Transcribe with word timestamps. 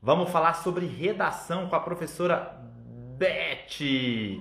Vamos 0.00 0.30
falar 0.30 0.54
sobre 0.54 0.86
redação 0.86 1.68
com 1.68 1.76
a 1.76 1.80
professora 1.80 2.58
Beth. 3.18 4.40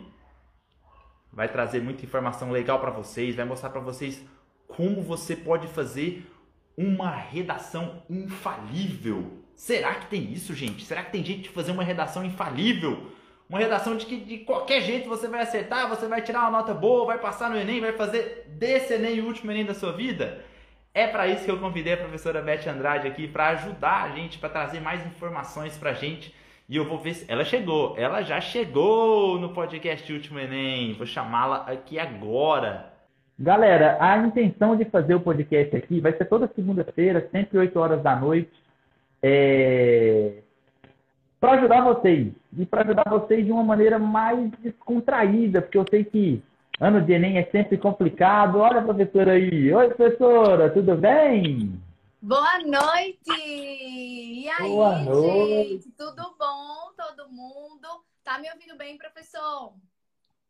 Vai 1.33 1.49
trazer 1.49 1.81
muita 1.81 2.05
informação 2.05 2.51
legal 2.51 2.79
para 2.79 2.91
vocês, 2.91 3.35
vai 3.35 3.43
mostrar 3.43 3.69
para 3.69 3.81
vocês 3.81 4.23
como 4.65 5.01
você 5.01 5.35
pode 5.35 5.67
fazer 5.67 6.25
uma 6.77 7.09
redação 7.09 8.01
infalível. 8.09 9.43
Será 9.55 9.95
que 9.95 10.07
tem 10.07 10.31
isso, 10.31 10.53
gente? 10.53 10.85
Será 10.85 11.03
que 11.03 11.11
tem 11.11 11.23
jeito 11.23 11.43
de 11.43 11.49
fazer 11.49 11.71
uma 11.71 11.83
redação 11.83 12.23
infalível? 12.23 13.11
Uma 13.49 13.59
redação 13.59 13.95
de 13.95 14.05
que 14.05 14.17
de 14.17 14.37
qualquer 14.39 14.81
jeito 14.81 15.07
você 15.07 15.27
vai 15.27 15.41
acertar, 15.41 15.87
você 15.87 16.07
vai 16.07 16.21
tirar 16.21 16.41
uma 16.41 16.51
nota 16.51 16.73
boa, 16.73 17.05
vai 17.05 17.19
passar 17.19 17.49
no 17.49 17.57
Enem, 17.57 17.79
vai 17.79 17.91
fazer 17.91 18.45
desse 18.47 18.93
Enem 18.93 19.21
o 19.21 19.27
último 19.27 19.51
Enem 19.51 19.65
da 19.65 19.73
sua 19.73 19.91
vida? 19.91 20.43
É 20.93 21.05
para 21.05 21.27
isso 21.27 21.43
que 21.43 21.51
eu 21.51 21.59
convidei 21.59 21.93
a 21.93 21.97
professora 21.97 22.41
Beth 22.41 22.67
Andrade 22.67 23.07
aqui 23.07 23.27
para 23.27 23.49
ajudar 23.49 24.03
a 24.03 24.09
gente, 24.15 24.39
para 24.39 24.49
trazer 24.49 24.79
mais 24.79 25.05
informações 25.05 25.77
para 25.77 25.91
a 25.91 25.93
gente. 25.93 26.33
E 26.67 26.77
eu 26.77 26.85
vou 26.85 26.97
ver 26.97 27.13
se 27.13 27.31
ela 27.31 27.43
chegou. 27.43 27.95
Ela 27.97 28.23
já 28.23 28.41
chegou 28.41 29.37
no 29.37 29.49
podcast 29.49 30.11
Último 30.11 30.39
Enem. 30.39 30.93
Vou 30.93 31.05
chamá-la 31.05 31.65
aqui 31.67 31.99
agora. 31.99 32.93
Galera, 33.37 33.97
a 33.99 34.17
intenção 34.17 34.75
de 34.75 34.85
fazer 34.85 35.13
o 35.13 35.19
podcast 35.19 35.75
aqui 35.75 35.99
vai 35.99 36.13
ser 36.13 36.25
toda 36.25 36.49
segunda-feira, 36.55 37.27
sempre 37.29 37.57
8 37.57 37.77
horas 37.77 38.01
da 38.01 38.15
noite. 38.15 38.53
É... 39.21 40.44
Para 41.45 41.59
ajudar 41.59 41.81
vocês. 41.81 42.33
E 42.57 42.65
para 42.65 42.81
ajudar 42.81 43.07
vocês 43.07 43.45
de 43.45 43.51
uma 43.51 43.63
maneira 43.63 43.99
mais 43.99 44.49
descontraída, 44.61 45.61
porque 45.61 45.77
eu 45.77 45.85
sei 45.87 46.03
que 46.03 46.41
Ano 46.79 46.99
de 46.99 47.13
Enem 47.13 47.37
é 47.37 47.45
sempre 47.51 47.77
complicado. 47.77 48.57
Olha 48.57 48.79
a 48.79 48.83
professora 48.83 49.33
aí. 49.33 49.71
Oi, 49.71 49.87
professora, 49.89 50.71
tudo 50.71 50.95
bem? 50.95 51.79
Boa 52.19 52.57
noite! 52.65 53.29
E 53.29 54.49
aí, 54.49 54.69
Boa 54.69 54.97
noite. 55.03 55.69
gente? 55.69 55.91
Tudo 55.91 56.35
bom? 56.39 56.89
Todo 56.97 57.29
mundo? 57.29 57.89
Tá 58.23 58.39
me 58.39 58.49
ouvindo 58.51 58.75
bem, 58.75 58.97
professor? 58.97 59.73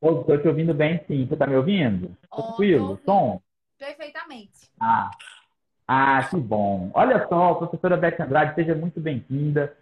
Estou 0.02 0.38
te 0.38 0.48
ouvindo 0.48 0.74
bem, 0.74 1.02
sim. 1.10 1.28
Você 1.28 1.34
está 1.34 1.46
me 1.46 1.58
ouvindo? 1.58 2.16
Ó, 2.32 2.42
Tranquilo? 2.42 2.98
tô 3.04 3.12
Som? 3.12 3.42
Perfeitamente. 3.78 4.72
Ah. 4.80 5.12
ah, 5.86 6.24
que 6.24 6.38
bom. 6.38 6.90
Olha 6.94 7.28
só, 7.28 7.56
professora 7.56 7.98
Beth 7.98 8.22
Andrade, 8.22 8.56
seja 8.56 8.74
muito 8.74 9.02
bem-vinda. 9.02 9.76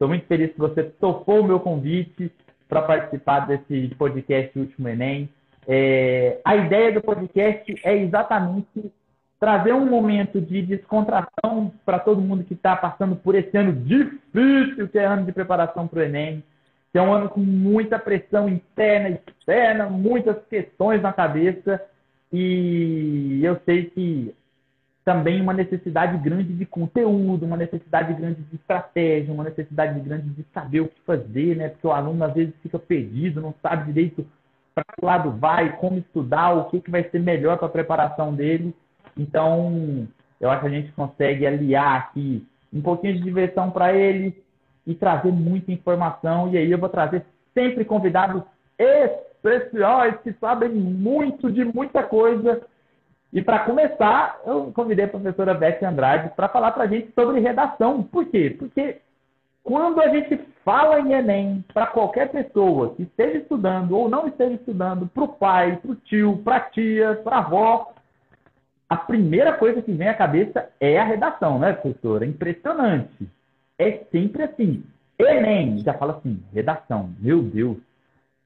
Estou 0.00 0.08
muito 0.08 0.24
feliz 0.28 0.50
que 0.50 0.58
você 0.58 0.82
topou 0.82 1.42
o 1.42 1.46
meu 1.46 1.60
convite 1.60 2.32
para 2.66 2.80
participar 2.80 3.40
desse 3.40 3.94
podcast 3.98 4.58
Último 4.58 4.88
Enem. 4.88 5.28
É, 5.68 6.40
a 6.42 6.56
ideia 6.56 6.90
do 6.90 7.02
podcast 7.02 7.78
é 7.84 7.98
exatamente 7.98 8.90
trazer 9.38 9.74
um 9.74 9.84
momento 9.84 10.40
de 10.40 10.62
descontração 10.62 11.70
para 11.84 11.98
todo 11.98 12.22
mundo 12.22 12.44
que 12.44 12.54
está 12.54 12.74
passando 12.74 13.14
por 13.14 13.34
esse 13.34 13.54
ano 13.54 13.74
difícil, 13.74 14.88
que 14.88 14.98
é 14.98 15.04
ano 15.04 15.26
de 15.26 15.32
preparação 15.32 15.86
para 15.86 15.98
o 15.98 16.02
Enem, 16.02 16.42
que 16.90 16.98
é 16.98 17.02
um 17.02 17.12
ano 17.12 17.28
com 17.28 17.40
muita 17.40 17.98
pressão 17.98 18.48
interna 18.48 19.10
e 19.10 19.20
externa, 19.28 19.84
muitas 19.90 20.42
questões 20.46 21.02
na 21.02 21.12
cabeça, 21.12 21.78
e 22.32 23.42
eu 23.44 23.60
sei 23.66 23.90
que 23.90 24.34
também 25.04 25.40
uma 25.40 25.52
necessidade 25.52 26.16
grande 26.18 26.52
de 26.52 26.66
conteúdo, 26.66 27.46
uma 27.46 27.56
necessidade 27.56 28.12
grande 28.14 28.42
de 28.42 28.56
estratégia, 28.56 29.32
uma 29.32 29.44
necessidade 29.44 29.98
grande 30.00 30.28
de 30.30 30.44
saber 30.52 30.80
o 30.80 30.88
que 30.88 31.00
fazer, 31.06 31.56
né? 31.56 31.68
Porque 31.70 31.86
o 31.86 31.92
aluno 31.92 32.24
às 32.24 32.34
vezes 32.34 32.54
fica 32.62 32.78
perdido, 32.78 33.40
não 33.40 33.54
sabe 33.62 33.92
direito 33.92 34.26
para 34.74 34.84
que 34.84 35.04
lado 35.04 35.30
vai, 35.32 35.76
como 35.76 35.98
estudar, 35.98 36.52
o 36.52 36.64
que, 36.66 36.80
que 36.80 36.90
vai 36.90 37.02
ser 37.04 37.18
melhor 37.18 37.58
para 37.58 37.66
a 37.66 37.70
preparação 37.70 38.34
dele. 38.34 38.74
Então, 39.16 40.06
eu 40.40 40.50
acho 40.50 40.60
que 40.60 40.66
a 40.66 40.70
gente 40.70 40.92
consegue 40.92 41.46
aliar 41.46 41.96
aqui 41.96 42.46
um 42.72 42.80
pouquinho 42.80 43.14
de 43.14 43.22
diversão 43.22 43.70
para 43.70 43.92
ele 43.92 44.42
e 44.86 44.94
trazer 44.94 45.32
muita 45.32 45.72
informação. 45.72 46.50
E 46.52 46.56
aí 46.56 46.70
eu 46.70 46.78
vou 46.78 46.88
trazer 46.88 47.24
sempre 47.52 47.84
convidados 47.84 48.42
especiais 48.78 50.16
que 50.22 50.32
sabem 50.34 50.70
muito 50.70 51.50
de 51.50 51.64
muita 51.64 52.02
coisa. 52.02 52.62
E 53.32 53.40
para 53.40 53.60
começar, 53.60 54.40
eu 54.44 54.72
convidei 54.74 55.04
a 55.04 55.08
professora 55.08 55.54
Beth 55.54 55.82
Andrade 55.82 56.30
para 56.34 56.48
falar 56.48 56.72
para 56.72 56.84
a 56.84 56.86
gente 56.86 57.12
sobre 57.14 57.38
redação. 57.38 58.02
Por 58.02 58.26
quê? 58.26 58.56
Porque 58.58 59.00
quando 59.62 60.00
a 60.00 60.08
gente 60.08 60.36
fala 60.64 61.00
em 61.00 61.12
Enem 61.12 61.64
para 61.72 61.86
qualquer 61.86 62.30
pessoa 62.30 62.94
que 62.94 63.02
esteja 63.02 63.38
estudando 63.38 63.96
ou 63.96 64.08
não 64.08 64.26
esteja 64.26 64.54
estudando, 64.54 65.06
para 65.06 65.22
o 65.22 65.28
pai, 65.28 65.76
para 65.76 65.92
o 65.92 65.94
tio, 65.94 66.38
para 66.38 66.56
a 66.56 66.60
tia, 66.60 67.20
para 67.22 67.36
a 67.36 67.40
avó, 67.40 67.92
a 68.88 68.96
primeira 68.96 69.52
coisa 69.52 69.80
que 69.80 69.92
vem 69.92 70.08
à 70.08 70.14
cabeça 70.14 70.68
é 70.80 70.98
a 70.98 71.04
redação, 71.04 71.60
né, 71.60 71.72
professora? 71.72 72.26
Impressionante. 72.26 73.28
É 73.78 74.00
sempre 74.10 74.42
assim. 74.42 74.82
Enem, 75.16 75.78
já 75.78 75.94
fala 75.94 76.16
assim, 76.16 76.42
redação. 76.52 77.10
Meu 77.20 77.40
Deus, 77.42 77.76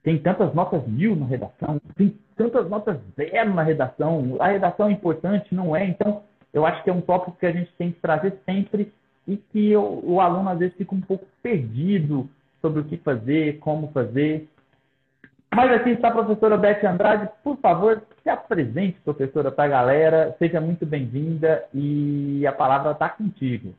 tem 0.04 0.18
tantas 0.18 0.54
notas 0.54 0.86
mil 0.86 1.16
na 1.16 1.24
redação, 1.24 1.80
tem 1.96 2.14
tantas 2.36 2.68
notas 2.68 2.98
zero 3.16 3.54
na 3.54 3.62
redação. 3.62 4.36
A 4.38 4.48
redação 4.48 4.88
é 4.88 4.92
importante, 4.92 5.54
não 5.54 5.74
é? 5.74 5.86
Então, 5.86 6.22
eu 6.52 6.66
acho 6.66 6.84
que 6.84 6.90
é 6.90 6.92
um 6.92 7.00
tópico 7.00 7.38
que 7.38 7.46
a 7.46 7.52
gente 7.52 7.72
tem 7.78 7.90
que 7.90 8.00
trazer 8.00 8.38
sempre 8.44 8.92
e 9.26 9.38
que 9.38 9.74
o, 9.74 10.02
o 10.04 10.20
aluno 10.20 10.50
às 10.50 10.58
vezes 10.58 10.76
fica 10.76 10.94
um 10.94 11.00
pouco 11.00 11.26
perdido 11.42 12.28
sobre 12.60 12.80
o 12.80 12.84
que 12.84 12.98
fazer, 12.98 13.58
como 13.60 13.90
fazer. 13.92 14.46
Mas 15.54 15.72
aqui 15.72 15.90
está 15.90 16.08
a 16.08 16.12
professora 16.12 16.58
Beth 16.58 16.84
Andrade. 16.84 17.30
Por 17.42 17.56
favor, 17.56 18.02
se 18.22 18.28
apresente, 18.28 19.00
professora, 19.00 19.50
para 19.50 19.64
a 19.64 19.68
galera. 19.68 20.36
Seja 20.38 20.60
muito 20.60 20.84
bem-vinda 20.84 21.64
e 21.72 22.46
a 22.46 22.52
palavra 22.52 22.92
está 22.92 23.08
contigo. 23.08 23.74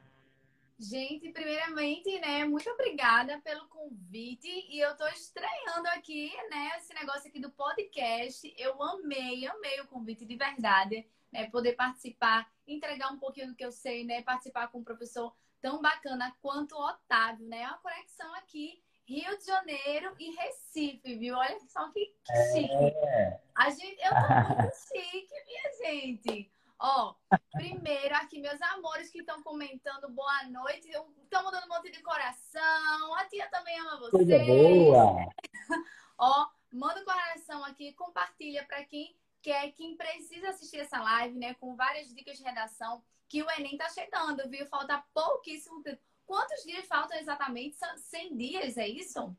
Gente, 0.77 1.31
primeiramente, 1.31 2.19
né, 2.19 2.43
muito 2.43 2.69
obrigada 2.69 3.39
pelo 3.41 3.65
convite 3.69 4.47
e 4.69 4.79
eu 4.79 4.95
tô 4.97 5.07
estreando 5.07 5.87
aqui, 5.89 6.29
né, 6.49 6.73
esse 6.77 6.93
negócio 6.93 7.29
aqui 7.29 7.39
do 7.39 7.49
podcast. 7.49 8.53
Eu 8.57 8.81
amei, 8.83 9.47
amei 9.47 9.79
o 9.79 9.87
convite 9.87 10.25
de 10.25 10.35
verdade, 10.35 11.07
né, 11.31 11.49
poder 11.49 11.73
participar, 11.73 12.51
entregar 12.67 13.09
um 13.11 13.17
pouquinho 13.17 13.47
do 13.47 13.55
que 13.55 13.63
eu 13.63 13.71
sei, 13.71 14.03
né, 14.03 14.21
participar 14.21 14.67
com 14.67 14.79
um 14.79 14.83
professor 14.83 15.33
tão 15.61 15.81
bacana 15.81 16.35
quanto 16.41 16.75
o 16.75 16.89
Otávio, 16.89 17.47
né, 17.47 17.65
uma 17.67 17.77
conexão 17.77 18.35
aqui 18.35 18.83
Rio 19.07 19.37
de 19.37 19.45
Janeiro 19.45 20.15
e 20.19 20.31
Recife, 20.31 21.15
viu? 21.17 21.35
Olha 21.35 21.59
só 21.69 21.89
que, 21.91 22.05
que 22.23 22.33
chique. 22.51 22.73
É. 22.73 23.39
A 23.53 23.69
gente, 23.69 24.01
eu 24.03 24.09
tô 24.09 24.55
muito 24.55 24.75
chique, 24.75 25.33
minha 25.45 25.77
gente. 25.77 26.54
Ó, 26.79 27.15
primeiro 27.53 28.15
aqui, 28.15 28.39
meus 28.41 28.61
amores 28.61 29.09
que 29.09 29.19
estão 29.19 29.41
comentando 29.41 30.09
boa 30.09 30.43
noite, 30.49 30.89
estão 30.89 31.43
mandando 31.43 31.65
um 31.65 31.69
monte 31.69 31.91
de 31.91 32.01
coração. 32.01 33.15
A 33.15 33.25
tia 33.25 33.49
também 33.49 33.79
ama 33.79 33.97
vocês. 33.99 34.11
Coisa 34.11 34.45
boa! 34.45 35.29
Ó, 36.17 36.47
manda 36.71 37.01
um 37.01 37.05
coração 37.05 37.63
aqui, 37.63 37.93
compartilha 37.93 38.65
para 38.65 38.83
quem 38.83 39.15
quer, 39.41 39.71
quem 39.71 39.95
precisa 39.95 40.49
assistir 40.49 40.79
essa 40.79 41.01
live, 41.01 41.37
né? 41.37 41.53
Com 41.55 41.75
várias 41.75 42.13
dicas 42.13 42.37
de 42.37 42.43
redação, 42.43 43.01
que 43.29 43.41
o 43.41 43.51
Enem 43.51 43.77
tá 43.77 43.87
chegando, 43.89 44.49
viu? 44.49 44.65
Falta 44.65 45.03
pouquíssimo 45.13 45.81
tempo. 45.81 46.01
Quantos 46.25 46.63
dias 46.63 46.85
faltam 46.87 47.17
exatamente? 47.17 47.75
São 47.75 47.97
100 47.97 48.37
dias, 48.37 48.77
é 48.77 48.87
isso? 48.87 49.35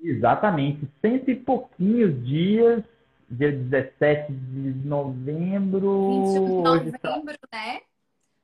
Exatamente, 0.00 0.90
cento 1.00 1.30
e 1.30 1.36
pouquinhos 1.36 2.26
dias, 2.26 2.82
dia 3.32 3.52
17 3.52 4.32
de 4.32 4.86
novembro. 4.86 6.24
21 6.34 6.84
de 6.84 6.98
tá- 6.98 7.10
novembro, 7.10 7.38
né? 7.52 7.80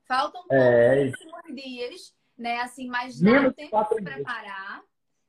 Faltam 0.04 0.44
É. 0.50 1.10
pouquíssimos 1.10 1.42
dias, 1.54 2.14
né? 2.36 2.60
Assim, 2.60 2.88
mas 2.88 3.20
dá 3.20 3.30
Menos 3.30 3.54
tempo 3.54 3.76
de 3.84 3.88
dias. 4.00 4.14
preparar, 4.14 4.82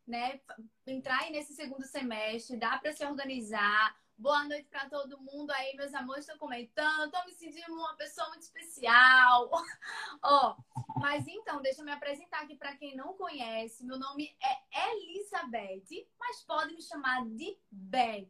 né? 0.07 0.39
Entrar 0.87 1.19
aí 1.21 1.31
nesse 1.31 1.53
segundo 1.53 1.83
semestre, 1.85 2.57
dá 2.57 2.77
para 2.77 2.93
se 2.93 3.05
organizar. 3.05 3.95
Boa 4.17 4.43
noite 4.45 4.67
para 4.69 4.89
todo 4.89 5.19
mundo 5.21 5.49
aí, 5.51 5.75
meus 5.77 5.93
amores 5.93 6.23
estão 6.25 6.37
comentando. 6.37 7.05
Estou 7.05 7.25
me 7.25 7.31
sentindo 7.33 7.73
uma 7.73 7.95
pessoa 7.95 8.27
muito 8.29 8.41
especial. 8.41 9.49
Ó, 10.21 10.55
mas 10.97 11.25
então, 11.25 11.61
deixa 11.61 11.81
eu 11.81 11.85
me 11.85 11.91
apresentar 11.91 12.41
aqui 12.41 12.55
para 12.55 12.75
quem 12.75 12.97
não 12.97 13.13
conhece. 13.13 13.85
Meu 13.85 13.97
nome 13.97 14.29
é 14.73 14.93
Elizabeth, 14.93 16.05
mas 16.19 16.41
pode 16.43 16.73
me 16.73 16.81
chamar 16.81 17.25
de 17.27 17.57
Beth. 17.71 18.27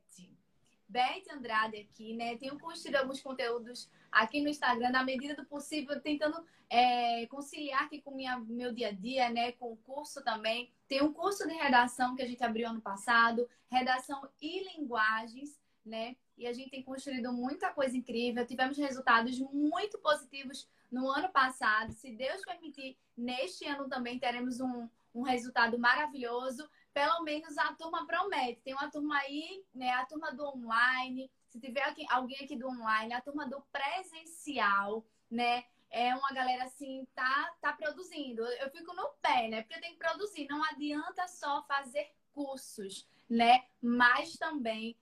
Beth 0.89 1.23
Andrade 1.31 1.77
aqui, 1.77 2.13
né? 2.15 2.35
Tenho 2.37 2.57
construído 2.59 2.95
alguns 2.95 3.21
conteúdos 3.21 3.89
aqui 4.11 4.41
no 4.41 4.49
Instagram, 4.49 4.89
na 4.89 5.03
medida 5.03 5.35
do 5.35 5.45
possível, 5.45 6.01
tentando 6.01 6.43
é, 6.67 7.27
conciliar 7.27 7.83
aqui 7.83 8.01
com 8.01 8.11
minha, 8.11 8.39
meu 8.39 8.73
dia 8.73 8.89
a 8.89 8.91
dia, 8.91 9.29
né? 9.29 9.51
Com 9.53 9.71
o 9.71 9.77
curso 9.77 10.23
também. 10.23 10.71
Tem 10.87 11.03
um 11.03 11.13
curso 11.13 11.47
de 11.47 11.53
redação 11.53 12.15
que 12.15 12.23
a 12.23 12.27
gente 12.27 12.43
abriu 12.43 12.67
ano 12.67 12.81
passado, 12.81 13.47
redação 13.69 14.27
e 14.41 14.63
linguagens, 14.75 15.59
né? 15.85 16.15
E 16.35 16.47
a 16.47 16.53
gente 16.53 16.71
tem 16.71 16.81
construído 16.81 17.31
muita 17.31 17.71
coisa 17.71 17.95
incrível. 17.95 18.45
Tivemos 18.45 18.77
resultados 18.77 19.39
muito 19.39 19.99
positivos 19.99 20.67
no 20.91 21.09
ano 21.09 21.29
passado. 21.29 21.93
Se 21.93 22.11
Deus 22.11 22.41
permitir, 22.43 22.97
neste 23.15 23.65
ano 23.65 23.87
também 23.87 24.17
teremos 24.17 24.59
um, 24.59 24.89
um 25.13 25.21
resultado 25.21 25.77
maravilhoso. 25.77 26.67
Pelo 26.93 27.23
menos 27.23 27.57
a 27.57 27.73
turma 27.73 28.05
promete. 28.05 28.61
Tem 28.61 28.73
uma 28.73 28.89
turma 28.89 29.17
aí, 29.19 29.63
né? 29.73 29.91
A 29.91 30.05
turma 30.05 30.33
do 30.33 30.45
online. 30.45 31.31
Se 31.47 31.59
tiver 31.59 31.83
alguém 32.09 32.37
aqui 32.43 32.55
do 32.55 32.67
online, 32.67 33.13
a 33.13 33.21
turma 33.21 33.47
do 33.47 33.61
presencial, 33.71 35.05
né? 35.29 35.65
É 35.89 36.13
uma 36.15 36.31
galera 36.31 36.65
assim, 36.65 37.07
tá, 37.15 37.53
tá 37.61 37.73
produzindo. 37.73 38.43
Eu 38.43 38.69
fico 38.69 38.93
no 38.93 39.09
pé, 39.21 39.47
né? 39.47 39.61
Porque 39.63 39.79
tem 39.79 39.93
que 39.93 39.99
produzir. 39.99 40.47
Não 40.47 40.63
adianta 40.63 41.27
só 41.27 41.63
fazer 41.63 42.11
cursos, 42.31 43.07
né? 43.27 43.65
Mas 43.81 44.37
também 44.37 44.95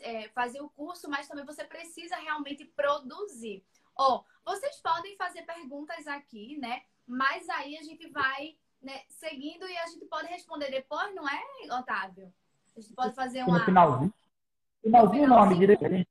é, 0.00 0.28
fazer 0.30 0.60
o 0.60 0.70
curso, 0.70 1.08
mas 1.08 1.28
também 1.28 1.44
você 1.44 1.64
precisa 1.64 2.16
realmente 2.16 2.64
produzir. 2.64 3.64
Ó, 3.96 4.16
oh, 4.16 4.50
vocês 4.50 4.80
podem 4.80 5.16
fazer 5.16 5.42
perguntas 5.42 6.06
aqui, 6.06 6.56
né? 6.58 6.82
Mas 7.06 7.48
aí 7.48 7.76
a 7.76 7.82
gente 7.82 8.08
vai 8.08 8.56
né, 8.82 9.00
seguindo 9.08 9.66
e 9.66 9.76
a 9.76 9.86
gente 9.86 10.06
pode 10.06 10.28
responder 10.28 10.70
depois, 10.70 11.14
não 11.14 11.28
é, 11.28 11.40
Otávio? 11.78 12.32
A 12.76 12.80
gente 12.80 12.94
pode 12.94 13.14
fazer 13.14 13.42
uma. 13.42 13.58
No 13.58 13.64
finalzinho. 13.64 14.14
Finalzinho, 14.82 15.28
não, 15.28 15.38
à 15.38 15.46
medida 15.46 15.76
que 15.76 15.84
a 15.84 15.88
gente. 15.88 16.08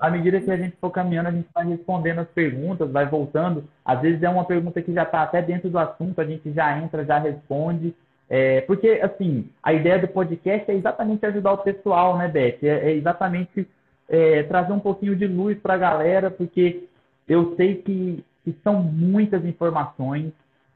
À 0.00 0.08
medida 0.08 0.40
que 0.40 0.50
a 0.50 0.56
gente 0.56 0.76
for 0.76 0.90
caminhando, 0.90 1.28
a 1.28 1.32
gente 1.32 1.48
vai 1.52 1.66
respondendo 1.66 2.20
as 2.20 2.28
perguntas, 2.28 2.90
vai 2.90 3.06
voltando. 3.06 3.68
Às 3.84 4.00
vezes 4.00 4.22
é 4.22 4.28
uma 4.28 4.44
pergunta 4.44 4.80
que 4.80 4.92
já 4.92 5.02
está 5.02 5.22
até 5.22 5.42
dentro 5.42 5.68
do 5.68 5.78
assunto, 5.78 6.20
a 6.20 6.24
gente 6.24 6.52
já 6.52 6.78
entra, 6.78 7.04
já 7.04 7.18
responde. 7.18 7.94
É, 8.28 8.60
porque, 8.62 9.00
assim, 9.02 9.50
a 9.60 9.72
ideia 9.72 9.98
do 9.98 10.06
podcast 10.06 10.70
é 10.70 10.74
exatamente 10.74 11.26
ajudar 11.26 11.52
o 11.52 11.58
pessoal, 11.58 12.16
né, 12.16 12.28
Beth? 12.28 12.58
É, 12.62 12.90
é 12.90 12.92
exatamente 12.92 13.68
é, 14.08 14.44
trazer 14.44 14.72
um 14.72 14.78
pouquinho 14.78 15.16
de 15.16 15.26
luz 15.26 15.58
para 15.58 15.74
a 15.74 15.78
galera, 15.78 16.30
porque 16.30 16.84
eu 17.28 17.56
sei 17.56 17.82
que, 17.82 18.24
que 18.44 18.56
são 18.62 18.80
muitas 18.80 19.44
informações 19.44 20.32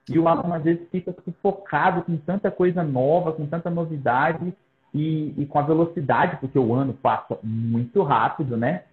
e 0.09 0.19
o 0.19 0.29
aluno 0.29 0.55
às 0.55 0.62
vezes 0.62 0.89
fica 0.91 1.15
sufocado 1.25 2.03
com 2.03 2.17
tanta 2.17 2.51
coisa 2.51 2.83
nova, 2.83 3.33
com 3.33 3.47
tanta 3.47 3.71
novidade 3.71 4.53
e, 4.93 5.35
e 5.37 5.47
com 5.47 5.59
a 5.59 5.62
velocidade, 5.62 6.37
porque 6.39 6.59
o 6.59 6.75
ano 6.75 6.93
passa 6.95 7.39
muito 7.43 8.03
rápido, 8.03 8.56
né? 8.56 8.85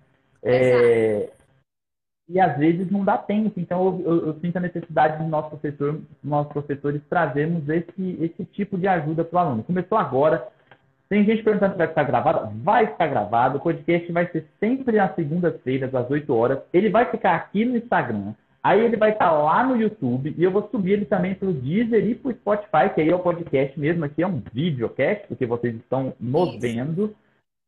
É, 0.41 1.29
e 2.31 2.39
às 2.39 2.57
vezes 2.57 2.89
não 2.89 3.03
dá 3.03 3.17
tempo. 3.17 3.59
Então 3.59 3.85
eu, 3.85 4.01
eu, 4.05 4.27
eu 4.27 4.39
sinto 4.39 4.57
a 4.57 4.61
necessidade 4.61 5.21
de 5.21 5.29
nós, 5.29 5.47
professor, 5.47 5.99
nós 6.23 6.47
professores 6.47 7.01
trazermos 7.09 7.67
esse, 7.67 8.17
esse 8.21 8.45
tipo 8.45 8.77
de 8.77 8.87
ajuda 8.87 9.23
para 9.25 9.35
o 9.35 9.39
aluno. 9.39 9.63
Começou 9.63 9.97
agora, 9.97 10.47
tem 11.09 11.25
gente 11.25 11.43
perguntando 11.43 11.73
se 11.73 11.77
vai 11.77 11.87
ficar 11.87 12.03
gravado. 12.03 12.51
Vai 12.63 12.87
ficar 12.87 13.07
gravado. 13.07 13.57
O 13.57 13.61
podcast 13.61 14.09
vai 14.13 14.27
ser 14.31 14.47
sempre 14.61 14.97
às 14.97 15.13
segundas-feiras, 15.13 15.93
às 15.93 16.09
8 16.09 16.33
horas. 16.33 16.59
Ele 16.71 16.89
vai 16.89 17.11
ficar 17.11 17.35
aqui 17.35 17.65
no 17.65 17.75
Instagram. 17.75 18.33
Aí 18.63 18.79
ele 18.79 18.95
vai 18.95 19.11
estar 19.11 19.31
lá 19.31 19.63
no 19.63 19.75
YouTube. 19.75 20.35
E 20.37 20.43
eu 20.43 20.51
vou 20.51 20.67
subir 20.69 20.93
ele 20.93 21.05
também 21.05 21.33
para 21.33 21.49
o 21.49 21.53
Deezer 21.53 22.05
e 22.05 22.13
para 22.13 22.29
o 22.29 22.35
Spotify, 22.35 22.93
que 22.93 23.01
aí 23.01 23.09
é 23.09 23.15
o 23.15 23.19
podcast 23.19 23.79
mesmo. 23.79 24.05
Aqui 24.05 24.21
é 24.21 24.27
um 24.27 24.41
videocast, 24.53 25.27
porque 25.27 25.45
vocês 25.45 25.75
estão 25.75 26.13
nos 26.19 26.49
Isso. 26.49 26.59
vendo. 26.59 27.15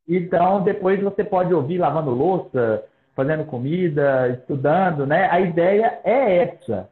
Então, 0.07 0.63
depois 0.63 1.01
você 1.01 1.23
pode 1.23 1.53
ouvir 1.53 1.79
lavando 1.79 2.11
louça, 2.11 2.83
fazendo 3.15 3.45
comida, 3.45 4.29
estudando, 4.29 5.07
né? 5.07 5.27
A 5.31 5.39
ideia 5.39 5.99
é 6.03 6.43
essa. 6.43 6.89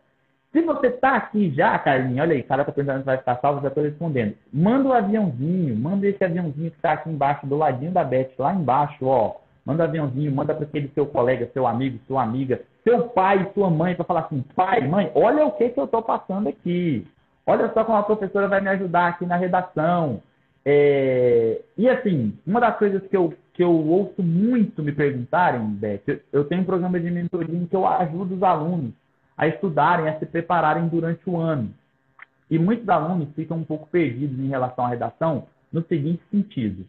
Se 0.52 0.62
você 0.62 0.88
está 0.88 1.16
aqui 1.16 1.50
já, 1.52 1.78
Carlinhos, 1.80 2.22
olha 2.22 2.36
aí, 2.36 2.44
cara 2.44 2.64
está 2.64 2.74
perguntando 2.74 3.00
se 3.00 3.06
vai 3.06 3.18
ficar 3.18 3.40
salvo, 3.40 3.62
já 3.62 3.70
estou 3.70 3.84
respondendo. 3.84 4.36
Manda 4.52 4.90
o 4.90 4.92
um 4.92 4.94
aviãozinho, 4.94 5.76
manda 5.76 6.08
esse 6.08 6.22
aviãozinho 6.24 6.72
que 6.72 6.78
está 6.78 6.94
aqui 6.94 7.10
embaixo, 7.10 7.48
do 7.48 7.56
ladinho 7.56 7.92
da 7.92 8.04
Beth, 8.04 8.32
lá 8.38 8.54
embaixo, 8.54 9.06
ó. 9.06 9.36
Manda 9.66 9.84
aviãozinho, 9.84 10.32
manda 10.32 10.56
para 10.56 10.66
aquele 10.66 10.90
seu 10.90 11.06
colega, 11.06 11.50
seu 11.54 11.68
amigo, 11.68 12.00
sua 12.08 12.24
amiga, 12.24 12.62
seu 12.84 13.10
pai, 13.10 13.52
sua 13.54 13.70
mãe, 13.70 13.96
para 13.96 14.06
falar 14.06 14.22
assim, 14.22 14.44
pai, 14.56 14.88
mãe, 14.88 15.12
olha 15.14 15.46
o 15.46 15.52
que, 15.52 15.70
que 15.70 15.80
eu 15.80 15.86
estou 15.86 16.02
passando 16.02 16.50
aqui. 16.50 17.08
Olha 17.46 17.72
só 17.74 17.84
como 17.84 17.98
a 17.98 18.04
professora 18.04 18.48
vai 18.48 18.62
me 18.62 18.70
ajudar 18.70 19.10
aqui 19.10 19.26
na 19.26 19.36
redação. 19.36 20.22
É... 20.66 21.62
E 21.78 21.90
assim, 21.90 22.38
uma 22.46 22.60
das 22.60 22.78
coisas 22.78 23.06
que 23.08 23.16
eu, 23.16 23.34
que 23.54 23.64
eu 23.64 23.72
ouço 23.72 24.22
muito 24.24 24.82
me 24.82 24.92
perguntarem, 24.92 25.62
Beth, 25.62 26.22
eu 26.32 26.46
tenho 26.46 26.62
um 26.62 26.66
programa 26.66 27.00
de 27.00 27.12
mentoria 27.12 27.56
em 27.56 27.66
que 27.66 27.76
eu 27.76 27.86
ajudo 27.88 28.36
os 28.36 28.44
alunos 28.44 28.94
a 29.38 29.48
estudarem, 29.48 30.08
a 30.08 30.20
se 30.20 30.26
prepararem 30.26 30.88
durante 30.88 31.22
o 31.30 31.38
ano. 31.38 31.74
E 32.50 32.60
muitos 32.60 32.88
alunos 32.90 33.30
ficam 33.36 33.58
um 33.58 33.64
pouco 33.64 33.88
perdidos 33.88 34.38
em 34.40 34.50
relação 34.50 34.86
à 34.86 34.90
redação 34.90 35.48
no 35.72 35.84
seguinte 35.86 36.22
sentido: 36.30 36.86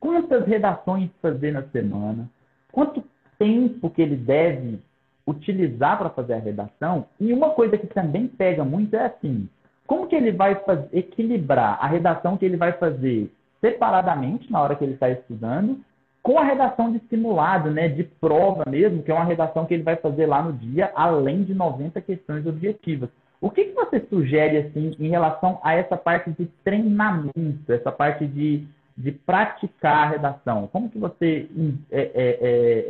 quantas 0.00 0.46
redações 0.46 1.10
fazer 1.22 1.52
na 1.52 1.62
semana? 1.64 2.28
Quanto 2.72 3.04
tempo 3.38 3.90
que 3.90 4.02
ele 4.02 4.16
deve 4.16 4.80
utilizar 5.26 5.98
para 5.98 6.10
fazer 6.10 6.34
a 6.34 6.38
redação? 6.38 7.06
E 7.20 7.32
uma 7.32 7.50
coisa 7.50 7.78
que 7.78 7.86
também 7.86 8.26
pega 8.26 8.64
muito 8.64 8.96
é 8.96 9.06
assim: 9.06 9.48
como 9.86 10.08
que 10.08 10.16
ele 10.16 10.32
vai 10.32 10.56
fazer, 10.56 10.88
equilibrar 10.92 11.78
a 11.80 11.86
redação 11.86 12.36
que 12.36 12.44
ele 12.44 12.56
vai 12.56 12.72
fazer 12.72 13.30
separadamente 13.60 14.50
na 14.50 14.60
hora 14.60 14.74
que 14.74 14.82
ele 14.82 14.94
está 14.94 15.10
estudando 15.10 15.78
com 16.22 16.38
a 16.38 16.44
redação 16.44 16.92
de 16.92 17.00
simulado, 17.08 17.70
né, 17.70 17.88
de 17.88 18.04
prova 18.04 18.68
mesmo, 18.68 19.02
que 19.02 19.10
é 19.10 19.14
uma 19.14 19.24
redação 19.24 19.64
que 19.64 19.74
ele 19.74 19.82
vai 19.82 19.96
fazer 19.96 20.26
lá 20.26 20.42
no 20.42 20.52
dia, 20.52 20.92
além 20.94 21.42
de 21.42 21.54
90 21.54 22.00
questões 22.02 22.46
objetivas. 22.46 23.08
O 23.40 23.50
que, 23.50 23.64
que 23.64 23.74
você 23.74 24.00
sugere 24.00 24.58
assim 24.58 24.94
em 24.98 25.08
relação 25.08 25.58
a 25.62 25.72
essa 25.72 25.96
parte 25.96 26.30
de 26.30 26.44
treinamento, 26.62 27.72
essa 27.72 27.90
parte 27.90 28.26
de, 28.26 28.66
de 28.96 29.12
praticar 29.12 30.06
a 30.06 30.10
redação? 30.10 30.66
Como 30.68 30.90
que 30.90 30.98
você 30.98 31.48
é, 31.90 32.00
é, 32.00 32.10
é, 32.14 32.86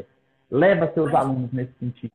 é 0.00 0.04
leva 0.50 0.92
seus 0.92 1.12
alunos 1.14 1.52
nesse 1.52 1.72
sentido? 1.78 2.12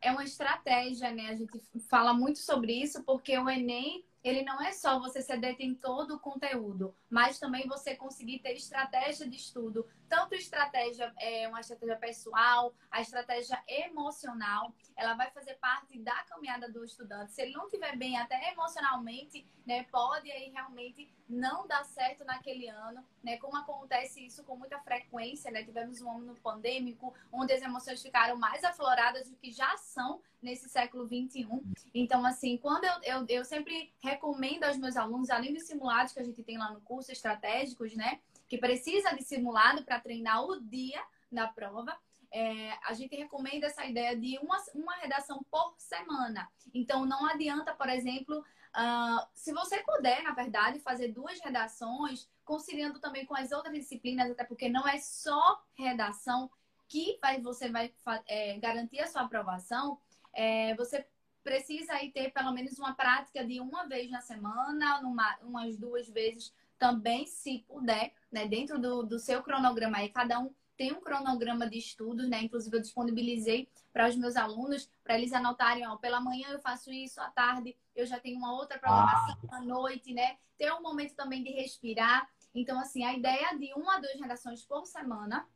É 0.00 0.10
uma 0.10 0.24
estratégia, 0.24 1.10
né? 1.10 1.28
A 1.28 1.34
gente 1.34 1.50
fala 1.88 2.14
muito 2.14 2.38
sobre 2.38 2.72
isso 2.72 3.02
porque 3.04 3.36
o 3.38 3.48
Enem 3.48 4.02
ele 4.22 4.42
não 4.42 4.60
é 4.62 4.72
só 4.72 4.98
você 4.98 5.22
ser 5.22 5.38
detentor 5.38 6.06
do 6.06 6.18
conteúdo, 6.18 6.94
mas 7.08 7.38
também 7.38 7.66
você 7.66 7.94
conseguir 7.94 8.38
ter 8.40 8.52
estratégia 8.52 9.26
de 9.28 9.36
estudo, 9.36 9.86
tanto 10.10 10.34
estratégia, 10.34 11.14
é, 11.18 11.46
uma 11.46 11.60
estratégia 11.60 11.96
pessoal, 11.96 12.74
a 12.90 13.00
estratégia 13.00 13.62
emocional, 13.68 14.74
ela 14.96 15.14
vai 15.14 15.30
fazer 15.30 15.54
parte 15.54 15.96
da 16.00 16.24
caminhada 16.24 16.68
do 16.68 16.84
estudante. 16.84 17.32
Se 17.32 17.42
ele 17.42 17.52
não 17.52 17.66
estiver 17.66 17.96
bem 17.96 18.18
até 18.18 18.50
emocionalmente, 18.50 19.46
né, 19.64 19.84
pode 19.84 20.28
aí 20.32 20.50
realmente 20.50 21.08
não 21.28 21.64
dar 21.68 21.84
certo 21.84 22.24
naquele 22.24 22.68
ano, 22.68 23.06
né, 23.22 23.36
como 23.36 23.56
acontece 23.56 24.26
isso 24.26 24.42
com 24.42 24.56
muita 24.56 24.80
frequência, 24.80 25.48
né, 25.52 25.62
tivemos 25.62 26.00
um 26.00 26.10
ano 26.10 26.34
pandêmico, 26.42 27.14
onde 27.32 27.52
as 27.52 27.62
emoções 27.62 28.02
ficaram 28.02 28.36
mais 28.36 28.64
afloradas 28.64 29.30
do 29.30 29.36
que 29.36 29.52
já 29.52 29.76
são 29.76 30.20
nesse 30.42 30.68
século 30.68 31.06
21. 31.06 31.62
Então, 31.94 32.26
assim, 32.26 32.58
quando 32.58 32.84
eu, 32.84 32.94
eu, 33.04 33.26
eu 33.28 33.44
sempre 33.44 33.92
recomendo 34.02 34.64
aos 34.64 34.76
meus 34.76 34.96
alunos, 34.96 35.30
além 35.30 35.54
dos 35.54 35.68
simulados 35.68 36.12
que 36.12 36.18
a 36.18 36.24
gente 36.24 36.42
tem 36.42 36.58
lá 36.58 36.72
no 36.72 36.80
curso, 36.80 37.12
estratégicos, 37.12 37.94
né? 37.94 38.20
Que 38.50 38.58
precisa 38.58 39.12
de 39.12 39.22
simulado 39.22 39.84
para 39.84 40.00
treinar 40.00 40.44
o 40.44 40.60
dia 40.60 41.00
da 41.30 41.46
prova. 41.46 41.96
É, 42.32 42.72
a 42.84 42.92
gente 42.92 43.14
recomenda 43.16 43.66
essa 43.66 43.86
ideia 43.86 44.16
de 44.16 44.38
uma, 44.40 44.58
uma 44.74 44.96
redação 44.96 45.40
por 45.48 45.74
semana. 45.78 46.50
Então, 46.74 47.06
não 47.06 47.24
adianta, 47.26 47.72
por 47.74 47.88
exemplo, 47.88 48.38
uh, 48.40 49.26
se 49.34 49.52
você 49.52 49.82
puder, 49.84 50.22
na 50.24 50.32
verdade, 50.32 50.80
fazer 50.80 51.12
duas 51.12 51.40
redações, 51.40 52.28
conciliando 52.44 52.98
também 52.98 53.24
com 53.24 53.36
as 53.36 53.52
outras 53.52 53.74
disciplinas, 53.74 54.30
até 54.30 54.44
porque 54.44 54.68
não 54.68 54.86
é 54.86 54.98
só 54.98 55.62
redação 55.74 56.50
que 56.88 57.18
vai, 57.22 57.40
você 57.40 57.70
vai 57.70 57.94
é, 58.26 58.58
garantir 58.58 58.98
a 58.98 59.06
sua 59.06 59.22
aprovação, 59.22 59.96
é, 60.34 60.74
você 60.74 61.06
precisa 61.42 61.94
aí 61.94 62.10
ter 62.10 62.32
pelo 62.32 62.52
menos 62.52 62.78
uma 62.78 62.94
prática 62.94 63.44
de 63.44 63.60
uma 63.60 63.86
vez 63.86 64.10
na 64.10 64.20
semana, 64.20 65.00
numa, 65.00 65.38
umas 65.42 65.76
duas 65.76 66.08
vezes 66.08 66.52
também, 66.80 67.26
se 67.26 67.58
puder, 67.68 68.14
né? 68.32 68.48
Dentro 68.48 68.80
do, 68.80 69.02
do 69.02 69.18
seu 69.18 69.42
cronograma 69.42 69.98
aí, 69.98 70.08
cada 70.08 70.40
um 70.40 70.52
tem 70.78 70.92
um 70.92 71.00
cronograma 71.02 71.68
de 71.68 71.76
estudos, 71.76 72.26
né? 72.26 72.42
Inclusive, 72.42 72.74
eu 72.74 72.80
disponibilizei 72.80 73.68
para 73.92 74.08
os 74.08 74.16
meus 74.16 74.34
alunos, 74.34 74.90
para 75.04 75.18
eles 75.18 75.34
anotarem, 75.34 75.86
ó, 75.86 75.96
pela 75.96 76.22
manhã 76.22 76.48
eu 76.48 76.58
faço 76.58 76.90
isso, 76.90 77.20
à 77.20 77.28
tarde 77.28 77.76
eu 77.94 78.06
já 78.06 78.18
tenho 78.18 78.38
uma 78.38 78.54
outra 78.54 78.78
programação, 78.78 79.36
ah. 79.50 79.56
à 79.56 79.60
noite, 79.60 80.14
né? 80.14 80.38
Ter 80.56 80.72
um 80.72 80.80
momento 80.80 81.14
também 81.14 81.44
de 81.44 81.50
respirar. 81.50 82.26
Então, 82.54 82.80
assim, 82.80 83.04
a 83.04 83.12
ideia 83.12 83.50
é 83.52 83.58
de 83.58 83.74
uma 83.74 83.96
a 83.96 84.00
duas 84.00 84.18
redações 84.18 84.64
por 84.64 84.86
semana. 84.86 85.46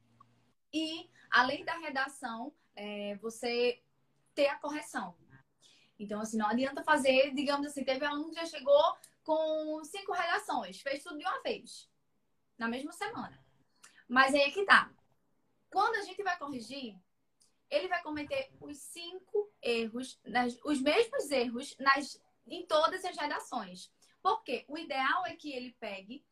E, 0.71 1.09
além 1.31 1.65
da 1.65 1.79
redação, 1.79 2.53
é, 2.77 3.17
você 3.17 3.81
ter 4.35 4.49
a 4.49 4.57
correção. 4.57 5.15
Então, 5.99 6.21
assim, 6.21 6.37
não 6.37 6.49
adianta 6.49 6.85
fazer, 6.85 7.33
digamos 7.35 7.67
assim, 7.69 7.83
teve 7.83 8.05
aluno 8.05 8.29
que 8.29 8.35
já 8.35 8.45
chegou 8.45 8.95
com 9.25 9.83
cinco 9.85 10.13
redações, 10.13 10.81
fez 10.81 11.03
tudo 11.03 11.19
de 11.19 11.25
uma 11.25 11.43
vez, 11.43 11.91
na 12.57 12.69
mesma 12.69 12.93
semana. 12.93 13.43
Mas 14.07 14.35
aí 14.35 14.43
é 14.43 14.51
que 14.51 14.65
tá. 14.65 14.93
Quando 15.71 15.97
a 15.97 16.03
gente 16.03 16.23
vai 16.23 16.39
corrigir, 16.39 16.97
ele 17.71 17.89
vai 17.89 18.03
cometer 18.03 18.53
os 18.61 18.79
cinco 18.79 19.51
erros, 19.61 20.21
nas, 20.25 20.57
os 20.65 20.81
mesmos 20.81 21.31
erros 21.31 21.75
nas, 21.79 22.23
em 22.47 22.65
todas 22.67 23.05
as 23.05 23.17
redações. 23.17 23.91
Porque 24.23 24.65
o 24.69 24.79
ideal 24.79 25.27
é 25.27 25.35
que 25.35 25.53
ele 25.53 25.75
pegue, 25.81 26.25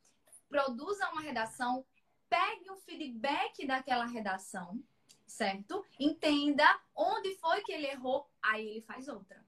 produza 0.49 1.09
uma 1.11 1.23
redação, 1.23 1.85
pegue 2.29 2.71
o 2.71 2.77
feedback 2.77 3.67
daquela 3.67 4.05
redação, 4.05 4.83
certo? 5.27 5.85
Entenda 5.99 6.65
onde 6.95 7.35
foi 7.37 7.63
que 7.63 7.73
ele 7.73 7.87
errou, 7.87 8.31
aí 8.41 8.69
ele 8.69 8.83
faz 8.83 9.09
outra. 9.09 9.43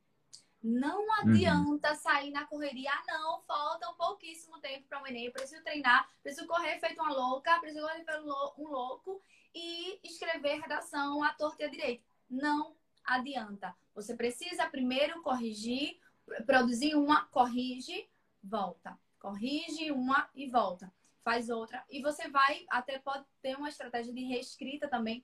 Não 0.64 1.02
uhum. 1.02 1.12
adianta 1.12 1.90
uhum. 1.90 1.97
sair 1.97 2.30
na 2.30 2.47
correria. 2.47 2.90
Ah, 2.90 3.02
não, 3.06 3.42
falta 3.42 3.90
um 3.90 3.94
pouquíssimo 3.94 4.59
tempo 4.61 4.88
para 4.88 5.02
o 5.02 5.06
Enem. 5.06 5.30
Preciso 5.30 5.62
treinar, 5.62 6.09
preciso 6.23 6.47
correr 6.47 6.80
feito 6.80 7.02
uma 7.02 7.12
louca, 7.12 7.61
preciso 7.61 7.87
correr 7.87 8.02
feito 8.02 8.54
um 8.56 8.68
louco 8.68 9.21
e 9.54 10.00
escrever 10.02 10.62
redação 10.62 11.23
à 11.23 11.35
torta 11.35 11.62
e 11.62 11.66
à 11.66 11.68
direita. 11.68 12.02
Não 12.30 12.75
adianta. 13.04 13.76
Você 13.94 14.16
precisa 14.16 14.66
primeiro 14.66 15.21
corrigir, 15.21 16.00
produzir 16.47 16.94
uma, 16.94 17.26
corrige, 17.26 18.09
volta. 18.42 18.99
Corrige 19.18 19.92
uma 19.92 20.30
e 20.35 20.49
volta. 20.49 20.90
Faz 21.23 21.50
outra. 21.50 21.85
E 21.90 22.00
você 22.00 22.26
vai, 22.28 22.64
até 22.71 22.99
pode 22.99 23.26
ter 23.42 23.54
uma 23.54 23.68
estratégia 23.68 24.14
de 24.14 24.25
reescrita 24.25 24.88
também. 24.88 25.23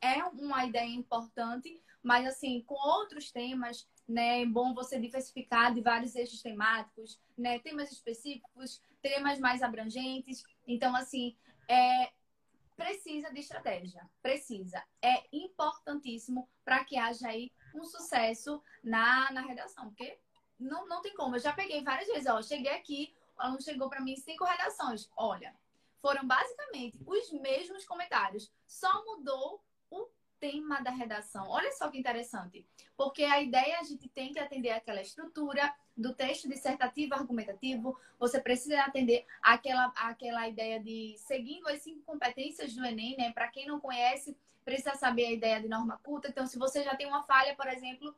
É 0.00 0.24
uma 0.24 0.64
ideia 0.64 0.94
importante, 0.94 1.78
mas 2.06 2.26
assim, 2.26 2.62
com 2.62 2.74
outros 2.74 3.30
temas 3.30 3.86
né? 4.08 4.42
É 4.42 4.46
bom 4.46 4.72
você 4.72 4.98
diversificar 4.98 5.74
de 5.74 5.80
vários 5.80 6.14
eixos 6.14 6.40
temáticos, 6.40 7.20
né? 7.36 7.58
Temas 7.58 7.90
específicos, 7.90 8.80
temas 9.02 9.38
mais 9.38 9.62
abrangentes. 9.62 10.44
Então, 10.66 10.94
assim, 10.94 11.36
é, 11.68 12.12
precisa 12.76 13.32
de 13.32 13.40
estratégia. 13.40 14.08
Precisa. 14.22 14.82
É 15.02 15.24
importantíssimo 15.32 16.48
para 16.64 16.84
que 16.84 16.96
haja 16.96 17.28
aí 17.28 17.50
um 17.74 17.84
sucesso 17.84 18.62
na, 18.82 19.30
na 19.32 19.40
redação. 19.40 19.88
Porque 19.88 20.18
não, 20.58 20.86
não 20.86 21.02
tem 21.02 21.14
como. 21.14 21.36
Eu 21.36 21.40
já 21.40 21.52
peguei 21.52 21.82
várias 21.82 22.06
vezes, 22.06 22.26
ó. 22.26 22.40
Cheguei 22.40 22.72
aqui, 22.72 23.14
o 23.36 23.42
aluno 23.42 23.62
chegou 23.62 23.88
para 23.88 24.00
mim 24.00 24.16
cinco 24.16 24.44
redações. 24.44 25.10
Olha, 25.16 25.54
foram 26.00 26.24
basicamente 26.24 27.02
os 27.04 27.32
mesmos 27.32 27.84
comentários. 27.84 28.52
Só 28.68 29.04
mudou 29.04 29.64
tema 30.46 30.80
da 30.80 30.90
redação. 30.90 31.48
Olha 31.48 31.72
só 31.72 31.88
que 31.90 31.98
interessante. 31.98 32.64
Porque 32.96 33.24
a 33.24 33.42
ideia 33.42 33.80
a 33.80 33.82
gente 33.82 34.08
tem 34.08 34.32
que 34.32 34.38
atender 34.38 34.70
aquela 34.70 35.02
estrutura 35.02 35.74
do 35.96 36.14
texto 36.14 36.48
dissertativo 36.48 37.14
argumentativo. 37.14 37.98
Você 38.18 38.40
precisa 38.40 38.80
atender 38.82 39.26
aquela, 39.42 39.92
aquela 39.96 40.48
ideia 40.48 40.78
de 40.78 41.16
seguindo 41.18 41.66
as 41.68 41.82
cinco 41.82 42.02
competências 42.02 42.74
do 42.74 42.84
Enem, 42.84 43.16
né? 43.16 43.32
Para 43.32 43.48
quem 43.48 43.66
não 43.66 43.80
conhece, 43.80 44.36
precisa 44.64 44.94
saber 44.94 45.26
a 45.26 45.32
ideia 45.32 45.60
de 45.60 45.68
norma 45.68 45.98
culta. 46.02 46.28
Então, 46.28 46.46
se 46.46 46.58
você 46.58 46.84
já 46.84 46.94
tem 46.94 47.08
uma 47.08 47.24
falha, 47.24 47.56
por 47.56 47.66
exemplo, 47.66 48.14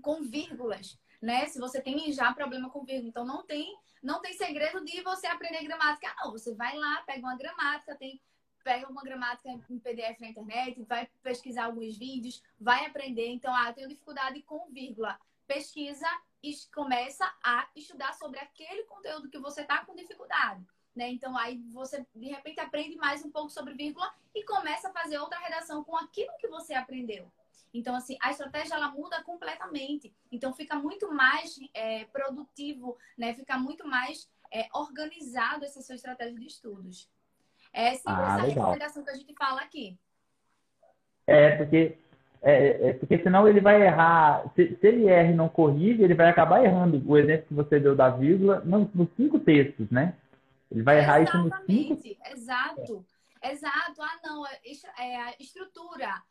com 0.00 0.22
vírgulas, 0.22 0.98
né? 1.20 1.46
Se 1.46 1.58
você 1.58 1.80
tem 1.80 2.12
já 2.12 2.32
problema 2.32 2.70
com 2.70 2.84
vírgula, 2.84 3.08
então 3.08 3.24
não 3.24 3.44
tem, 3.44 3.76
não 4.00 4.20
tem 4.20 4.32
segredo 4.34 4.84
de 4.84 5.02
você 5.02 5.26
aprender 5.26 5.64
gramática, 5.64 6.14
não. 6.22 6.30
Você 6.30 6.54
vai 6.54 6.76
lá, 6.76 7.02
pega 7.04 7.26
uma 7.26 7.36
gramática, 7.36 7.96
tem 7.96 8.20
pega 8.62 8.88
uma 8.88 9.02
gramática 9.02 9.48
em 9.48 9.78
PDF 9.78 10.20
na 10.20 10.28
internet, 10.28 10.82
vai 10.84 11.08
pesquisar 11.22 11.64
alguns 11.64 11.96
vídeos, 11.96 12.42
vai 12.60 12.86
aprender. 12.86 13.28
Então, 13.28 13.54
ah, 13.54 13.68
eu 13.68 13.74
tenho 13.74 13.88
dificuldade 13.88 14.42
com 14.42 14.70
vírgula. 14.70 15.18
Pesquisa 15.46 16.06
e 16.42 16.52
começa 16.74 17.24
a 17.42 17.68
estudar 17.76 18.14
sobre 18.14 18.38
aquele 18.38 18.84
conteúdo 18.84 19.28
que 19.28 19.38
você 19.38 19.62
está 19.62 19.84
com 19.84 19.94
dificuldade. 19.94 20.64
Né? 20.94 21.10
Então, 21.10 21.36
aí 21.36 21.58
você, 21.72 22.06
de 22.14 22.28
repente, 22.28 22.60
aprende 22.60 22.96
mais 22.96 23.24
um 23.24 23.30
pouco 23.30 23.50
sobre 23.50 23.74
vírgula 23.74 24.12
e 24.34 24.44
começa 24.44 24.88
a 24.88 24.92
fazer 24.92 25.18
outra 25.18 25.38
redação 25.38 25.82
com 25.84 25.96
aquilo 25.96 26.36
que 26.38 26.48
você 26.48 26.74
aprendeu. 26.74 27.30
Então, 27.72 27.94
assim, 27.94 28.18
a 28.20 28.30
estratégia 28.30 28.74
ela 28.74 28.90
muda 28.90 29.22
completamente. 29.22 30.14
Então, 30.30 30.52
fica 30.52 30.76
muito 30.76 31.12
mais 31.12 31.58
é, 31.72 32.04
produtivo, 32.06 32.98
né? 33.16 33.32
Fica 33.32 33.58
muito 33.58 33.86
mais 33.88 34.28
é, 34.50 34.68
organizado 34.74 35.64
essa 35.64 35.80
sua 35.80 35.94
estratégia 35.94 36.38
de 36.38 36.46
estudos. 36.46 37.08
É 37.72 37.94
sempre 37.94 38.12
ah, 38.12 38.34
essa 38.34 38.46
legal. 38.46 38.64
recomendação 38.64 39.04
que 39.04 39.10
a 39.10 39.14
gente 39.14 39.34
fala 39.34 39.60
aqui. 39.60 39.98
É, 41.26 41.56
porque, 41.56 41.96
é, 42.42 42.88
é, 42.88 42.92
porque 42.94 43.18
senão 43.22 43.48
ele 43.48 43.60
vai 43.60 43.82
errar. 43.82 44.44
Se, 44.54 44.76
se, 44.76 44.86
ele 44.86 45.06
erra 45.06 45.30
e 45.30 45.34
não 45.34 45.48
corrige, 45.48 46.02
ele 46.02 46.14
vai 46.14 46.28
acabar 46.28 46.64
errando 46.64 47.02
o 47.06 47.16
exemplo 47.16 47.46
que 47.46 47.54
você 47.54 47.80
deu 47.80 47.96
da 47.96 48.10
vírgula 48.10 48.60
nos, 48.60 48.92
nos 48.92 49.08
cinco 49.16 49.38
textos, 49.38 49.90
né? 49.90 50.14
Ele 50.70 50.82
vai 50.82 50.98
errar 50.98 51.20
isso 51.20 51.36
nos 51.38 51.54
cinco. 51.66 52.00
Exato. 52.30 53.04
Exato. 53.42 54.02
Ah, 54.02 54.20
não. 54.24 54.46
É, 54.46 54.60
é 54.98 55.16
a 55.22 55.34
estrutura 55.38 56.22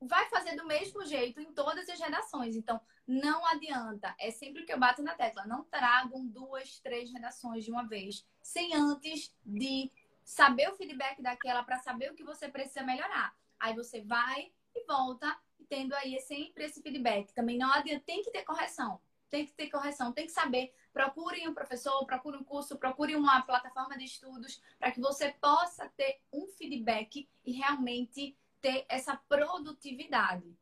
vai 0.00 0.28
fazer 0.28 0.54
do 0.56 0.66
mesmo 0.66 1.04
jeito 1.04 1.40
em 1.40 1.52
todas 1.52 1.88
as 1.88 2.00
redações. 2.00 2.56
Então, 2.56 2.80
não 3.06 3.44
adianta. 3.46 4.14
É 4.18 4.30
sempre 4.30 4.64
que 4.64 4.72
eu 4.72 4.78
bato 4.78 5.02
na 5.02 5.14
tecla. 5.14 5.46
Não 5.46 5.64
tragam 5.64 6.26
duas, 6.26 6.78
três 6.80 7.12
redações 7.12 7.64
de 7.64 7.70
uma 7.70 7.86
vez, 7.86 8.24
sem 8.42 8.74
antes 8.74 9.34
de 9.44 9.90
saber 10.28 10.68
o 10.68 10.76
feedback 10.76 11.22
daquela 11.22 11.62
para 11.62 11.78
saber 11.78 12.12
o 12.12 12.14
que 12.14 12.22
você 12.22 12.48
precisa 12.48 12.82
melhorar. 12.82 13.34
Aí 13.58 13.74
você 13.74 14.02
vai 14.02 14.52
e 14.74 14.84
volta, 14.84 15.34
tendo 15.70 15.94
aí 15.94 16.20
sempre 16.20 16.64
esse 16.64 16.82
feedback. 16.82 17.32
Também 17.32 17.56
não 17.56 17.72
adianta, 17.72 18.02
tem 18.04 18.22
que 18.22 18.30
ter 18.30 18.42
correção. 18.42 19.00
Tem 19.30 19.46
que 19.46 19.54
ter 19.54 19.70
correção, 19.70 20.12
tem 20.12 20.26
que 20.26 20.32
saber. 20.32 20.74
Procure 20.92 21.48
um 21.48 21.54
professor, 21.54 22.04
procure 22.04 22.36
um 22.36 22.44
curso, 22.44 22.76
procure 22.76 23.16
uma 23.16 23.40
plataforma 23.40 23.96
de 23.96 24.04
estudos 24.04 24.62
para 24.78 24.90
que 24.90 25.00
você 25.00 25.30
possa 25.40 25.90
ter 25.96 26.20
um 26.30 26.46
feedback 26.46 27.26
e 27.44 27.52
realmente 27.52 28.36
ter 28.60 28.84
essa 28.86 29.18
produtividade. 29.28 30.54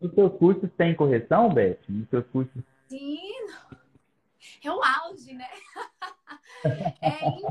Os 0.00 0.12
seus 0.14 0.38
cursos 0.38 0.70
têm 0.78 0.96
correção, 0.96 1.50
Beth? 1.50 1.80
Nos 1.86 2.08
seus 2.08 2.26
cursos? 2.28 2.62
Sim, 2.88 3.46
é 4.64 4.70
o 4.70 4.82
auge, 4.82 5.34
né? 5.34 5.50
é 7.02 7.43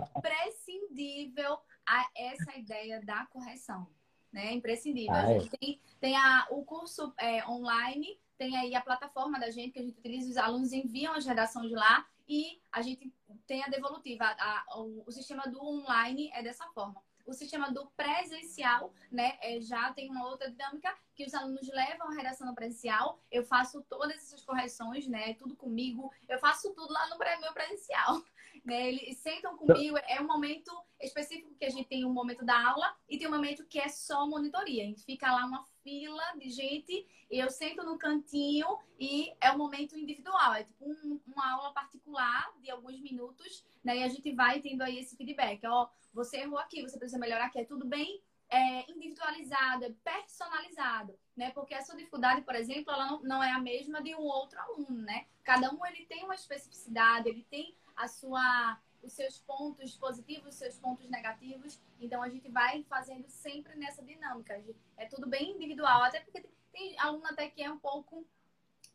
a, 1.94 2.10
essa 2.16 2.58
ideia 2.58 3.02
da 3.02 3.26
correção. 3.28 3.88
Né? 4.32 4.54
Imprescindível. 4.54 5.14
Ah, 5.14 5.32
é. 5.32 5.36
A 5.36 5.40
gente 5.40 5.58
tem, 5.58 5.82
tem 6.00 6.18
a, 6.18 6.48
o 6.50 6.64
curso 6.64 7.14
é, 7.20 7.48
online, 7.48 8.20
tem 8.38 8.58
aí 8.58 8.74
a 8.74 8.82
plataforma 8.82 9.40
da 9.40 9.52
gente 9.52 9.72
que 9.72 9.80
a 9.80 9.84
gente 9.84 10.00
utiliza, 10.00 10.30
os 10.30 10.38
alunos 10.38 10.74
enviam 10.74 11.14
as 11.14 11.26
redações 11.26 11.72
lá 11.72 12.06
e 12.28 12.60
a 12.72 12.82
gente 12.82 13.14
tem 13.46 13.64
a 13.64 13.68
devolutiva. 13.68 14.26
A, 14.26 14.64
a, 14.68 14.80
o, 14.80 15.04
o 15.06 15.12
sistema 15.12 15.44
do 15.44 15.64
online 15.64 16.32
é 16.34 16.42
dessa 16.42 16.66
forma. 16.70 17.02
O 17.26 17.34
sistema 17.34 17.72
do 17.72 17.86
presencial, 17.92 18.92
né, 19.10 19.38
é, 19.42 19.62
já 19.62 19.94
tem 19.94 20.10
uma 20.10 20.28
outra 20.28 20.52
dinâmica 20.52 20.94
que 21.16 21.26
os 21.26 21.34
alunos 21.34 21.70
levam 21.70 22.10
a 22.10 22.14
redação 22.16 22.46
no 22.46 22.56
presencial. 22.56 23.22
Eu 23.32 23.46
faço 23.46 23.82
todas 23.84 24.18
essas 24.18 24.44
correções, 24.44 25.08
né, 25.08 25.34
tudo 25.36 25.56
comigo. 25.56 26.12
Eu 26.28 26.38
faço 26.40 26.74
tudo 26.74 26.92
lá 26.92 27.08
no 27.08 27.18
meu 27.18 27.54
presencial. 27.54 28.22
Né? 28.63 28.89
Eles 28.89 29.17
sentam 29.17 29.58
comigo, 29.58 29.98
é 30.08 30.22
um 30.22 30.27
momento 30.27 30.72
específico 31.01 31.53
que 31.55 31.65
a 31.65 31.70
gente 31.70 31.88
tem 31.88 32.05
um 32.05 32.13
momento 32.13 32.46
da 32.46 32.70
aula 32.70 32.96
e 33.10 33.17
tem 33.17 33.27
um 33.27 33.32
momento 33.32 33.65
que 33.65 33.77
é 33.77 33.89
só 33.89 34.25
monitoria. 34.25 34.84
A 34.84 34.86
gente 34.86 35.03
fica 35.03 35.32
lá 35.32 35.46
uma 35.46 35.67
fila 35.84 36.24
de 36.38 36.50
gente, 36.50 37.05
eu 37.29 37.50
sento 37.50 37.84
no 37.84 37.98
cantinho 37.98 38.79
e 38.98 39.34
é 39.41 39.51
um 39.51 39.58
momento 39.58 39.98
individual, 39.98 40.53
é 40.53 40.63
tipo 40.63 40.86
um, 40.86 41.20
uma 41.27 41.51
aula 41.51 41.74
particular 41.74 42.53
de 42.62 42.72
alguns 42.72 43.01
minutos, 43.01 43.65
né? 43.84 43.98
E 43.98 44.03
a 44.03 44.08
gente 44.08 44.32
vai 44.32 44.62
tendo 44.62 44.82
aí 44.82 44.98
esse 44.98 45.17
feedback, 45.17 45.65
ó, 45.67 45.89
você 46.13 46.38
errou 46.38 46.58
aqui, 46.58 46.82
você 46.82 46.98
precisa 46.98 47.20
melhorar 47.20 47.48
aqui, 47.48 47.60
é 47.60 47.65
tudo 47.65 47.86
bem 47.86 48.22
é, 48.50 48.91
individualizado, 48.91 49.86
é 49.86 49.93
personalizado, 50.03 51.17
né? 51.36 51.51
Porque 51.51 51.74
a 51.74 51.82
sua 51.82 51.96
dificuldade, 51.96 52.43
por 52.43 52.55
exemplo, 52.55 52.93
ela 52.93 53.08
não, 53.08 53.24
não 53.24 53.43
é 53.43 53.51
a 53.51 53.60
mesma 53.60 54.01
de 54.01 54.13
um 54.15 54.22
outro 54.22 54.60
aluno, 54.60 55.01
né? 55.01 55.25
Cada 55.43 55.72
um 55.74 55.86
ele 55.86 56.05
tem 56.05 56.24
uma 56.24 56.36
especificidade, 56.36 57.27
ele 57.27 57.46
tem 57.50 57.75
a 57.96 58.08
sua 58.08 58.80
os 59.04 59.14
seus 59.14 59.38
pontos 59.40 59.98
positivos, 59.98 60.54
os 60.54 60.56
seus 60.56 60.78
pontos 60.78 61.10
negativos. 61.10 61.80
Então 62.00 62.24
a 62.24 62.30
gente 62.30 62.50
vai 62.50 62.84
fazendo 62.84 63.28
sempre 63.28 63.76
nessa 63.76 64.02
dinâmica. 64.02 64.64
É 64.98 65.06
tudo 65.06 65.28
bem 65.28 65.52
individual, 65.52 66.04
até 66.04 66.22
porque 66.22 66.46
tem, 66.72 66.98
aluno 67.00 67.26
até 67.28 67.50
que 67.50 67.62
é 67.62 67.70
um 67.70 67.78
pouco 67.78 68.26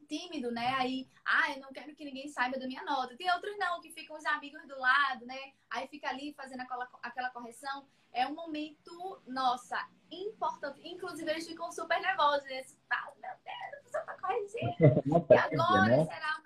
tímido, 0.09 0.51
né? 0.51 0.75
Aí, 0.79 1.07
ah, 1.25 1.53
eu 1.53 1.61
não 1.61 1.71
quero 1.71 1.95
que 1.95 2.05
ninguém 2.05 2.29
saiba 2.29 2.59
da 2.59 2.67
minha 2.67 2.83
nota. 2.83 3.17
Tem 3.17 3.31
outros 3.31 3.57
não, 3.59 3.81
que 3.81 3.93
ficam 3.93 4.17
os 4.17 4.25
amigos 4.25 4.67
do 4.67 4.79
lado, 4.79 5.27
né? 5.27 5.53
Aí 5.69 5.87
fica 5.89 6.09
ali 6.09 6.33
fazendo 6.33 6.61
aquela, 6.61 6.89
aquela 7.03 7.31
correção. 7.31 7.87
É 8.11 8.27
um 8.27 8.35
momento, 8.35 9.21
nossa, 9.27 9.87
importante. 10.11 10.81
Inclusive, 10.89 11.31
eles 11.31 11.47
ficam 11.47 11.71
super 11.71 12.01
nervosos. 12.01 12.47
Eles 12.47 12.81
falam, 12.89 13.15
meu 13.21 13.31
Deus, 13.45 13.75
a 13.75 13.83
pessoa 13.83 14.05
tá 14.05 14.19
corrigindo. 14.19 14.75
e 15.31 15.37
agora, 15.37 15.97
né? 15.99 16.05
será? 16.07 16.39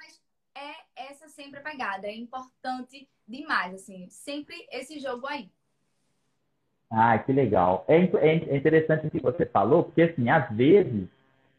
Essa 1.12 1.28
sempre 1.28 1.60
a 1.60 1.62
pegada. 1.62 2.06
É 2.06 2.16
importante 2.16 3.06
demais, 3.28 3.74
assim. 3.74 4.06
Sempre 4.08 4.56
esse 4.72 4.98
jogo 4.98 5.26
aí. 5.26 5.50
Ah, 6.90 7.18
que 7.18 7.30
legal. 7.34 7.84
É, 7.86 7.98
é, 7.98 8.48
é 8.48 8.56
interessante 8.56 9.06
o 9.06 9.10
que 9.10 9.20
você 9.20 9.44
falou, 9.44 9.84
porque, 9.84 10.00
assim, 10.00 10.30
às 10.30 10.50
vezes, 10.56 11.06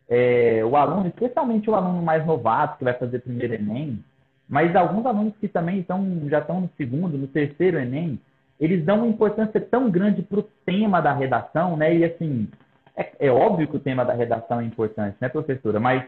é, 0.10 0.66
o 0.66 0.76
aluno, 0.76 1.08
especialmente 1.08 1.70
o 1.70 1.76
aluno 1.76 2.02
mais 2.02 2.26
novato, 2.26 2.80
que 2.80 2.84
vai 2.84 2.96
fazer 2.96 3.20
primeiro 3.20 3.54
Enem, 3.54 4.04
mas 4.50 4.76
alguns 4.76 5.06
alunos 5.06 5.36
que 5.40 5.48
também 5.48 5.82
estão, 5.82 6.28
já 6.28 6.40
estão 6.40 6.62
no 6.62 6.70
segundo, 6.76 7.16
no 7.16 7.28
terceiro 7.28 7.78
Enem, 7.78 8.20
eles 8.60 8.84
dão 8.84 8.98
uma 8.98 9.08
importância 9.08 9.62
tão 9.62 9.90
grande 9.92 10.24
para 10.24 10.40
o 10.40 10.50
tema 10.66 11.00
da 11.00 11.14
redação, 11.14 11.78
né? 11.78 11.96
E, 11.96 12.04
assim, 12.04 12.50
é, 12.98 13.28
é 13.28 13.32
óbvio 13.32 13.68
que 13.68 13.78
o 13.78 13.80
tema 13.80 14.04
da 14.04 14.14
redação 14.14 14.62
é 14.62 14.64
importante, 14.64 15.16
né, 15.22 15.30
professora? 15.30 15.80
Mas 15.80 16.04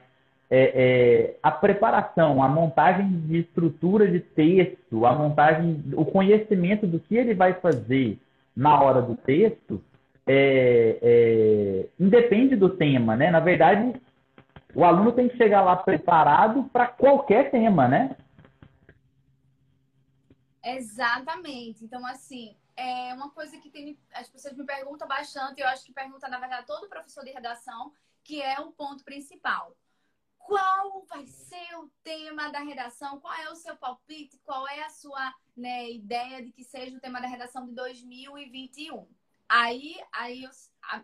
é, 0.50 0.60
é, 0.60 1.40
a 1.42 1.52
preparação, 1.52 2.42
a 2.42 2.48
montagem 2.48 3.20
de 3.22 3.40
estrutura 3.40 4.08
de 4.08 4.20
texto, 4.20 5.06
a 5.06 5.14
montagem, 5.14 5.84
o 5.94 6.06
conhecimento 6.06 6.86
do 6.86 7.00
que 7.00 7.16
ele 7.16 7.34
vai 7.34 7.54
fazer 7.54 8.20
na 8.56 8.80
hora 8.80 9.02
do 9.02 9.16
texto, 9.16 9.84
é, 10.26 10.98
é, 11.02 11.88
independe 12.00 12.56
do 12.56 12.70
tema, 12.70 13.16
né? 13.16 13.32
Na 13.32 13.40
verdade, 13.40 14.00
o 14.74 14.84
aluno 14.84 15.12
tem 15.12 15.28
que 15.28 15.38
chegar 15.38 15.62
lá 15.62 15.76
preparado 15.76 16.64
para 16.66 16.88
qualquer 16.88 17.52
tema, 17.52 17.88
né? 17.88 18.16
Exatamente. 20.64 21.84
Então, 21.84 22.06
assim, 22.06 22.56
é 22.76 23.14
uma 23.14 23.30
coisa 23.30 23.58
que 23.58 23.70
tem, 23.70 23.98
as 24.14 24.28
pessoas 24.30 24.56
me 24.56 24.66
perguntam 24.66 25.08
bastante, 25.08 25.62
eu 25.62 25.68
acho 25.68 25.86
que 25.86 25.94
pergunta, 25.94 26.28
na 26.28 26.40
verdade, 26.40 26.66
todo 26.66 26.90
professor 26.90 27.24
de 27.24 27.32
redação, 27.32 27.92
que 28.24 28.42
é 28.42 28.60
o 28.60 28.72
ponto 28.72 29.04
principal. 29.04 29.76
Qual 30.46 31.04
vai 31.08 31.26
ser 31.26 31.76
o 31.80 31.90
tema 32.04 32.50
da 32.50 32.60
redação? 32.60 33.20
Qual 33.20 33.34
é 33.34 33.50
o 33.50 33.56
seu 33.56 33.76
palpite? 33.76 34.40
Qual 34.44 34.68
é 34.68 34.84
a 34.84 34.90
sua 34.90 35.34
né, 35.58 35.92
ideia 35.92 36.44
de 36.44 36.52
que 36.52 36.64
seja 36.64 36.96
o 36.96 37.00
tema 37.00 37.20
da 37.20 37.28
redação 37.28 37.66
de 37.66 37.74
2021? 37.74 39.08
Aí, 39.50 40.00
aí 40.14 40.44
eu, 40.44 40.52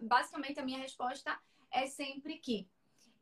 basicamente, 0.01 0.59
a 0.59 0.63
minha 0.63 0.77
resposta 0.77 1.35
é 1.71 1.87
sempre 1.87 2.37
que 2.37 2.69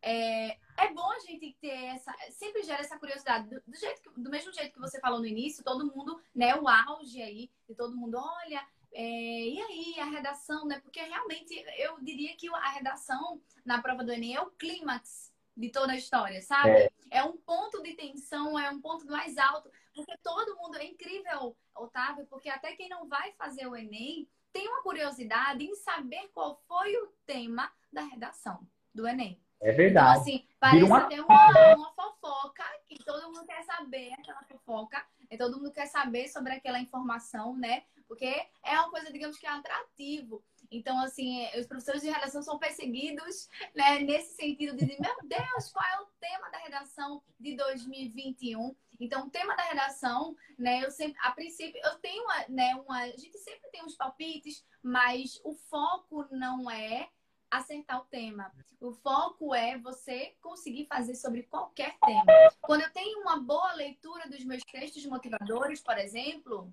é, 0.01 0.57
é 0.77 0.93
bom 0.93 1.09
a 1.09 1.19
gente 1.19 1.55
ter 1.61 1.85
essa. 1.85 2.13
Sempre 2.31 2.63
gera 2.63 2.81
essa 2.81 2.99
curiosidade. 2.99 3.49
Do, 3.49 3.61
do, 3.65 3.77
jeito 3.77 4.01
que, 4.01 4.21
do 4.21 4.29
mesmo 4.29 4.53
jeito 4.53 4.73
que 4.73 4.79
você 4.79 4.99
falou 4.99 5.19
no 5.19 5.25
início, 5.25 5.63
todo 5.63 5.87
mundo, 5.87 6.21
né? 6.35 6.53
O 6.55 6.67
auge 6.67 7.21
aí, 7.21 7.49
de 7.67 7.75
todo 7.75 7.95
mundo, 7.95 8.17
olha, 8.17 8.65
é, 8.91 9.01
e 9.01 9.61
aí 9.61 9.99
a 9.99 10.05
redação, 10.05 10.65
né? 10.65 10.81
Porque 10.81 11.01
realmente 11.01 11.53
eu 11.77 11.97
diria 12.01 12.35
que 12.35 12.49
a 12.53 12.69
redação 12.71 13.41
na 13.63 13.81
prova 13.81 14.03
do 14.03 14.11
Enem 14.11 14.35
é 14.35 14.41
o 14.41 14.51
clímax 14.51 15.28
de 15.59 15.69
toda 15.69 15.91
a 15.91 15.97
história, 15.97 16.41
sabe? 16.41 16.71
É. 16.71 16.91
é 17.11 17.23
um 17.23 17.35
ponto 17.37 17.83
de 17.83 17.93
tensão, 17.93 18.57
é 18.57 18.69
um 18.71 18.79
ponto 18.79 19.05
mais 19.05 19.37
alto, 19.37 19.69
porque 19.93 20.17
todo 20.23 20.55
mundo 20.55 20.77
é 20.77 20.85
incrível, 20.85 21.55
Otávio, 21.75 22.25
porque 22.27 22.49
até 22.49 22.73
quem 22.75 22.87
não 22.87 23.07
vai 23.07 23.33
fazer 23.33 23.67
o 23.67 23.75
Enem 23.75 24.27
tem 24.53 24.67
uma 24.67 24.81
curiosidade 24.81 25.63
em 25.63 25.75
saber 25.75 26.29
qual 26.33 26.63
foi 26.67 26.95
o 26.95 27.07
tema 27.25 27.69
da 27.91 28.01
redação 28.03 28.65
do 28.95 29.05
Enem. 29.05 29.39
É 29.61 29.73
verdade. 29.73 30.09
Então, 30.11 30.21
assim, 30.21 30.47
parece 30.59 30.83
uma... 30.83 30.97
até 30.99 31.21
uma, 31.21 31.75
uma 31.75 31.93
fofoca 31.93 32.63
que 32.87 33.03
todo 33.03 33.27
mundo 33.27 33.45
quer 33.45 33.61
saber, 33.63 34.13
aquela 34.13 34.41
fofoca, 34.43 35.05
e 35.29 35.37
todo 35.37 35.57
mundo 35.57 35.71
quer 35.71 35.87
saber 35.87 36.29
sobre 36.29 36.53
aquela 36.53 36.79
informação, 36.79 37.55
né? 37.55 37.83
Porque 38.07 38.25
é 38.63 38.79
uma 38.79 38.89
coisa, 38.89 39.11
digamos 39.11 39.37
que 39.37 39.45
é 39.45 39.49
atrativo. 39.49 40.41
Então, 40.71 40.99
assim, 41.01 41.47
os 41.57 41.65
professores 41.65 42.01
de 42.01 42.09
redação 42.09 42.41
são 42.43 42.59
perseguidos, 42.59 43.49
né, 43.75 43.99
nesse 43.99 44.35
sentido 44.35 44.75
de, 44.75 44.85
meu 44.99 45.15
Deus, 45.23 45.71
qual 45.71 45.85
é 45.85 46.01
o 46.01 46.07
tema 46.19 46.49
da 46.51 46.59
redação 46.59 47.21
de 47.39 47.55
2021? 47.55 48.75
Então, 48.99 49.27
o 49.27 49.29
tema 49.29 49.55
da 49.55 49.63
redação, 49.63 50.35
né, 50.57 50.83
eu 50.83 50.91
sempre, 50.91 51.17
a 51.23 51.31
princípio, 51.31 51.79
eu 51.83 51.95
tenho 51.99 52.23
uma, 52.23 52.45
né, 52.49 52.75
uma, 52.75 52.99
a 52.99 53.07
gente 53.07 53.37
sempre 53.39 53.69
tem 53.71 53.83
uns 53.83 53.95
palpites, 53.95 54.63
mas 54.83 55.41
o 55.43 55.53
foco 55.53 56.27
não 56.29 56.69
é 56.69 57.09
acertar 57.49 57.99
o 57.99 58.05
tema. 58.05 58.51
O 58.79 58.91
foco 58.91 59.55
é 59.55 59.77
você 59.77 60.35
conseguir 60.41 60.85
fazer 60.85 61.15
sobre 61.15 61.43
qualquer 61.43 61.97
tema. 61.99 62.25
Quando 62.61 62.81
eu 62.81 62.91
tenho 62.91 63.21
uma 63.21 63.39
boa 63.39 63.73
leitura 63.73 64.29
dos 64.29 64.43
meus 64.45 64.63
textos 64.63 65.05
motivadores, 65.05 65.81
por 65.81 65.97
exemplo, 65.97 66.71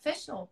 fechou. 0.00 0.48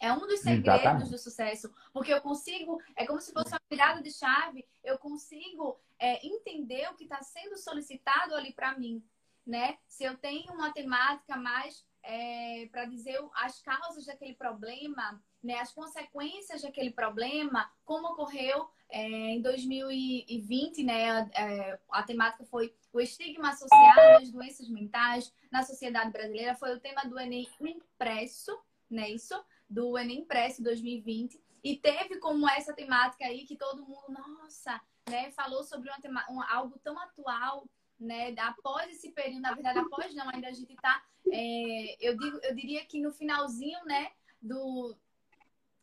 É 0.00 0.12
um 0.12 0.20
dos 0.20 0.40
segredos 0.40 0.80
Exatamente. 0.80 1.10
do 1.10 1.18
sucesso, 1.18 1.74
porque 1.92 2.12
eu 2.12 2.20
consigo, 2.20 2.80
é 2.94 3.04
como 3.04 3.20
se 3.20 3.32
fosse 3.32 3.50
uma 3.50 3.60
virada 3.68 4.00
de 4.00 4.12
chave, 4.12 4.64
eu 4.84 4.96
consigo 4.98 5.78
é, 5.98 6.24
entender 6.26 6.88
o 6.90 6.94
que 6.94 7.04
está 7.04 7.20
sendo 7.22 7.56
solicitado 7.56 8.34
ali 8.34 8.52
para 8.52 8.78
mim, 8.78 9.02
né? 9.44 9.76
Se 9.88 10.04
eu 10.04 10.16
tenho 10.16 10.52
uma 10.52 10.72
temática 10.72 11.36
mais 11.36 11.84
é, 12.02 12.68
para 12.70 12.84
dizer 12.84 13.18
as 13.34 13.60
causas 13.60 14.06
daquele 14.06 14.34
problema, 14.34 15.20
né, 15.42 15.58
as 15.60 15.72
consequências 15.72 16.62
daquele 16.62 16.90
problema, 16.90 17.70
como 17.84 18.08
ocorreu 18.08 18.68
é, 18.90 19.02
em 19.02 19.42
2020, 19.42 20.82
né, 20.82 21.30
é, 21.34 21.78
a 21.90 22.02
temática 22.02 22.44
foi 22.44 22.74
o 22.92 23.00
estigma 23.00 23.50
associado 23.50 24.22
às 24.22 24.30
doenças 24.30 24.68
mentais 24.68 25.32
na 25.50 25.62
sociedade 25.62 26.10
brasileira, 26.10 26.54
foi 26.54 26.74
o 26.74 26.80
tema 26.80 27.02
do 27.02 27.18
Enem 27.18 27.48
impresso, 27.60 28.58
né, 28.90 29.10
isso, 29.10 29.34
do 29.68 29.98
Enem 29.98 30.20
impresso 30.20 30.62
2020, 30.62 31.40
e 31.62 31.76
teve 31.76 32.18
como 32.18 32.48
essa 32.48 32.72
temática 32.72 33.24
aí 33.24 33.44
que 33.44 33.56
todo 33.56 33.84
mundo, 33.84 34.04
nossa, 34.08 34.80
né, 35.08 35.30
falou 35.32 35.64
sobre 35.64 35.90
uma 35.90 36.00
tema, 36.00 36.24
um, 36.30 36.42
algo 36.42 36.78
tão 36.78 36.98
atual, 36.98 37.68
né, 37.98 38.34
após 38.38 38.90
esse 38.90 39.10
período, 39.10 39.40
na 39.40 39.54
verdade, 39.54 39.78
após 39.78 40.14
não, 40.14 40.28
ainda 40.30 40.48
a 40.48 40.52
gente 40.52 40.72
está, 40.72 41.02
é, 41.30 41.96
eu, 42.00 42.16
digo, 42.16 42.38
eu 42.42 42.54
diria 42.54 42.84
que 42.86 43.00
no 43.00 43.12
finalzinho, 43.12 43.84
né, 43.84 44.12
do, 44.40 44.96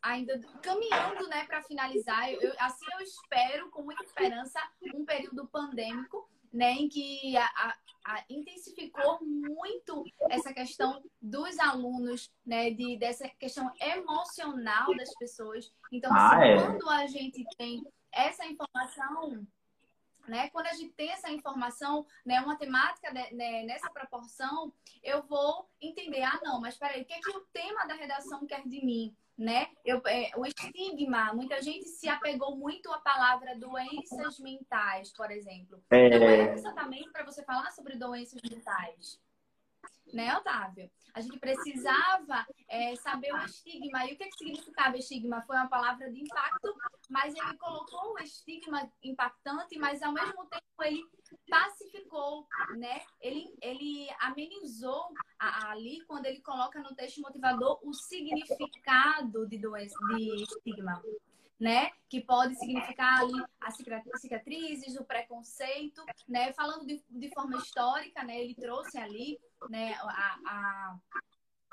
ainda 0.06 0.40
caminhando, 0.62 1.28
né, 1.28 1.46
para 1.46 1.64
finalizar. 1.64 2.32
Eu, 2.32 2.54
assim 2.60 2.86
eu 2.94 3.02
espero, 3.02 3.70
com 3.72 3.82
muita 3.82 4.04
esperança, 4.04 4.60
um 4.94 5.04
período 5.04 5.48
pandêmico, 5.48 6.30
né, 6.56 6.72
em 6.72 6.88
que 6.88 7.36
a, 7.36 7.46
a, 7.46 7.76
a 8.06 8.24
intensificou 8.30 9.20
muito 9.22 10.06
essa 10.30 10.54
questão 10.54 11.04
dos 11.22 11.60
alunos, 11.60 12.32
né, 12.46 12.72
de, 12.72 12.98
dessa 12.98 13.28
questão 13.28 13.70
emocional 13.78 14.96
das 14.96 15.14
pessoas. 15.16 15.70
Então, 15.92 16.10
ah, 16.14 16.38
assim, 16.38 16.48
é. 16.48 16.56
quando 16.56 16.90
a 16.90 17.08
gente 17.08 17.46
tem 17.58 17.86
essa 18.10 18.46
informação, 18.46 19.46
né, 20.30 20.50
quando 20.52 20.68
a 20.68 20.74
gente 20.74 20.94
tem 20.94 21.12
essa 21.12 21.30
informação, 21.30 22.08
né, 22.26 22.40
uma 22.40 22.56
temática 22.56 23.14
de, 23.14 23.36
né, 23.36 23.64
nessa 23.64 23.90
proporção, 23.92 24.72
eu 25.04 25.22
vou 25.24 25.70
entender, 25.82 26.24
ah, 26.24 26.40
não, 26.42 26.62
mas 26.62 26.78
peraí, 26.78 27.02
o 27.02 27.06
que 27.06 27.14
é 27.14 27.20
que 27.20 27.32
o 27.32 27.46
tema 27.52 27.86
da 27.86 27.96
redação 27.96 28.48
quer 28.48 28.66
de 28.66 28.84
mim? 28.84 29.14
Né? 29.38 29.68
Eu, 29.84 30.02
é, 30.08 30.32
o 30.38 30.46
estigma, 30.46 31.34
muita 31.34 31.62
gente 31.62 31.88
se 31.88 32.08
apegou 32.08 32.56
muito 32.56 32.92
à 32.92 33.00
palavra 33.00 33.58
doenças 33.58 34.40
mentais, 34.40 35.12
por 35.12 35.30
exemplo. 35.30 35.84
É... 35.90 36.10
Não 36.10 36.28
é 36.28 36.54
exatamente 36.54 37.12
para 37.12 37.26
você 37.26 37.44
falar 37.44 37.72
sobre 37.72 37.98
doenças 37.98 38.40
mentais 38.50 39.20
né, 40.14 40.36
Otávio? 40.38 40.90
A 41.16 41.22
gente 41.22 41.40
precisava 41.40 42.46
é, 42.68 42.94
saber 42.98 43.34
o 43.34 43.38
estigma. 43.38 44.06
E 44.06 44.14
o 44.14 44.18
que, 44.18 44.26
que 44.28 44.38
significava 44.38 44.98
estigma? 44.98 45.42
Foi 45.44 45.56
uma 45.56 45.70
palavra 45.70 46.12
de 46.12 46.22
impacto, 46.22 46.76
mas 47.10 47.34
ele 47.34 47.58
colocou 47.58 48.14
o 48.14 48.20
estigma 48.20 48.92
impactante, 49.02 49.80
mas 49.80 50.04
ao 50.04 50.12
mesmo 50.12 50.46
tempo 50.48 50.64
ele 50.82 51.02
pacificou, 51.50 52.46
né? 52.78 53.02
Ele, 53.22 53.56
ele 53.62 54.10
amenizou 54.20 55.08
a, 55.40 55.72
ali 55.72 56.02
quando 56.06 56.26
ele 56.26 56.42
coloca 56.42 56.82
no 56.82 56.94
texto 56.94 57.22
motivador 57.22 57.80
o 57.82 57.94
significado 57.94 59.48
de 59.48 59.58
doença, 59.58 59.96
de 60.10 60.44
estigma 60.44 61.02
né? 61.60 61.90
Que 62.10 62.22
pode 62.22 62.56
significar 62.56 63.22
ali 63.22 63.34
as 63.62 63.78
cicatrizes, 64.20 64.96
o 64.98 65.06
preconceito, 65.06 66.04
né? 66.28 66.54
Falando 66.54 66.86
de, 66.86 67.04
de 67.10 67.30
forma 67.34 67.58
histórica, 67.58 68.24
né? 68.24 68.42
Ele 68.42 68.56
trouxe 68.56 68.98
ali, 68.98 69.40
né? 69.70 69.94
A, 70.02 70.40
a, 70.46 71.00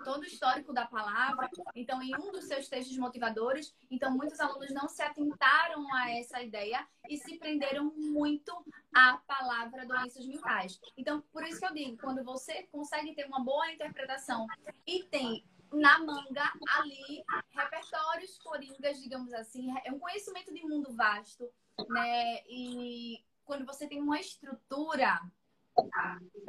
todo 0.03 0.23
o 0.23 0.27
histórico 0.27 0.73
da 0.73 0.87
palavra. 0.87 1.49
Então, 1.75 2.03
em 2.03 2.15
um 2.17 2.33
dos 2.33 2.45
seus 2.45 2.69
textos 2.69 2.97
motivadores, 2.99 3.75
então 3.91 4.11
muitos 4.11 4.41
alunos 4.41 4.71
não 4.73 4.89
se 4.89 5.03
atentaram 5.03 5.93
a 5.95 6.11
essa 6.11 6.43
ideia 6.43 6.87
e 7.09 7.17
se 7.17 7.39
prenderam 7.39 7.93
muito 7.97 8.53
à 8.93 9.19
palavra 9.27 9.87
doenças 9.87 10.27
mentais. 10.27 10.81
Então, 10.97 11.23
por 11.33 11.47
isso 11.47 11.61
que 11.61 11.67
eu 11.67 11.75
digo, 11.75 11.97
quando 11.99 12.25
você 12.25 12.65
consegue 12.65 13.15
ter 13.15 13.27
uma 13.27 13.43
boa 13.43 13.71
interpretação 13.73 14.47
e 14.87 15.05
tem 15.05 15.45
na 15.73 15.99
manga 16.01 16.53
ali 16.79 17.25
repertórios 17.51 18.39
coringas, 18.39 19.01
digamos 19.01 19.33
assim, 19.33 19.73
é 19.85 19.91
um 19.91 19.99
conhecimento 19.99 20.53
de 20.53 20.63
mundo 20.63 20.95
vasto, 20.95 21.51
né? 21.89 22.43
E 22.47 23.25
quando 23.45 23.65
você 23.65 23.87
tem 23.87 24.01
uma 24.01 24.21
estrutura, 24.21 25.21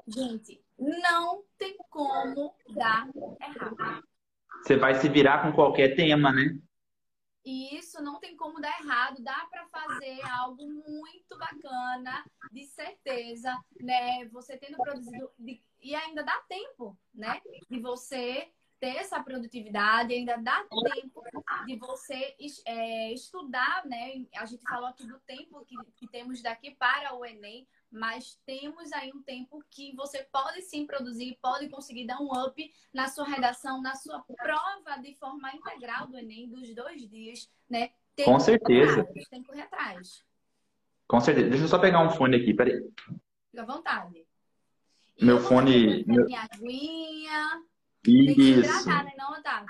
gente, 0.08 0.64
não 0.78 1.44
tem 1.58 1.76
como 1.90 2.56
dar 2.70 3.08
errado. 3.42 4.04
Você 4.62 4.78
vai 4.78 4.96
se 4.96 5.10
virar 5.10 5.44
com 5.44 5.54
qualquer 5.54 5.96
tema, 5.96 6.32
né? 6.32 6.58
E 7.46 7.78
isso 7.78 8.02
não 8.02 8.20
tem 8.20 8.38
como 8.38 8.62
dar 8.62 8.80
errado, 8.80 9.22
dá 9.22 9.46
para 9.52 9.68
fazer 9.68 10.22
algo 10.30 10.66
muito 10.66 11.38
bacana, 11.38 12.24
de 12.52 12.64
certeza, 12.68 13.54
né? 13.82 14.26
Você 14.30 14.58
tendo 14.58 14.78
produzido 14.78 15.30
de... 15.38 15.62
e 15.82 15.94
ainda 15.94 16.24
dá 16.24 16.42
tempo, 16.48 16.98
né? 17.14 17.42
De 17.70 17.80
você 17.82 18.50
ter 18.84 18.98
essa 18.98 19.24
produtividade, 19.24 20.14
ainda 20.14 20.36
dá 20.36 20.62
tempo 20.94 21.24
de 21.66 21.78
você 21.78 22.36
é, 22.66 23.14
estudar, 23.14 23.86
né? 23.86 24.26
A 24.36 24.46
gente 24.46 24.62
falou 24.64 24.88
aqui 24.88 25.08
do 25.08 25.18
tempo 25.22 25.64
que, 25.66 25.78
que 25.96 26.06
temos 26.06 26.42
daqui 26.42 26.72
para 26.72 27.16
o 27.16 27.26
Enem, 27.26 27.66
mas 27.90 28.38
temos 28.46 28.92
aí 28.92 29.10
um 29.16 29.22
tempo 29.22 29.64
que 29.70 29.96
você 29.96 30.28
pode 30.30 30.62
sim 30.64 30.86
produzir, 30.86 31.40
pode 31.42 31.70
conseguir 31.70 32.06
dar 32.06 32.20
um 32.20 32.28
up 32.46 32.74
na 32.94 33.08
sua 33.08 33.24
redação, 33.24 33.82
na 33.82 33.96
sua 33.96 34.20
prova 34.20 35.02
de 35.02 35.16
forma 35.16 35.50
integral 35.56 36.08
do 36.08 36.18
Enem, 36.18 36.50
dos 36.50 36.76
dois 36.76 37.08
dias, 37.08 37.50
né? 37.70 37.92
Tem 38.18 38.26
Com 38.26 38.38
certeza. 38.38 39.00
Atrás, 39.00 39.30
tem 39.30 39.42
que 39.42 39.48
correr 39.48 39.62
atrás. 39.62 40.26
Com 41.08 41.22
certeza. 41.22 41.50
Deixa 41.50 41.64
eu 41.64 41.70
só 41.70 41.80
pegar 41.80 42.02
um 42.02 42.10
fone 42.10 42.36
aqui, 42.36 42.54
peraí. 42.54 42.84
Fica 43.50 43.64
à 43.64 43.66
vontade. 43.66 44.28
meu 45.22 45.40
fone. 45.40 46.04
Meu... 46.06 46.26
Minha 46.26 46.42
aguinha. 46.52 47.64
Tem 48.04 48.36
que 48.36 48.42
hidratar, 48.42 49.06
né, 49.06 49.14
não, 49.18 49.32
Otávio? 49.32 49.68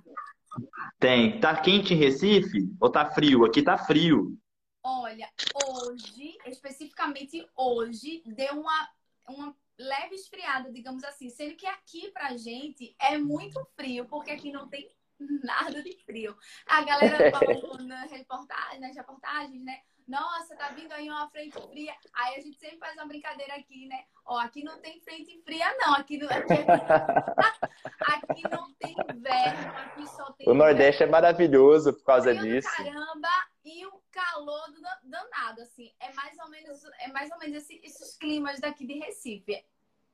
Tem. 0.99 1.39
Tá 1.39 1.55
quente 1.55 1.93
em 1.93 1.97
Recife 1.97 2.75
ou 2.79 2.89
tá 2.89 3.11
frio? 3.11 3.45
Aqui 3.45 3.61
tá 3.61 3.77
frio. 3.77 4.37
Olha, 4.83 5.29
hoje, 5.65 6.37
especificamente 6.45 7.47
hoje, 7.55 8.21
deu 8.25 8.59
uma, 8.59 8.89
uma 9.29 9.55
leve 9.77 10.15
esfriada, 10.15 10.71
digamos 10.71 11.03
assim. 11.03 11.29
Sendo 11.29 11.55
que 11.55 11.65
aqui 11.65 12.11
pra 12.11 12.35
gente 12.35 12.95
é 12.99 13.17
muito 13.17 13.65
frio, 13.75 14.05
porque 14.05 14.31
aqui 14.31 14.51
não 14.51 14.67
tem 14.67 14.89
nada 15.43 15.81
de 15.81 15.95
frio. 16.05 16.35
A 16.65 16.83
galera 16.83 17.31
falou 17.31 17.77
nas 17.83 18.11
reportagens, 18.11 18.81
nas 18.81 18.95
reportagens, 18.95 19.63
né? 19.63 19.79
Nossa, 20.07 20.55
tá 20.55 20.69
vindo 20.69 20.91
aí 20.91 21.09
uma 21.09 21.29
frente 21.29 21.59
fria. 21.69 21.93
Aí 22.13 22.35
a 22.35 22.41
gente 22.41 22.57
sempre 22.57 22.77
faz 22.77 22.93
uma 22.95 23.05
brincadeira 23.05 23.55
aqui, 23.55 23.87
né? 23.87 24.03
Ó, 24.25 24.37
aqui 24.39 24.63
não 24.63 24.79
tem 24.79 24.99
frente 25.01 25.41
fria, 25.43 25.65
não. 25.79 25.93
Aqui, 25.95 26.17
não, 26.17 26.29
aqui, 26.29 26.53
aqui 27.99 28.43
não 28.49 28.73
tem 28.73 28.95
inverno, 29.13 29.77
aqui 29.77 30.07
só 30.07 30.31
tem. 30.33 30.49
O 30.49 30.53
Nordeste 30.53 31.03
inverno. 31.03 31.15
é 31.15 31.21
maravilhoso 31.21 31.93
por 31.93 32.03
causa 32.03 32.35
frio 32.35 32.43
disso. 32.43 32.69
Caramba, 32.75 33.29
e 33.63 33.85
o 33.85 34.01
calor 34.11 34.71
do 34.71 34.81
danado, 35.09 35.61
assim. 35.61 35.91
É 35.99 36.11
mais 36.13 36.37
ou 36.39 36.49
menos, 36.49 36.83
é 36.99 37.07
mais 37.07 37.31
ou 37.31 37.39
menos 37.39 37.57
esse, 37.57 37.79
esses 37.83 38.17
climas 38.17 38.59
daqui 38.59 38.85
de 38.85 38.99
Recife. 38.99 39.65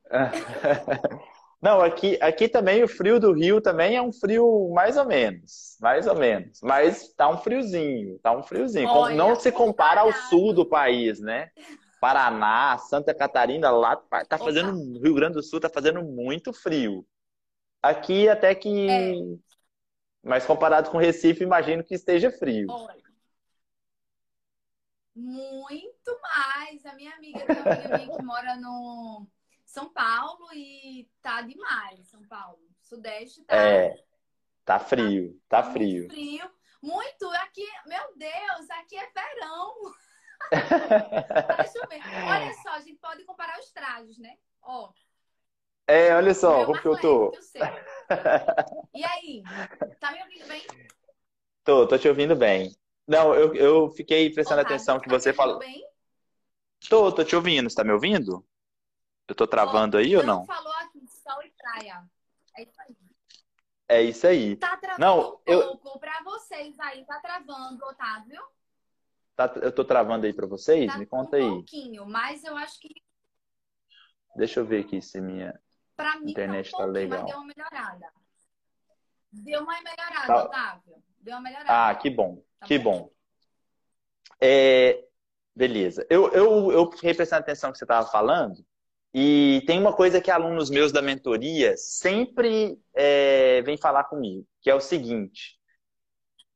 Não, 1.62 1.82
aqui, 1.82 2.17
aqui 2.22 2.48
também 2.48 2.84
o 2.84 2.88
frio 2.88 3.19
do 3.19 3.34
Rio 3.34 3.60
também 3.60 3.95
é 3.98 4.02
um 4.02 4.13
frio 4.13 4.72
mais 4.74 4.95
ou 4.95 5.06
menos, 5.06 5.78
mais 5.82 6.08
ou 6.08 6.15
menos. 6.15 6.62
Mas 6.62 7.13
tá 7.13 7.30
um 7.30 7.38
friozinho, 7.38 8.17
tá 8.19 8.32
um 8.32 8.43
friozinho. 8.43 8.88
Olha, 8.88 9.15
Não 9.15 9.36
se 9.36 9.52
compara 9.52 10.02
ao 10.02 10.13
sul 10.13 10.54
do 10.54 10.65
país, 10.65 11.19
né? 11.19 11.50
Paraná, 12.00 12.78
Santa 12.78 13.13
Catarina, 13.13 13.69
lá 13.72 13.98
tá 14.28 14.38
fazendo, 14.38 14.72
Rio 15.02 15.13
Grande 15.13 15.34
do 15.34 15.43
Sul 15.43 15.60
tá 15.60 15.69
fazendo 15.69 16.02
muito 16.02 16.54
frio. 16.54 17.06
Aqui 17.82 18.30
até 18.30 18.56
que, 18.56 18.89
É. 18.89 19.13
mas 20.24 20.45
comparado 20.45 20.89
com 20.89 20.98
Recife, 20.98 21.43
imagino 21.43 21.84
que 21.84 21.93
esteja 21.93 22.32
frio. 22.32 22.67
Olha. 22.69 23.04
Muito 25.13 26.22
mais. 26.22 26.86
A 26.86 26.95
minha 26.95 27.13
amiga 27.15 27.45
tem 27.45 27.56
uma 27.58 27.72
amiga 27.74 27.98
minha 27.98 28.17
que 28.17 28.24
mora 28.24 28.56
no 28.56 29.28
São 29.70 29.88
Paulo 29.94 30.52
e 30.54 31.08
tá 31.22 31.42
demais, 31.44 32.08
São 32.08 32.26
Paulo. 32.28 32.60
Sudeste 32.82 33.44
tá 33.46 33.86
É, 33.86 34.04
tá 34.66 34.80
frio, 34.80 35.40
tá 35.50 35.64
muito 35.64 35.96
frio. 36.04 36.08
frio. 36.08 36.50
Muito. 36.82 37.26
Aqui, 37.32 37.66
meu 37.86 38.18
Deus, 38.18 38.70
aqui 38.72 38.96
é 38.98 39.10
verão. 39.12 39.74
Deixa 41.58 41.78
eu 41.78 41.88
ver. 41.88 42.06
Olha 42.22 42.54
só, 42.54 42.70
a 42.70 42.80
gente 42.82 42.98
pode 43.00 43.24
comparar 43.26 43.60
os 43.60 43.72
trajes, 43.72 44.18
né? 44.18 44.38
Ó, 44.62 44.94
É, 45.88 46.16
olha 46.16 46.34
só 46.34 46.66
como 46.66 46.80
que 46.82 46.88
eu 46.88 46.98
tô. 47.00 47.38
o 47.38 47.42
seu. 47.42 47.86
E 48.94 49.04
aí? 49.04 49.50
Tá 50.00 50.12
me 50.12 50.22
ouvindo 50.24 50.48
bem? 50.48 50.66
Tô, 51.64 51.88
tô 51.88 51.98
te 51.98 52.08
ouvindo 52.08 52.36
bem. 52.36 52.76
Não, 53.08 53.34
eu, 53.34 53.54
eu 53.56 53.90
fiquei 53.92 54.30
prestando 54.32 54.62
atenção 54.62 55.00
que 55.00 55.08
tá 55.08 55.16
você 55.20 55.34
ouvindo 55.34 55.34
falou. 55.34 55.60
bem? 55.60 55.84
Tô, 56.90 57.10
tô 57.14 57.24
te 57.24 57.36
ouvindo. 57.38 57.70
Você 57.70 57.76
tá 57.78 57.84
me 57.86 57.94
ouvindo? 57.94 58.46
Eu 59.30 59.36
tô 59.36 59.46
travando 59.48 59.96
Ó, 59.98 60.00
aí 60.00 60.15
ou 60.18 60.24
não 60.24 60.44
falou 60.46 60.74
aqui, 60.74 61.00
sol 61.08 61.42
e 61.44 61.52
praia. 61.52 62.04
É 62.58 62.63
isso 62.63 62.82
aí. 62.82 62.96
É 63.88 64.02
isso 64.04 64.28
aí. 64.28 64.56
Tá 64.56 64.76
travando 64.78 65.00
Não, 65.00 65.36
um 65.36 65.39
eu- 65.46 65.78
pouco 65.78 66.00
pra 66.00 66.22
vocês 66.24 66.78
aí. 66.80 67.06
Tá 67.06 67.20
travando, 67.20 67.86
Otávio? 67.86 68.42
Tá- 69.36 69.54
eu 69.62 69.72
tô 69.72 69.86
travando 69.86 70.26
aí 70.26 70.34
pra 70.34 70.48
vocês? 70.48 70.92
Tá 70.92 70.98
Me 70.98 71.06
conta 71.06 71.38
um 71.38 71.39
aí. 71.39 71.50
pouquinho, 71.50 72.06
mas 72.08 72.44
eu 72.44 72.58
acho 72.58 72.80
que 72.80 72.89
Deixa 74.36 74.60
eu 74.60 74.65
ver 74.65 74.84
aqui 74.86 75.02
se 75.02 75.20
minha. 75.22 75.60
pra 75.96 76.18
mim 76.20 76.32
Internet 76.32 76.70
tá 76.72 76.78
tá 76.78 76.84
um 76.84 76.86
pouquinho, 76.88 77.10
legal. 77.10 77.26
deu 77.26 77.38
uma 77.38 77.46
melhorada. 77.46 78.13
Deu 79.32 79.62
uma 79.63 79.82
melhorada, 79.82 80.28
Tá. 80.28 80.44
Otávio. 80.46 81.04
Deu 81.20 81.34
uma 81.36 81.42
melhorada. 81.42 81.89
Ah, 81.89 81.96
que 81.96 82.10
bom, 82.10 82.44
Tá 82.60 82.65
que 82.68 82.80
bom? 82.80 83.00
bom. 83.04 83.12
É, 84.42 85.06
beleza. 85.56 86.06
Eu, 86.10 86.32
eu, 86.32 86.72
eu 86.72 86.92
fiquei 86.92 87.13
prestando 87.13 87.42
atenção 87.42 87.70
no 87.70 87.74
que 87.74 87.80
você 87.80 87.86
estava 87.86 88.08
falando, 88.10 88.65
e 89.13 89.63
tem 89.65 89.80
uma 89.80 89.93
coisa 89.93 90.22
que 90.22 90.30
alunos 90.32 90.69
meus 90.69 90.91
da 90.91 91.02
mentoria 91.02 91.76
sempre 91.78 92.78
é, 92.95 93.62
vêm 93.63 93.78
falar 93.78 94.06
comigo, 94.06 94.45
que 94.62 94.69
é 94.69 94.76
o 94.76 94.80
seguinte: 94.82 95.58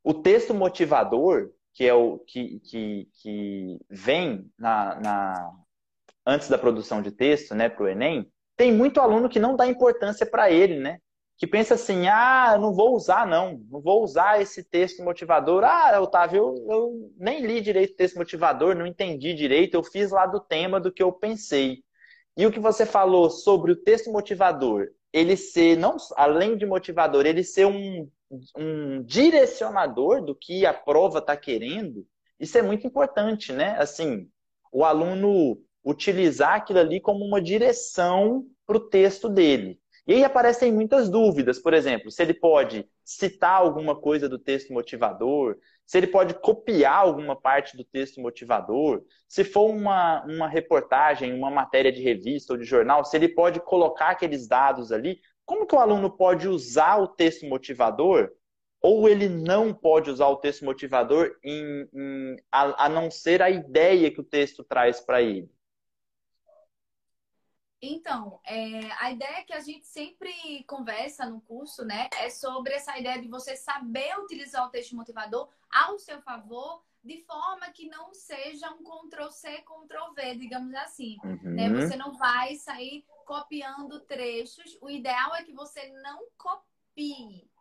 o 0.04 0.14
texto 0.14 0.54
motivador, 0.54 1.52
que 1.74 1.86
é 1.86 1.94
o 1.94 2.20
que, 2.20 2.60
que, 2.60 3.08
que 3.22 3.78
vem 3.90 4.50
na, 4.58 5.00
na- 5.00 5.52
antes 6.26 6.50
da 6.50 6.58
produção 6.58 7.02
de 7.02 7.12
texto, 7.12 7.56
né, 7.56 7.70
para 7.70 7.84
o 7.84 7.88
Enem, 7.88 8.32
tem 8.58 8.72
muito 8.74 9.02
aluno 9.02 9.30
que 9.30 9.40
não 9.40 9.56
dá 9.56 9.68
importância 9.68 10.26
para 10.26 10.52
ele, 10.52 10.80
né? 10.80 11.00
que 11.38 11.48
pensa 11.48 11.74
assim, 11.74 12.08
ah, 12.08 12.58
não 12.60 12.74
vou 12.74 12.96
usar, 12.96 13.28
não, 13.28 13.60
não 13.70 13.82
vou 13.82 14.04
usar 14.04 14.42
esse 14.42 14.64
texto 14.64 15.04
motivador. 15.04 15.64
Ah, 15.66 16.00
Otávio, 16.00 16.38
eu, 16.40 16.68
eu 16.72 17.12
nem 17.18 17.46
li 17.46 17.60
direito 17.62 17.94
o 17.94 17.96
texto 17.98 18.18
motivador, 18.18 18.76
não 18.76 18.86
entendi 18.88 19.34
direito, 19.34 19.74
eu 19.76 19.84
fiz 19.84 20.12
lá 20.12 20.26
do 20.28 20.40
tema 20.40 20.80
do 20.80 20.92
que 20.94 21.04
eu 21.04 21.12
pensei. 21.12 21.84
E 22.36 22.46
o 22.46 22.52
que 22.52 22.60
você 22.60 22.86
falou 22.86 23.30
sobre 23.30 23.72
o 23.72 23.76
texto 23.76 24.12
motivador, 24.12 24.90
ele 25.12 25.38
ser, 25.38 25.78
não, 25.78 25.98
além 26.16 26.58
de 26.58 26.66
motivador, 26.66 27.26
ele 27.26 27.44
ser 27.44 27.66
um, 27.66 28.10
um 28.58 29.04
direcionador 29.04 30.24
do 30.24 30.34
que 30.34 30.66
a 30.66 30.74
prova 30.74 31.20
está 31.20 31.38
querendo, 31.38 32.08
isso 32.40 32.58
é 32.58 32.62
muito 32.62 32.88
importante, 32.88 33.54
né? 33.54 33.78
Assim, 33.78 34.28
o 34.72 34.84
aluno 34.84 35.62
utilizar 35.84 36.56
aquilo 36.56 36.80
ali 36.80 37.00
como 37.00 37.24
uma 37.24 37.42
direção 37.42 38.48
para 38.66 38.78
o 38.78 38.90
texto 38.90 39.30
dele. 39.30 39.80
E 40.06 40.14
aí 40.14 40.24
aparecem 40.24 40.72
muitas 40.72 41.10
dúvidas, 41.10 41.60
por 41.60 41.74
exemplo, 41.74 42.12
se 42.12 42.22
ele 42.22 42.34
pode 42.34 42.86
citar 43.06 43.62
alguma 43.62 43.96
coisa 43.96 44.28
do 44.28 44.38
texto 44.38 44.74
motivador, 44.74 45.58
se 45.86 45.98
ele 45.98 46.08
pode 46.08 46.34
copiar 46.36 46.98
alguma 46.98 47.40
parte 47.40 47.78
do 47.78 47.86
texto 47.86 48.20
motivador, 48.20 49.04
se 49.30 49.46
for 49.46 49.70
uma, 49.70 50.24
uma 50.26 50.48
reportagem, 50.48 51.34
uma 51.34 51.50
matéria 51.50 51.92
de 51.92 52.02
revista 52.02 52.54
ou 52.54 52.60
de 52.60 52.66
jornal, 52.66 53.06
se 53.06 53.16
ele 53.16 53.30
pode 53.30 53.62
colocar 53.62 54.10
aqueles 54.10 54.48
dados 54.48 54.92
ali. 54.92 55.20
Como 55.46 55.66
que 55.66 55.76
o 55.76 55.80
aluno 55.80 56.10
pode 56.10 56.48
usar 56.50 56.98
o 56.98 57.08
texto 57.08 57.46
motivador? 57.46 58.32
Ou 58.82 59.08
ele 59.08 59.30
não 59.30 59.74
pode 59.74 60.10
usar 60.10 60.28
o 60.28 60.38
texto 60.38 60.66
motivador 60.66 61.34
em, 61.44 61.88
em, 61.94 62.36
a, 62.52 62.86
a 62.86 62.90
não 62.90 63.10
ser 63.10 63.42
a 63.42 63.50
ideia 63.50 64.12
que 64.12 64.20
o 64.20 64.24
texto 64.24 64.64
traz 64.64 65.00
para 65.00 65.22
ele? 65.22 65.50
Então, 67.86 68.40
é, 68.46 68.90
a 68.94 69.12
ideia 69.12 69.44
que 69.44 69.52
a 69.52 69.60
gente 69.60 69.86
sempre 69.86 70.64
conversa 70.64 71.26
no 71.26 71.42
curso, 71.42 71.84
né, 71.84 72.08
é 72.18 72.30
sobre 72.30 72.74
essa 72.74 72.98
ideia 72.98 73.22
de 73.22 73.28
você 73.28 73.58
saber 73.58 74.18
utilizar 74.20 74.66
o 74.66 74.70
texto 74.70 74.96
motivador 74.96 75.50
ao 75.70 76.00
seu 76.00 76.22
favor, 76.22 76.82
de 77.04 77.22
forma 77.26 77.70
que 77.72 77.90
não 77.90 78.14
seja 78.14 78.72
um 78.72 78.82
Ctrl-C, 78.82 79.64
Ctrl-V, 79.64 80.36
digamos 80.38 80.74
assim. 80.76 81.18
Uhum. 81.26 81.56
Né? 81.56 81.70
Você 81.70 81.98
não 81.98 82.14
vai 82.14 82.56
sair 82.56 83.04
copiando 83.26 84.00
trechos. 84.00 84.78
O 84.82 84.90
ideal 84.90 85.36
é 85.36 85.44
que 85.44 85.52
você 85.52 85.90
não 86.02 86.26
copie 86.38 87.52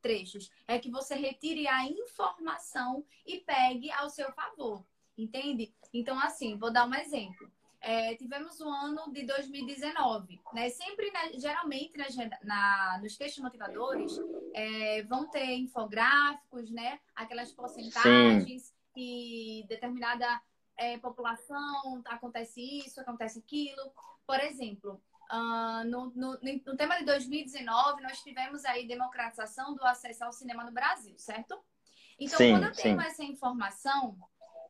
trechos, 0.00 0.52
é 0.68 0.78
que 0.78 0.88
você 0.88 1.16
retire 1.16 1.66
a 1.66 1.84
informação 1.84 3.04
e 3.26 3.38
pegue 3.38 3.90
ao 3.90 4.08
seu 4.08 4.30
favor, 4.30 4.86
entende? 5.16 5.74
Então, 5.92 6.16
assim, 6.16 6.56
vou 6.56 6.72
dar 6.72 6.86
um 6.86 6.94
exemplo. 6.94 7.50
É, 7.80 8.14
tivemos 8.16 8.60
o 8.60 8.68
ano 8.68 9.12
de 9.12 9.24
2019, 9.24 10.40
né? 10.52 10.68
Sempre, 10.70 11.10
né, 11.12 11.32
geralmente, 11.34 11.96
na, 11.96 12.06
na- 12.42 12.98
nos 13.00 13.16
textos 13.16 13.42
motivadores, 13.42 14.12
é, 14.54 15.02
vão 15.04 15.28
ter 15.30 15.54
infográficos, 15.56 16.70
né? 16.70 16.98
Aquelas 17.14 17.52
porcentagens 17.52 18.74
que 18.94 19.64
determinada 19.68 20.26
é, 20.76 20.98
população 20.98 22.02
acontece 22.06 22.60
isso, 22.60 23.00
acontece 23.00 23.38
aquilo. 23.38 23.92
Por 24.26 24.40
exemplo, 24.40 25.00
ah, 25.30 25.82
no, 25.86 26.10
no, 26.16 26.38
no 26.40 26.76
tema 26.76 26.96
de 26.98 27.04
2019, 27.04 28.02
nós 28.02 28.20
tivemos 28.22 28.64
aí 28.64 28.86
democratização 28.86 29.74
do 29.74 29.84
acesso 29.84 30.24
ao 30.24 30.32
cinema 30.32 30.64
no 30.64 30.72
Brasil, 30.72 31.14
certo? 31.18 31.58
Então, 32.18 32.38
Sim, 32.38 32.52
quando 32.52 32.64
eu 32.64 32.72
tenho 32.72 33.00
sim. 33.00 33.06
essa 33.06 33.22
informação, 33.24 34.16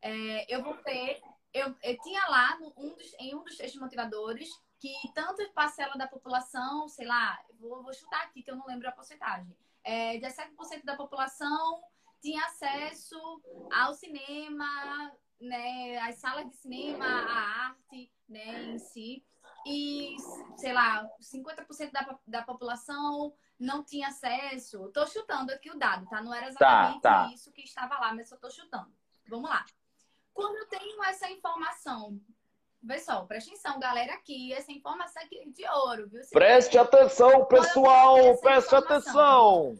é, 0.01 0.53
eu 0.53 0.63
vou 0.63 0.75
ter 0.77 1.21
eu, 1.53 1.75
eu 1.83 1.97
tinha 2.01 2.25
lá 2.27 2.57
no- 2.59 2.73
um 2.77 2.95
dos- 2.95 3.13
em 3.19 3.35
um 3.35 3.43
dos 3.43 3.57
textos 3.57 3.79
motivadores 3.81 4.49
que 4.79 4.93
tanto 5.13 5.47
parcela 5.53 5.95
da 5.97 6.07
população, 6.07 6.87
sei 6.87 7.05
lá, 7.05 7.37
vou, 7.59 7.83
vou 7.83 7.93
chutar 7.93 8.23
aqui 8.23 8.41
que 8.41 8.49
eu 8.49 8.55
não 8.55 8.65
lembro 8.65 8.87
a 8.87 8.91
porcentagem, 8.91 9.55
é, 9.83 10.17
17% 10.19 10.85
da 10.85 10.95
população 10.95 11.81
tinha 12.21 12.43
acesso 12.45 13.17
ao 13.71 13.93
cinema, 13.93 15.11
né, 15.39 15.97
às 15.99 16.15
salas 16.15 16.49
de 16.49 16.55
cinema, 16.57 17.05
à 17.05 17.67
arte, 17.67 18.11
né, 18.27 18.63
em 18.63 18.77
si. 18.79 19.23
E, 19.65 20.15
sei 20.57 20.73
lá, 20.73 21.05
50% 21.19 21.91
da, 21.91 22.19
da 22.25 22.41
população 22.41 23.33
não 23.59 23.83
tinha 23.83 24.07
acesso. 24.07 24.89
Tô 24.93 25.05
chutando 25.05 25.51
aqui 25.51 25.69
o 25.69 25.77
dado, 25.77 26.07
tá? 26.07 26.21
Não 26.21 26.33
era 26.33 26.47
exatamente 26.47 27.01
tá. 27.01 27.29
isso 27.33 27.51
que 27.51 27.61
estava 27.63 27.99
lá, 27.99 28.13
mas 28.13 28.31
eu 28.31 28.39
tô 28.39 28.49
chutando. 28.49 28.91
Vamos 29.27 29.49
lá. 29.49 29.65
Quando 30.39 30.55
eu 30.55 30.67
tenho 30.67 31.03
essa 31.03 31.29
informação, 31.29 32.17
pessoal, 32.87 33.27
presta 33.27 33.51
atenção, 33.51 33.77
galera, 33.77 34.13
aqui, 34.13 34.53
essa 34.53 34.71
informação 34.71 35.21
aqui 35.21 35.37
é 35.37 35.45
de 35.49 35.67
ouro, 35.67 36.07
viu? 36.07 36.23
Se 36.23 36.29
Preste 36.29 36.77
atenção, 36.77 37.45
pessoal! 37.45 38.37
Preste 38.37 38.73
atenção! 38.73 39.77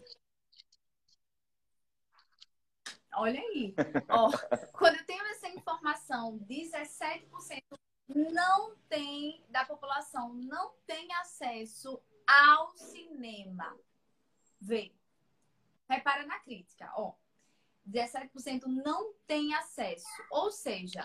Olha 3.15 3.39
aí. 3.39 3.73
Ó, 4.09 4.29
quando 4.77 4.97
eu 4.97 5.05
tenho 5.05 5.25
essa 5.27 5.47
informação, 5.47 6.37
17% 6.39 7.63
não 8.09 8.75
tem, 8.89 9.41
da 9.47 9.63
população, 9.63 10.33
não 10.33 10.73
tem 10.85 11.07
acesso 11.21 12.01
ao 12.27 12.75
cinema. 12.75 13.77
Vê. 14.59 14.91
Repara 15.89 16.25
na 16.25 16.37
crítica, 16.39 16.91
ó. 16.97 17.13
17% 17.89 18.65
não 18.65 19.13
tem 19.27 19.53
acesso. 19.55 20.07
Ou 20.31 20.51
seja, 20.51 21.03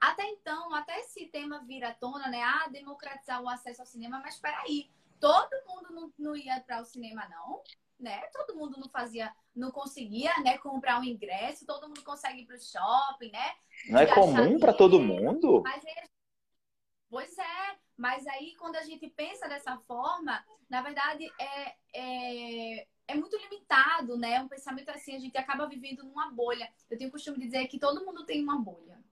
até 0.00 0.24
então, 0.26 0.74
até 0.74 0.98
esse 1.00 1.26
tema 1.26 1.64
vir 1.64 1.84
à 1.84 1.94
tona, 1.94 2.28
né? 2.28 2.42
Ah, 2.42 2.68
democratizar 2.68 3.40
o 3.40 3.48
acesso 3.48 3.82
ao 3.82 3.86
cinema, 3.86 4.20
mas 4.20 4.38
peraí, 4.38 4.90
todo 5.20 5.50
mundo 5.68 5.92
não, 5.92 6.12
não 6.18 6.36
ia 6.36 6.60
para 6.60 6.80
o 6.80 6.84
cinema, 6.84 7.28
não? 7.28 7.62
Né? 8.00 8.20
Todo 8.32 8.56
mundo 8.56 8.80
não 8.80 8.88
fazia, 8.88 9.32
não 9.54 9.70
conseguia, 9.70 10.36
né, 10.40 10.58
comprar 10.58 10.98
um 10.98 11.04
ingresso, 11.04 11.64
todo 11.64 11.86
mundo 11.86 12.02
consegue 12.02 12.40
ir 12.40 12.46
para 12.46 12.56
o 12.56 12.60
shopping, 12.60 13.30
né? 13.30 13.52
Não 13.88 14.00
é 14.00 14.06
comum 14.12 14.58
para 14.58 14.72
todo 14.72 14.98
mundo? 14.98 15.62
Mas 15.62 15.84
é... 15.84 16.04
Pois 17.08 17.38
é, 17.38 17.78
mas 17.96 18.26
aí 18.26 18.56
quando 18.58 18.74
a 18.74 18.82
gente 18.82 19.08
pensa 19.10 19.46
dessa 19.46 19.78
forma, 19.86 20.44
na 20.68 20.82
verdade 20.82 21.30
é, 21.38 21.74
é, 21.92 22.41
né? 24.22 24.40
Um 24.40 24.46
pensamento 24.46 24.88
assim, 24.90 25.16
a 25.16 25.18
gente 25.18 25.36
acaba 25.36 25.66
vivendo 25.66 26.04
numa 26.04 26.30
bolha. 26.30 26.72
Eu 26.88 26.96
tenho 26.96 27.08
o 27.10 27.12
costume 27.12 27.38
de 27.38 27.46
dizer 27.46 27.66
que 27.66 27.76
todo 27.76 28.06
mundo 28.06 28.24
tem 28.24 28.40
uma 28.40 28.56
bolha. 28.56 29.02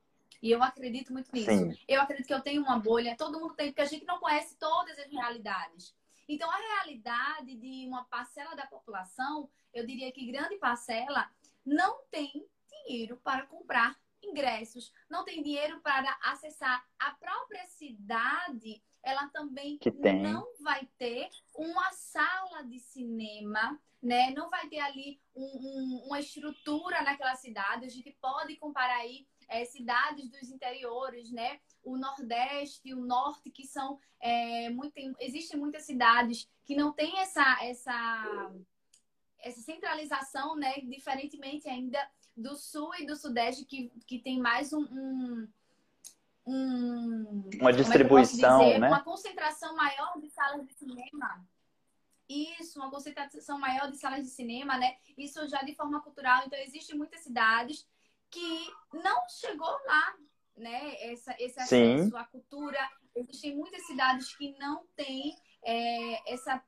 E 0.41 0.51
eu 0.53 0.63
acredito 0.63 1.13
muito 1.13 1.31
nisso. 1.33 1.51
Sim. 1.51 1.77
Eu 1.89 2.01
acredito 2.01 2.29
que 2.29 2.33
eu 2.33 2.41
tenho 2.41 2.63
uma 2.63 2.79
bolha, 2.79 3.17
todo 3.17 3.41
mundo 3.41 3.55
tem, 3.55 3.71
porque 3.71 3.83
a 3.83 3.87
gente 3.87 4.07
não 4.07 4.21
conhece 4.21 4.57
todas 4.57 4.97
as 4.97 5.11
realidades. 5.11 5.93
Então, 6.29 6.49
a 6.49 6.57
realidade 6.57 7.57
de 7.57 7.89
uma 7.89 8.05
parcela 8.05 8.55
da 8.55 8.65
população, 8.67 9.51
eu 9.75 9.85
diria 9.85 10.13
que 10.13 10.31
grande 10.31 10.57
parcela, 10.57 11.29
não 11.67 12.05
tem 12.09 12.47
dinheiro 12.71 13.17
para 13.17 13.45
comprar 13.47 13.99
ingressos, 14.23 14.93
não 15.11 15.25
tem 15.25 15.43
dinheiro 15.43 15.81
para 15.81 16.17
acessar 16.23 16.87
a 16.99 17.11
própria 17.11 17.67
cidade, 17.67 18.81
ela 19.03 19.29
também 19.29 19.79
não 20.23 20.47
vai 20.61 20.89
ter 20.99 21.29
uma 21.55 21.93
sala 21.93 22.63
de 22.65 22.79
cinema, 22.79 23.81
né? 24.03 24.31
Não 24.31 24.49
vai 24.51 24.69
ter 24.69 24.81
ali 24.81 25.21
um, 25.35 25.45
um, 25.45 26.03
uma 26.07 26.21
estrutura 26.21 27.03
naquela 27.03 27.35
cidade. 27.35 27.87
A 27.87 27.89
gente 27.89 28.11
pode 28.21 28.57
comparar 28.57 28.99
aí 28.99 29.27
é, 29.49 29.65
cidades 29.65 30.31
dos 30.31 30.51
interiores, 30.51 31.31
né? 31.31 31.61
O 31.83 31.97
Nordeste, 31.97 32.95
o 32.95 33.01
Norte, 33.01 33.51
que 33.51 33.67
são 33.67 33.99
é, 34.21 34.71
muito, 34.71 34.95
existem 35.19 35.59
muitas 35.59 35.85
cidades 35.85 36.49
que 36.65 36.77
não 36.77 36.93
têm 36.93 37.19
essa, 37.19 37.59
essa, 37.65 38.53
essa 39.41 39.61
centralização, 39.61 40.57
né? 40.57 40.75
Diferentemente 40.81 41.69
ainda 41.69 41.99
do 42.37 42.57
sul 42.57 42.95
e 42.95 43.07
do 43.07 43.17
sudeste, 43.17 43.65
que, 43.65 43.91
que 44.07 44.19
tem 44.19 44.39
mais 44.39 44.73
um, 44.73 44.83
um, 44.83 45.49
um 46.51 47.51
uma 47.61 47.71
é 47.71 47.73
distribuição, 47.73 48.63
é 48.63 48.79
né? 48.79 48.89
Uma 48.89 49.03
concentração 49.03 49.75
maior 49.77 50.19
de 50.21 50.29
salas 50.31 50.67
de 50.67 50.75
cinema. 50.75 51.47
Isso, 52.29 52.79
uma 52.79 52.91
concentração 52.91 53.59
maior 53.59 53.91
de 53.91 53.97
salas 53.97 54.23
de 54.23 54.31
cinema, 54.31 54.79
né? 54.79 54.97
Isso 55.19 55.47
já 55.49 55.63
de 55.63 55.75
forma 55.75 56.01
cultural. 56.01 56.45
Então, 56.47 56.59
existem 56.61 56.97
muitas 56.97 57.21
cidades 57.21 57.87
que 58.31 58.73
não 58.93 59.29
chegou 59.29 59.71
lá, 59.87 60.15
né? 60.57 60.95
Essa, 61.13 61.35
esse 61.39 61.59
acesso 61.61 62.11
Sim. 62.11 62.17
à 62.17 62.25
cultura. 62.25 62.79
Existem 63.15 63.57
muitas 63.57 63.85
cidades 63.87 64.37
que 64.37 64.57
não 64.59 64.87
têm 64.95 65.37
é, 65.65 66.33
essa 66.33 66.63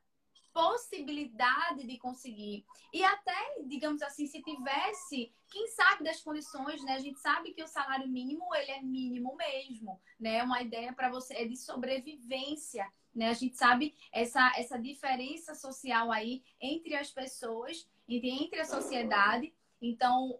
possibilidade 0.53 1.87
de 1.87 1.99
conseguir. 1.99 2.65
E 2.93 3.03
até, 3.03 3.63
digamos 3.67 4.03
assim, 4.03 4.27
se 4.27 4.43
tivesse, 4.43 5.33
quem 5.49 5.67
sabe 5.69 6.05
das 6.05 6.21
condições, 6.21 6.83
né? 6.85 6.95
A 6.95 6.99
gente 6.99 7.19
sabe 7.19 7.53
que 7.53 7.63
o 7.63 7.69
salário 7.69 8.09
mínimo, 8.09 8.55
ele 8.55 8.71
é 8.71 8.83
mínimo 8.83 9.35
mesmo, 9.37 10.01
né? 10.21 10.43
Uma 10.43 10.63
ideia 10.63 10.93
para 10.93 11.11
você 11.11 11.35
é 11.35 11.45
de 11.47 11.57
sobrevivência, 11.57 12.87
né? 13.15 13.29
A 13.29 13.35
gente 13.35 13.57
sabe 13.57 13.95
essa, 14.13 14.53
essa 14.57 14.79
diferença 14.79 15.55
social 15.55 16.11
aí 16.13 16.43
entre 16.61 16.95
as 16.95 17.11
pessoas, 17.11 17.89
entre, 18.09 18.61
a 18.61 18.65
sociedade. 18.65 19.55
Então, 19.81 20.39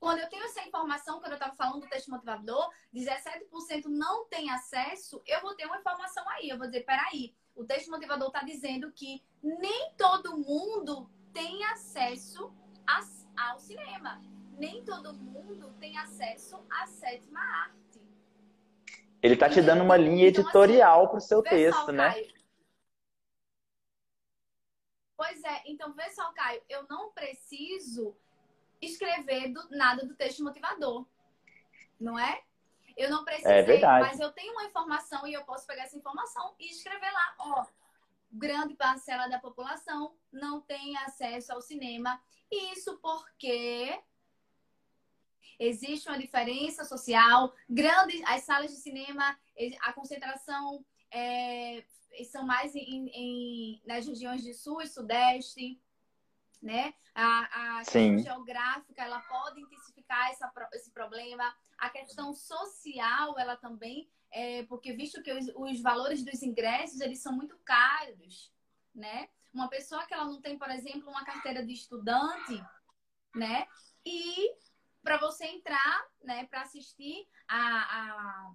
quando 0.00 0.18
eu 0.18 0.28
tenho 0.28 0.44
essa 0.44 0.62
informação, 0.66 1.20
quando 1.20 1.32
eu 1.32 1.38
estava 1.38 1.54
falando 1.54 1.82
do 1.82 1.88
texto 1.88 2.10
motivador, 2.10 2.68
17% 2.92 3.84
não 3.86 4.26
tem 4.26 4.50
acesso, 4.50 5.22
eu 5.24 5.40
vou 5.40 5.54
ter 5.54 5.66
uma 5.66 5.78
informação 5.78 6.28
aí. 6.30 6.48
Eu 6.48 6.58
vou 6.58 6.66
dizer, 6.66 6.84
peraí, 6.84 7.34
o 7.54 7.64
texto 7.64 7.90
motivador 7.90 8.28
está 8.28 8.42
dizendo 8.42 8.90
que 8.92 9.22
nem 9.42 9.92
todo 9.96 10.38
mundo 10.38 11.10
tem 11.32 11.64
acesso 11.64 12.52
a, 12.86 13.00
ao 13.50 13.58
cinema. 13.58 14.20
Nem 14.58 14.84
todo 14.84 15.14
mundo 15.14 15.72
tem 15.80 15.96
acesso 15.98 16.64
à 16.70 16.86
sétima 16.86 17.40
arte. 17.40 18.00
Ele 19.22 19.34
está 19.34 19.48
te 19.48 19.62
dando 19.62 19.82
uma 19.82 19.96
linha 19.96 20.28
então, 20.28 20.42
assim, 20.42 20.50
editorial 20.50 21.02
assim, 21.02 21.10
para 21.10 21.18
o 21.18 21.20
seu 21.20 21.42
texto, 21.42 21.86
só, 21.86 21.92
né? 21.92 22.12
Caio. 22.12 22.32
Pois 25.16 25.44
é, 25.44 25.62
então 25.66 25.92
vê 25.94 26.10
só, 26.10 26.32
Caio, 26.32 26.60
eu 26.68 26.84
não 26.88 27.12
preciso 27.12 28.16
escrever 28.80 29.52
do, 29.52 29.70
nada 29.70 30.04
do 30.04 30.16
texto 30.16 30.42
motivador. 30.42 31.06
Não 32.00 32.18
é? 32.18 32.42
Eu 32.96 33.10
não 33.10 33.24
precisei, 33.24 33.82
é 33.82 34.00
mas 34.00 34.20
eu 34.20 34.32
tenho 34.32 34.52
uma 34.52 34.64
informação 34.64 35.26
e 35.26 35.32
eu 35.32 35.44
posso 35.44 35.66
pegar 35.66 35.84
essa 35.84 35.96
informação 35.96 36.54
e 36.58 36.70
escrever 36.70 37.10
lá, 37.10 37.34
ó, 37.38 37.66
grande 38.30 38.74
parcela 38.74 39.28
da 39.28 39.38
população 39.38 40.14
não 40.32 40.60
tem 40.60 40.96
acesso 40.98 41.52
ao 41.52 41.60
cinema. 41.60 42.20
Isso 42.50 42.98
porque 43.00 43.98
existe 45.58 46.08
uma 46.08 46.18
diferença 46.18 46.84
social 46.84 47.54
grande. 47.68 48.22
As 48.26 48.42
salas 48.42 48.70
de 48.70 48.78
cinema, 48.78 49.38
a 49.82 49.92
concentração 49.92 50.84
é, 51.10 51.84
são 52.30 52.44
mais 52.44 52.74
em, 52.74 53.08
em, 53.08 53.82
nas 53.86 54.06
regiões 54.06 54.42
de 54.42 54.54
sul 54.54 54.80
e 54.82 54.86
sudeste 54.86 55.80
né? 56.62 56.94
A, 57.14 57.78
a 57.78 57.78
questão 57.80 58.18
geográfica, 58.18 59.02
ela 59.02 59.20
pode 59.20 59.60
intensificar 60.12 60.30
essa, 60.30 60.52
esse 60.74 60.90
problema. 60.90 61.54
A 61.78 61.88
questão 61.88 62.32
social, 62.32 63.38
ela 63.38 63.56
também, 63.56 64.08
é, 64.30 64.64
porque 64.64 64.92
visto 64.92 65.22
que 65.22 65.32
os, 65.32 65.46
os 65.54 65.80
valores 65.80 66.24
dos 66.24 66.42
ingressos, 66.42 67.00
eles 67.00 67.20
são 67.20 67.32
muito 67.32 67.56
caros, 67.64 68.52
né? 68.94 69.28
Uma 69.52 69.68
pessoa 69.68 70.06
que 70.06 70.14
ela 70.14 70.24
não 70.24 70.40
tem, 70.40 70.58
por 70.58 70.70
exemplo, 70.70 71.08
uma 71.08 71.24
carteira 71.24 71.64
de 71.64 71.72
estudante, 71.72 72.62
né? 73.34 73.66
E 74.04 74.54
para 75.02 75.18
você 75.18 75.46
entrar, 75.46 76.06
né, 76.22 76.46
para 76.46 76.62
assistir 76.62 77.26
a, 77.48 77.58
a, 77.58 78.54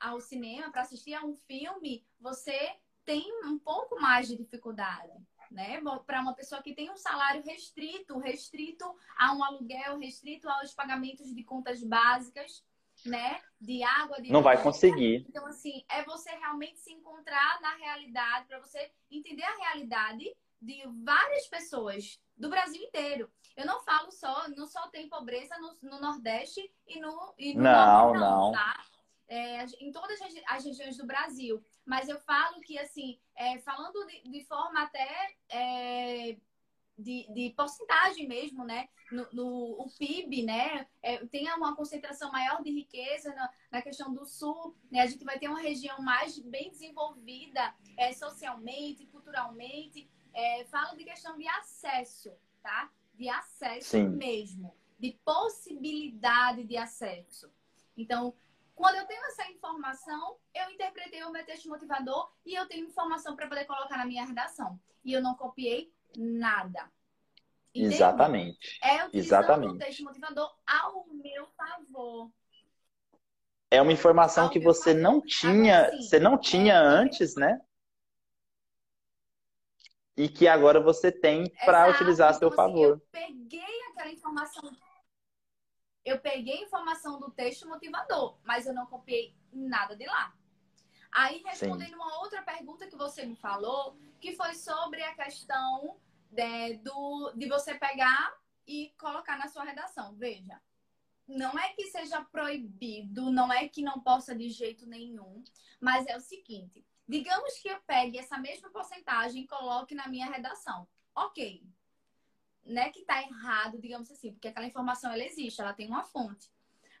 ao 0.00 0.20
cinema, 0.20 0.70
para 0.70 0.82
assistir 0.82 1.14
a 1.14 1.24
um 1.24 1.34
filme, 1.34 2.06
você 2.20 2.76
tem 3.04 3.24
um 3.44 3.58
pouco 3.58 4.00
mais 4.00 4.28
de 4.28 4.36
dificuldade 4.36 5.12
né? 5.54 5.80
Para 6.04 6.20
uma 6.20 6.34
pessoa 6.34 6.60
que 6.62 6.74
tem 6.74 6.90
um 6.90 6.96
salário 6.96 7.42
restrito, 7.44 8.18
restrito 8.18 8.84
a 9.16 9.32
um 9.32 9.42
aluguel, 9.42 9.98
restrito 9.98 10.48
aos 10.48 10.74
pagamentos 10.74 11.32
de 11.32 11.44
contas 11.44 11.82
básicas, 11.82 12.62
né? 13.06 13.40
De 13.60 13.82
água, 13.82 14.20
de 14.20 14.30
não 14.30 14.42
vai 14.42 14.60
conseguir. 14.60 15.24
Então 15.28 15.46
assim, 15.46 15.84
é 15.88 16.02
você 16.04 16.30
realmente 16.30 16.80
se 16.80 16.92
encontrar 16.92 17.60
na 17.62 17.76
realidade, 17.76 18.46
para 18.46 18.58
você 18.58 18.90
entender 19.10 19.44
a 19.44 19.56
realidade 19.56 20.24
de 20.60 20.82
várias 21.04 21.46
pessoas 21.46 22.20
do 22.36 22.50
Brasil 22.50 22.82
inteiro. 22.82 23.30
Eu 23.56 23.66
não 23.66 23.80
falo 23.82 24.10
só, 24.10 24.48
não 24.48 24.66
só 24.66 24.88
tem 24.88 25.08
pobreza 25.08 25.56
no, 25.58 25.90
no 25.90 26.00
Nordeste 26.00 26.60
e 26.88 27.00
no, 27.00 27.34
e 27.38 27.54
no 27.54 27.62
não, 27.62 27.72
Norte, 27.72 28.20
não, 28.20 28.40
não. 28.46 28.52
tá? 28.52 28.84
É, 29.28 29.64
em 29.80 29.90
todas 29.92 30.18
as 30.48 30.64
regiões 30.64 30.96
do 30.96 31.06
Brasil. 31.06 31.64
Mas 31.84 32.08
eu 32.08 32.18
falo 32.20 32.60
que, 32.60 32.78
assim, 32.78 33.18
é, 33.36 33.58
falando 33.58 34.06
de, 34.06 34.22
de, 34.22 34.44
forma 34.44 34.82
até 34.82 35.34
é, 35.50 36.36
de, 36.98 37.26
de, 37.32 37.54
porcentagem 37.56 38.26
mesmo, 38.26 38.64
né? 38.64 38.88
No, 39.12 39.28
no 39.32 39.82
o 39.82 39.90
PIB, 39.98 40.44
né? 40.44 40.86
É, 41.02 41.24
tem 41.26 41.52
uma 41.52 41.76
concentração 41.76 42.32
maior 42.32 42.62
de 42.62 42.70
riqueza 42.70 43.34
na, 43.34 43.50
na, 43.70 43.82
questão 43.82 44.14
do 44.14 44.24
sul, 44.24 44.74
né? 44.90 45.00
A 45.00 45.06
gente 45.06 45.24
vai 45.24 45.38
ter 45.38 45.48
uma 45.48 45.60
região 45.60 46.00
mais 46.00 46.38
bem 46.38 46.70
desenvolvida 46.70 47.74
é, 47.98 48.12
socialmente, 48.12 49.06
culturalmente. 49.06 50.08
É, 50.32 50.64
falo 50.64 50.96
de 50.96 51.04
questão 51.04 51.36
de 51.36 51.46
acesso, 51.46 52.32
tá? 52.62 52.90
De 53.14 53.28
acesso 53.28 53.90
Sim. 53.90 54.08
mesmo, 54.08 54.74
de 54.98 55.12
possibilidade 55.24 56.64
de 56.64 56.76
acesso. 56.76 57.52
Então, 57.96 58.34
quando 58.74 58.96
eu 58.96 59.06
tenho 59.06 59.24
essa 59.26 59.50
informação, 59.50 60.36
eu 60.54 60.70
interpretei 60.70 61.22
o 61.22 61.30
meu 61.30 61.44
texto 61.44 61.68
motivador 61.68 62.30
e 62.44 62.54
eu 62.54 62.66
tenho 62.66 62.86
informação 62.86 63.36
para 63.36 63.48
poder 63.48 63.64
colocar 63.66 63.96
na 63.96 64.04
minha 64.04 64.24
redação. 64.24 64.78
E 65.04 65.12
eu 65.12 65.22
não 65.22 65.34
copiei 65.34 65.92
nada. 66.16 66.90
Entende? 67.74 67.94
Exatamente. 67.94 68.78
É 68.82 69.08
Exatamente. 69.12 69.74
o 69.74 69.78
texto 69.78 70.04
motivador 70.04 70.50
ao 70.66 71.06
meu 71.08 71.46
favor. 71.56 72.30
É 73.70 73.80
uma 73.82 73.92
informação 73.92 74.44
ao 74.44 74.50
que 74.50 74.60
você 74.60 74.90
favor. 74.90 75.02
não 75.02 75.20
tinha, 75.20 75.86
agora, 75.86 75.96
você 75.96 76.20
não 76.20 76.38
tinha 76.38 76.74
é, 76.74 76.76
antes, 76.76 77.34
né? 77.34 77.60
E 80.16 80.28
que 80.28 80.46
agora 80.46 80.80
você 80.80 81.10
tem 81.10 81.50
para 81.64 81.90
utilizar 81.90 82.30
a 82.30 82.32
seu 82.34 82.48
então, 82.48 82.56
favor. 82.56 82.94
Assim, 82.94 83.02
eu 83.02 83.08
peguei 83.10 83.82
aquela 83.90 84.10
informação 84.10 84.62
eu 86.04 86.20
peguei 86.20 86.62
informação 86.62 87.18
do 87.18 87.30
texto 87.30 87.66
motivador, 87.66 88.36
mas 88.44 88.66
eu 88.66 88.74
não 88.74 88.86
copiei 88.86 89.34
nada 89.52 89.96
de 89.96 90.06
lá. 90.06 90.34
Aí, 91.10 91.42
respondendo 91.44 91.90
Sim. 91.90 91.94
uma 91.94 92.18
outra 92.20 92.42
pergunta 92.42 92.86
que 92.86 92.96
você 92.96 93.24
me 93.24 93.36
falou, 93.36 93.96
que 94.20 94.34
foi 94.34 94.54
sobre 94.54 95.02
a 95.02 95.14
questão 95.14 95.96
de, 96.30 96.42
né, 96.42 96.72
do, 96.74 97.32
de 97.36 97.48
você 97.48 97.74
pegar 97.74 98.36
e 98.66 98.92
colocar 98.98 99.38
na 99.38 99.48
sua 99.48 99.64
redação. 99.64 100.14
Veja, 100.16 100.60
não 101.26 101.58
é 101.58 101.68
que 101.70 101.86
seja 101.86 102.22
proibido, 102.24 103.30
não 103.30 103.52
é 103.52 103.68
que 103.68 103.82
não 103.82 104.00
possa 104.00 104.34
de 104.34 104.50
jeito 104.50 104.86
nenhum, 104.86 105.42
mas 105.80 106.06
é 106.06 106.16
o 106.16 106.20
seguinte: 106.20 106.84
digamos 107.08 107.58
que 107.58 107.68
eu 107.68 107.80
pegue 107.86 108.18
essa 108.18 108.36
mesma 108.38 108.70
porcentagem 108.70 109.42
e 109.42 109.48
coloque 109.48 109.94
na 109.94 110.08
minha 110.08 110.26
redação. 110.26 110.86
Ok. 111.14 111.64
Não 112.64 112.82
é 112.82 112.90
que 112.90 113.00
está 113.00 113.20
errado, 113.22 113.78
digamos 113.78 114.10
assim, 114.10 114.32
porque 114.32 114.48
aquela 114.48 114.66
informação 114.66 115.12
ela 115.12 115.24
existe, 115.24 115.60
ela 115.60 115.74
tem 115.74 115.86
uma 115.86 116.04
fonte. 116.04 116.50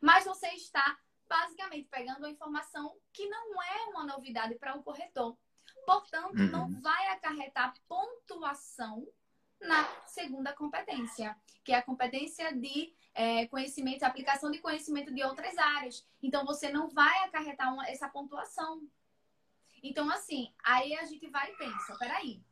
Mas 0.00 0.24
você 0.24 0.48
está 0.48 0.98
basicamente 1.28 1.88
pegando 1.88 2.18
uma 2.18 2.30
informação 2.30 2.96
que 3.12 3.26
não 3.28 3.62
é 3.62 3.86
uma 3.86 4.04
novidade 4.04 4.54
para 4.56 4.76
o 4.76 4.82
corretor. 4.82 5.36
Portanto, 5.86 6.38
uhum. 6.38 6.50
não 6.50 6.80
vai 6.80 7.08
acarretar 7.08 7.74
pontuação 7.88 9.06
na 9.60 9.84
segunda 10.06 10.52
competência, 10.52 11.36
que 11.64 11.72
é 11.72 11.76
a 11.76 11.82
competência 11.82 12.54
de 12.54 12.94
é, 13.14 13.46
conhecimento, 13.46 14.02
aplicação 14.02 14.50
de 14.50 14.58
conhecimento 14.58 15.12
de 15.12 15.22
outras 15.22 15.56
áreas. 15.56 16.06
Então, 16.22 16.44
você 16.44 16.70
não 16.70 16.88
vai 16.88 17.24
acarretar 17.24 17.72
uma, 17.72 17.88
essa 17.88 18.08
pontuação. 18.08 18.86
Então, 19.82 20.10
assim, 20.10 20.52
aí 20.62 20.94
a 20.94 21.04
gente 21.04 21.26
vai 21.28 21.50
e 21.50 21.56
pensa, 21.56 21.96
peraí, 21.98 22.42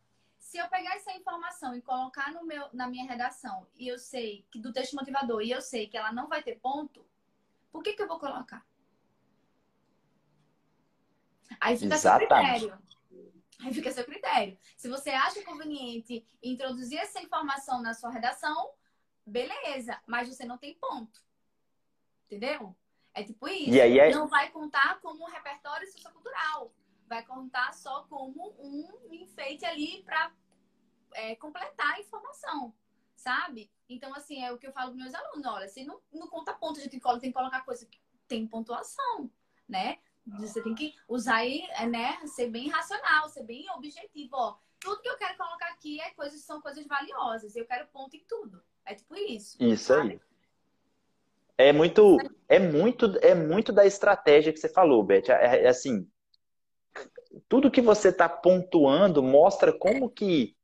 se 0.53 0.59
eu 0.59 0.69
pegar 0.69 0.97
essa 0.97 1.11
informação 1.12 1.75
e 1.75 1.81
colocar 1.81 2.31
no 2.31 2.45
meu, 2.45 2.69
na 2.75 2.87
minha 2.87 3.07
redação, 3.11 3.67
e 3.75 3.88
eu 3.88 3.99
sei 3.99 4.47
que 4.51 4.61
do 4.61 4.71
texto 4.71 4.93
motivador, 4.95 5.41
e 5.41 5.51
eu 5.51 5.62
sei 5.62 5.88
que 5.88 5.97
ela 5.97 6.12
não 6.12 6.29
vai 6.29 6.43
ter 6.43 6.61
ponto, 6.61 7.09
por 7.71 7.83
que, 7.83 7.95
que 7.95 8.03
eu 8.03 8.07
vou 8.07 8.21
colocar? 8.21 8.62
Aí 11.59 11.79
fica 11.79 11.95
Exatamente. 11.95 12.61
seu 12.61 12.69
critério. 12.69 12.83
Aí 13.61 13.73
fica 13.73 13.93
seu 13.93 14.05
critério. 14.05 14.59
Se 14.77 14.91
você 14.91 15.09
acha 15.09 15.43
conveniente 15.43 16.23
introduzir 16.43 16.99
essa 16.99 17.23
informação 17.23 17.81
na 17.81 17.95
sua 17.95 18.11
redação, 18.11 18.75
beleza, 19.25 20.03
mas 20.07 20.29
você 20.29 20.45
não 20.45 20.59
tem 20.59 20.75
ponto. 20.75 21.19
Entendeu? 22.27 22.77
É 23.15 23.25
tipo 23.25 23.49
isso. 23.49 23.71
E 23.71 23.81
aí 23.81 23.99
é... 23.99 24.11
Não 24.11 24.29
vai 24.29 24.51
contar 24.51 25.01
como 25.01 25.25
um 25.25 25.31
repertório 25.31 25.91
sociocultural. 25.91 26.75
Vai 27.07 27.25
contar 27.25 27.73
só 27.73 28.03
como 28.03 28.55
um 28.59 29.15
enfeite 29.15 29.65
ali 29.65 30.03
para 30.03 30.31
é, 31.14 31.37
completar 31.37 31.94
a 31.94 32.01
informação, 32.01 32.75
sabe? 33.14 33.70
Então, 33.88 34.14
assim, 34.14 34.42
é 34.42 34.53
o 34.53 34.59
que 34.59 34.66
eu 34.66 34.72
falo 34.72 34.92
para 34.92 35.03
meus 35.03 35.14
alunos. 35.14 35.46
Olha, 35.46 35.68
se 35.68 35.85
não, 35.85 36.01
não 36.12 36.29
conta 36.29 36.55
ponto, 36.55 36.79
a 36.79 36.83
gente 36.83 36.90
tem 36.90 37.01
que 37.01 37.33
colocar 37.33 37.62
coisa 37.62 37.87
que 37.87 38.01
tem 38.27 38.46
pontuação, 38.46 39.31
né? 39.68 39.98
Você 40.38 40.62
tem 40.62 40.75
que 40.75 40.94
usar 41.09 41.37
aí, 41.37 41.62
é, 41.72 41.87
né? 41.87 42.18
Ser 42.27 42.48
bem 42.48 42.68
racional, 42.68 43.29
ser 43.29 43.42
bem 43.42 43.68
objetivo. 43.70 44.31
Ó, 44.33 44.57
tudo 44.79 45.03
que 45.03 45.09
eu 45.09 45.16
quero 45.16 45.37
colocar 45.37 45.68
aqui 45.72 46.01
é 46.01 46.11
coisas, 46.11 46.40
são 46.42 46.61
coisas 46.61 46.87
valiosas. 46.87 47.57
Eu 47.57 47.66
quero 47.66 47.88
ponto 47.88 48.16
em 48.16 48.25
tudo. 48.29 48.62
É 48.87 48.94
tipo 48.94 49.14
isso. 49.16 49.57
Isso 49.62 49.85
sabe? 49.85 50.12
aí. 50.12 50.20
É 51.59 51.72
muito, 51.72 52.16
é 52.48 52.59
muito, 52.59 53.18
é 53.18 53.35
muito 53.35 53.72
da 53.72 53.85
estratégia 53.85 54.53
que 54.53 54.59
você 54.59 54.68
falou, 54.68 55.03
Beth. 55.03 55.29
É, 55.29 55.64
é 55.64 55.68
assim, 55.68 56.09
tudo 57.48 57.70
que 57.70 57.81
você 57.81 58.09
está 58.09 58.29
pontuando 58.29 59.22
mostra 59.22 59.72
como 59.72 60.09
que 60.09 60.57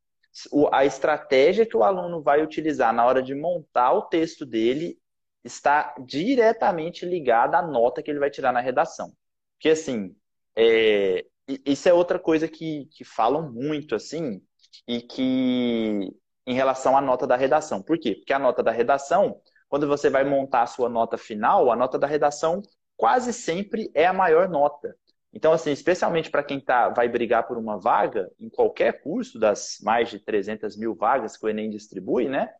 a 0.72 0.84
estratégia 0.84 1.66
que 1.66 1.76
o 1.76 1.82
aluno 1.82 2.22
vai 2.22 2.42
utilizar 2.42 2.92
na 2.92 3.04
hora 3.04 3.22
de 3.22 3.34
montar 3.34 3.92
o 3.92 4.02
texto 4.02 4.44
dele 4.46 4.98
está 5.44 5.94
diretamente 6.04 7.06
ligada 7.06 7.58
à 7.58 7.62
nota 7.62 8.02
que 8.02 8.10
ele 8.10 8.18
vai 8.18 8.30
tirar 8.30 8.52
na 8.52 8.60
redação. 8.60 9.12
Porque 9.54 9.70
assim, 9.70 10.14
é, 10.56 11.24
isso 11.64 11.88
é 11.88 11.92
outra 11.92 12.18
coisa 12.18 12.46
que, 12.46 12.86
que 12.92 13.04
falam 13.04 13.50
muito 13.50 13.94
assim 13.94 14.42
e 14.86 15.00
que 15.00 16.12
em 16.46 16.54
relação 16.54 16.96
à 16.96 17.00
nota 17.00 17.26
da 17.26 17.36
redação. 17.36 17.82
Por 17.82 17.98
quê? 17.98 18.14
Porque 18.16 18.32
a 18.32 18.38
nota 18.38 18.62
da 18.62 18.70
redação, 18.70 19.40
quando 19.68 19.86
você 19.86 20.08
vai 20.08 20.24
montar 20.24 20.62
a 20.62 20.66
sua 20.66 20.88
nota 20.88 21.18
final, 21.18 21.70
a 21.70 21.76
nota 21.76 21.98
da 21.98 22.06
redação 22.06 22.62
quase 22.96 23.32
sempre 23.32 23.90
é 23.94 24.06
a 24.06 24.12
maior 24.12 24.48
nota. 24.48 24.96
Então, 25.32 25.52
assim, 25.52 25.70
especialmente 25.70 26.30
para 26.30 26.42
quem 26.42 26.60
tá, 26.60 26.88
vai 26.88 27.08
brigar 27.08 27.46
por 27.46 27.58
uma 27.58 27.78
vaga, 27.78 28.30
em 28.40 28.48
qualquer 28.48 29.02
curso 29.02 29.38
das 29.38 29.78
mais 29.82 30.08
de 30.08 30.18
300 30.18 30.76
mil 30.76 30.94
vagas 30.94 31.36
que 31.36 31.44
o 31.44 31.48
Enem 31.48 31.70
distribui, 31.70 32.28
né? 32.28 32.50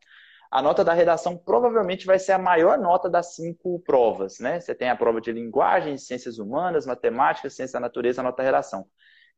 A 0.51 0.63
nota 0.63 0.83
da 0.83 0.95
redação 0.95 1.37
provavelmente 1.37 2.07
vai 2.07 2.19
ser 2.19 2.33
a 2.33 2.39
maior 2.39 2.79
nota 2.79 3.09
das 3.09 3.35
cinco 3.35 3.81
provas, 3.81 4.39
né? 4.39 4.61
Você 4.61 4.75
tem 4.75 4.89
a 4.89 4.97
prova 4.97 5.21
de 5.21 5.31
linguagem, 5.33 5.99
ciências 5.99 6.39
humanas, 6.39 6.87
matemática, 6.87 7.51
ciência 7.51 7.75
da 7.75 7.81
natureza, 7.81 8.21
a 8.21 8.25
nota 8.25 8.39
da 8.39 8.45
redação. 8.45 8.87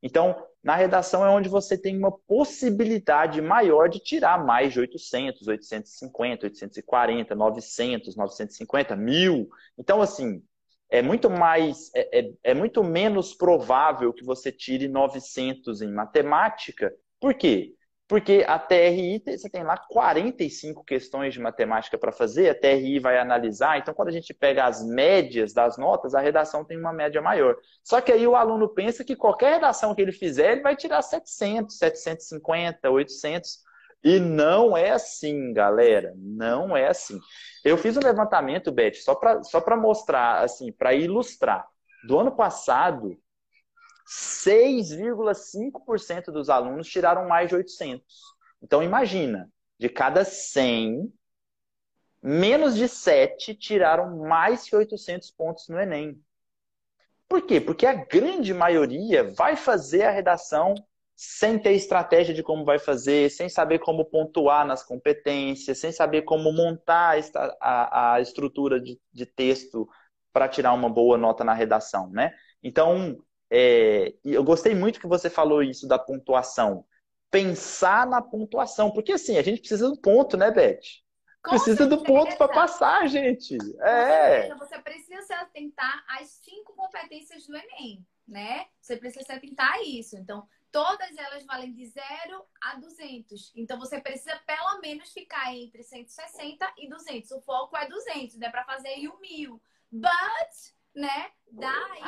Então, 0.02 0.46
na 0.62 0.74
redação 0.74 1.24
é 1.24 1.28
onde 1.28 1.48
você 1.48 1.76
tem 1.76 1.96
uma 1.96 2.10
possibilidade 2.10 3.40
maior 3.42 3.88
de 3.88 3.98
tirar 3.98 4.42
mais 4.42 4.72
de 4.72 4.80
800, 4.80 5.46
850, 5.46 6.46
840, 6.46 7.34
900, 7.34 8.16
950, 8.16 8.96
1000. 8.96 9.48
Então, 9.78 10.00
assim, 10.00 10.42
é 10.90 11.00
muito 11.00 11.30
mais, 11.30 11.90
é, 11.94 12.20
é, 12.20 12.32
é 12.44 12.54
muito 12.54 12.82
menos 12.82 13.32
provável 13.32 14.12
que 14.12 14.24
você 14.24 14.50
tire 14.50 14.88
900 14.88 15.80
em 15.82 15.92
matemática. 15.92 16.92
Por 17.20 17.34
quê? 17.34 17.74
Porque 18.08 18.44
a 18.44 18.58
TRI, 18.58 19.22
você 19.24 19.48
tem 19.48 19.62
lá 19.62 19.78
45 19.78 20.82
questões 20.82 21.32
de 21.32 21.38
matemática 21.38 21.96
para 21.96 22.10
fazer, 22.10 22.48
a 22.48 22.54
TRI 22.56 22.98
vai 22.98 23.16
analisar. 23.16 23.78
Então, 23.78 23.94
quando 23.94 24.08
a 24.08 24.12
gente 24.12 24.34
pega 24.34 24.64
as 24.64 24.84
médias 24.84 25.52
das 25.52 25.78
notas, 25.78 26.12
a 26.12 26.20
redação 26.20 26.64
tem 26.64 26.76
uma 26.76 26.92
média 26.92 27.22
maior. 27.22 27.54
Só 27.84 28.00
que 28.00 28.10
aí 28.10 28.26
o 28.26 28.34
aluno 28.34 28.68
pensa 28.68 29.04
que 29.04 29.14
qualquer 29.14 29.52
redação 29.52 29.94
que 29.94 30.02
ele 30.02 30.10
fizer, 30.10 30.52
ele 30.52 30.62
vai 30.62 30.74
tirar 30.74 31.02
700, 31.02 31.78
750, 31.78 32.90
800. 32.90 33.58
E 34.02 34.18
não 34.18 34.76
é 34.76 34.90
assim, 34.90 35.52
galera. 35.52 36.12
Não 36.16 36.76
é 36.76 36.88
assim. 36.88 37.20
Eu 37.64 37.76
fiz 37.76 37.96
um 37.96 38.00
levantamento, 38.00 38.72
Beth, 38.72 38.94
só 38.94 39.14
para 39.14 39.40
só 39.42 39.62
mostrar, 39.76 40.42
assim, 40.42 40.72
para 40.72 40.94
ilustrar. 40.94 41.68
Do 42.06 42.18
ano 42.18 42.34
passado, 42.34 43.20
6,5% 44.08 46.32
dos 46.32 46.48
alunos 46.48 46.88
tiraram 46.88 47.28
mais 47.28 47.50
de 47.50 47.56
800. 47.56 48.02
Então, 48.62 48.82
imagina, 48.82 49.50
de 49.78 49.88
cada 49.88 50.24
100, 50.24 51.12
menos 52.22 52.76
de 52.76 52.88
7 52.88 53.54
tiraram 53.54 54.18
mais 54.18 54.64
que 54.64 54.74
800 54.74 55.30
pontos 55.30 55.68
no 55.68 55.78
Enem. 55.78 56.18
Por 57.28 57.46
quê? 57.46 57.60
Porque 57.60 57.86
a 57.86 57.94
grande 57.94 58.52
maioria 58.52 59.22
vai 59.22 59.54
fazer 59.56 60.02
a 60.02 60.10
redação 60.10 60.74
sem 61.22 61.58
ter 61.58 61.72
estratégia 61.72 62.32
de 62.32 62.42
como 62.42 62.64
vai 62.64 62.78
fazer, 62.78 63.30
sem 63.30 63.46
saber 63.46 63.78
como 63.80 64.06
pontuar 64.06 64.66
nas 64.66 64.82
competências, 64.82 65.76
sem 65.76 65.92
saber 65.92 66.22
como 66.22 66.50
montar 66.50 67.20
a, 67.60 68.14
a 68.14 68.20
estrutura 68.22 68.80
de, 68.80 68.98
de 69.12 69.26
texto 69.26 69.86
para 70.32 70.48
tirar 70.48 70.72
uma 70.72 70.88
boa 70.88 71.18
nota 71.18 71.44
na 71.44 71.52
redação, 71.52 72.08
né? 72.08 72.34
Então, 72.62 73.22
é, 73.50 74.14
eu 74.24 74.42
gostei 74.42 74.74
muito 74.74 74.98
que 74.98 75.06
você 75.06 75.28
falou 75.28 75.62
isso 75.62 75.86
da 75.86 75.98
pontuação. 75.98 76.86
Pensar 77.30 78.06
na 78.06 78.22
pontuação, 78.22 78.90
porque 78.90 79.12
assim, 79.12 79.36
a 79.36 79.42
gente 79.42 79.60
precisa 79.60 79.90
do 79.90 80.00
ponto, 80.00 80.38
né, 80.38 80.50
Beth? 80.50 80.80
Com 81.42 81.50
precisa 81.50 81.76
certeza. 81.76 81.96
do 81.98 82.02
ponto 82.02 82.34
para 82.38 82.48
passar, 82.48 83.06
gente. 83.06 83.58
É. 83.82 84.54
Você 84.54 84.78
precisa 84.78 85.20
se 85.20 85.34
atentar 85.34 86.02
às 86.18 86.28
cinco 86.28 86.74
competências 86.74 87.46
do 87.46 87.54
Enem, 87.54 88.06
né? 88.26 88.64
Você 88.80 88.96
precisa 88.96 89.22
se 89.22 89.32
atentar 89.32 89.70
a 89.70 89.82
isso. 89.82 90.16
Então, 90.16 90.48
todas 90.72 91.16
elas 91.16 91.44
valem 91.44 91.72
de 91.72 91.86
0 91.86 92.04
a 92.60 92.76
200. 92.76 93.52
Então, 93.56 93.78
você 93.78 94.00
precisa 94.00 94.36
pelo 94.46 94.80
menos 94.80 95.12
ficar 95.12 95.54
entre 95.54 95.82
160 95.82 96.74
e 96.78 96.88
200. 96.88 97.30
O 97.32 97.40
foco 97.40 97.76
é 97.76 97.88
200, 97.88 98.36
né? 98.36 98.50
Para 98.50 98.64
fazer 98.64 98.88
aí 98.88 99.08
o 99.08 99.18
mil. 99.20 99.60
But, 99.90 100.10
né? 100.94 101.30
Dá 101.50 101.74
aí 101.92 102.00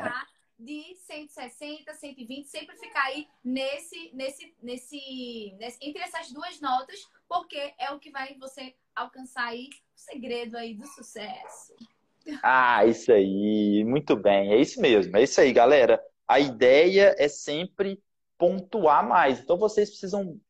pra 0.00 0.26
de 0.62 0.94
160, 0.94 1.92
120, 1.92 2.46
sempre 2.46 2.76
ficar 2.76 3.04
aí 3.06 3.26
nesse, 3.42 4.10
nesse, 4.14 4.54
nesse, 4.62 5.56
nesse, 5.58 5.78
entre 5.82 6.02
essas 6.02 6.30
duas 6.30 6.60
notas, 6.60 7.08
porque 7.28 7.74
é 7.78 7.90
o 7.90 7.98
que 7.98 8.10
vai 8.10 8.36
você 8.38 8.74
alcançar 8.94 9.48
aí 9.48 9.68
o 9.96 10.00
segredo 10.00 10.56
aí 10.56 10.74
do 10.74 10.86
sucesso. 10.86 11.74
Ah, 12.44 12.86
isso 12.86 13.12
aí, 13.12 13.82
muito 13.84 14.14
bem, 14.14 14.52
é 14.52 14.60
isso 14.60 14.80
mesmo, 14.80 15.16
é 15.16 15.24
isso 15.24 15.40
aí, 15.40 15.52
galera. 15.52 16.00
A 16.32 16.40
ideia 16.40 17.14
é 17.18 17.28
sempre 17.28 18.02
pontuar 18.38 19.06
mais. 19.06 19.40
Então 19.40 19.58
vocês 19.58 19.90
precisam 19.90 20.40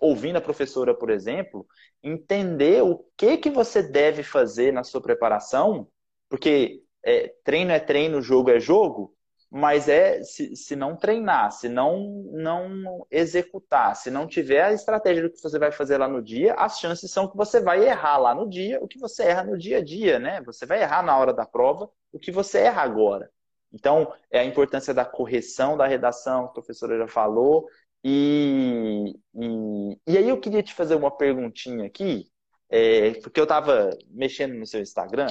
ouvindo 0.00 0.36
a 0.36 0.40
professora, 0.40 0.94
por 0.94 1.10
exemplo, 1.10 1.66
entender 2.02 2.82
o 2.82 3.04
que 3.16 3.36
que 3.38 3.50
você 3.50 3.82
deve 3.82 4.22
fazer 4.22 4.72
na 4.72 4.84
sua 4.84 5.02
preparação, 5.02 5.88
porque 6.28 6.82
é, 7.04 7.34
treino 7.44 7.72
é 7.72 7.80
treino, 7.80 8.22
jogo 8.22 8.50
é 8.50 8.60
jogo. 8.60 9.14
mas 9.50 9.88
é 9.88 10.22
se, 10.22 10.54
se 10.56 10.76
não 10.76 10.96
treinar, 10.96 11.50
se 11.52 11.68
não, 11.68 12.24
não 12.32 13.06
executar, 13.10 13.96
se 13.96 14.10
não 14.10 14.26
tiver 14.28 14.62
a 14.62 14.72
estratégia 14.72 15.24
do 15.24 15.30
que 15.32 15.42
você 15.42 15.58
vai 15.58 15.72
fazer 15.72 15.98
lá 15.98 16.08
no 16.08 16.22
dia, 16.22 16.54
as 16.54 16.78
chances 16.78 17.10
são 17.10 17.28
que 17.28 17.36
você 17.36 17.60
vai 17.60 17.84
errar 17.86 18.18
lá 18.18 18.34
no 18.34 18.48
dia 18.48 18.78
o 18.82 18.86
que 18.88 18.98
você 18.98 19.24
erra 19.24 19.44
no 19.44 19.58
dia 19.58 19.78
a 19.78 19.84
dia, 19.84 20.18
né? 20.20 20.40
Você 20.42 20.66
vai 20.66 20.82
errar 20.82 21.02
na 21.02 21.18
hora 21.18 21.32
da 21.34 21.44
prova 21.46 21.90
o 22.12 22.18
que 22.18 22.30
você 22.32 22.60
erra 22.60 22.82
agora. 22.82 23.30
Então, 23.72 24.12
é 24.30 24.40
a 24.40 24.44
importância 24.44 24.92
da 24.92 25.04
correção 25.04 25.76
da 25.76 25.86
redação, 25.86 26.44
a 26.46 26.48
professora 26.48 26.98
já 26.98 27.06
falou. 27.06 27.66
E, 28.02 29.14
e, 29.34 29.98
e 30.06 30.18
aí 30.18 30.28
eu 30.28 30.40
queria 30.40 30.62
te 30.62 30.72
fazer 30.74 30.94
uma 30.94 31.10
perguntinha 31.10 31.86
aqui, 31.86 32.30
é, 32.68 33.12
porque 33.20 33.38
eu 33.38 33.44
estava 33.44 33.90
mexendo 34.08 34.54
no 34.54 34.66
seu 34.66 34.80
Instagram 34.80 35.26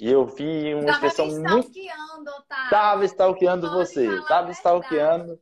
e 0.00 0.10
eu 0.10 0.26
vi 0.26 0.74
uma 0.74 0.86
Tava 0.86 1.06
expressão 1.06 1.26
me 1.26 1.38
muito. 1.38 1.68
stalkeando, 1.70 2.30
Otávio. 2.30 2.70
Tava 2.70 3.04
stalkeando 3.04 3.70
você, 3.70 4.22
tava 4.26 4.50
stalkeando, 4.50 5.40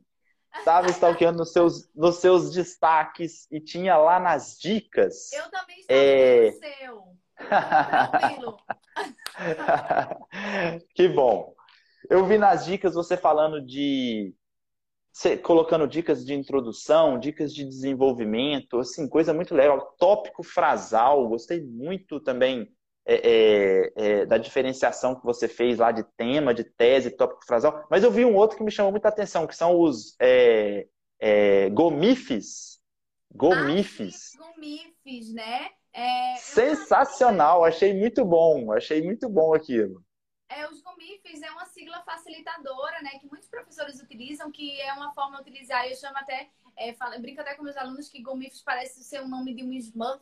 tava 0.63 0.89
stalkeando 0.89 1.37
nos 1.39 1.51
seus, 1.51 1.89
nos 1.95 2.17
seus 2.17 2.51
destaques 2.51 3.47
e 3.51 3.59
tinha 3.59 3.97
lá 3.97 4.19
nas 4.19 4.57
dicas. 4.59 5.31
Eu 5.33 5.49
também 5.49 5.83
É. 5.87 6.47
estou 6.49 6.59
o 6.59 6.73
seu. 6.73 7.19
Tranquilo. 7.47 8.57
que 10.93 11.07
bom. 11.07 11.55
Eu 12.09 12.25
vi 12.25 12.37
nas 12.39 12.65
dicas 12.65 12.95
você 12.95 13.15
falando 13.15 13.61
de. 13.61 14.33
você 15.13 15.37
colocando 15.37 15.87
dicas 15.87 16.25
de 16.25 16.33
introdução, 16.33 17.19
dicas 17.19 17.53
de 17.53 17.63
desenvolvimento, 17.63 18.79
assim, 18.79 19.07
coisa 19.07 19.31
muito 19.33 19.53
legal. 19.53 19.95
Tópico 19.99 20.41
frasal, 20.41 21.27
gostei 21.29 21.61
muito 21.61 22.19
também 22.19 22.67
é, 23.05 23.15
é, 23.15 23.93
é, 23.95 24.25
da 24.25 24.37
diferenciação 24.39 25.15
que 25.15 25.23
você 25.23 25.47
fez 25.47 25.77
lá 25.77 25.91
de 25.91 26.03
tema, 26.17 26.53
de 26.53 26.63
tese, 26.63 27.11
tópico 27.11 27.45
frasal. 27.45 27.85
Mas 27.91 28.03
eu 28.03 28.11
vi 28.11 28.25
um 28.25 28.35
outro 28.35 28.57
que 28.57 28.63
me 28.63 28.71
chamou 28.71 28.91
muita 28.91 29.09
atenção, 29.09 29.45
que 29.45 29.55
são 29.55 29.79
os 29.79 30.15
é, 30.19 30.87
é, 31.19 31.69
gomifes. 31.69 32.79
Gomifes. 33.31 34.31
Ah, 34.35 34.53
Gomifes, 34.55 35.33
né? 35.33 35.69
É, 35.93 36.35
Sensacional, 36.37 37.63
achei 37.63 37.93
muito 37.93 38.25
bom, 38.25 38.71
achei 38.73 39.01
muito 39.01 39.29
bom 39.29 39.53
aquilo. 39.53 40.03
É, 40.49 40.67
os 40.67 40.81
GOMIFs 40.81 41.41
é 41.43 41.51
uma 41.51 41.65
sigla 41.65 42.01
facilitadora, 42.01 43.01
né? 43.01 43.11
Que 43.19 43.27
muitos 43.27 43.47
professores 43.47 44.01
utilizam, 44.01 44.51
que 44.51 44.81
é 44.81 44.91
uma 44.93 45.13
forma 45.13 45.35
de 45.37 45.49
utilizar. 45.49 45.87
Eu 45.87 45.95
chamo 45.95 46.17
até, 46.17 46.49
é, 46.75 46.93
falo, 46.93 47.19
brinco 47.21 47.39
até 47.41 47.53
com 47.53 47.63
meus 47.63 47.77
alunos 47.77 48.09
que 48.09 48.21
GOMIFs 48.21 48.61
parece 48.63 49.03
ser 49.03 49.21
o 49.21 49.27
nome 49.27 49.53
de 49.53 49.63
um 49.63 49.71
Smurf, 49.73 50.21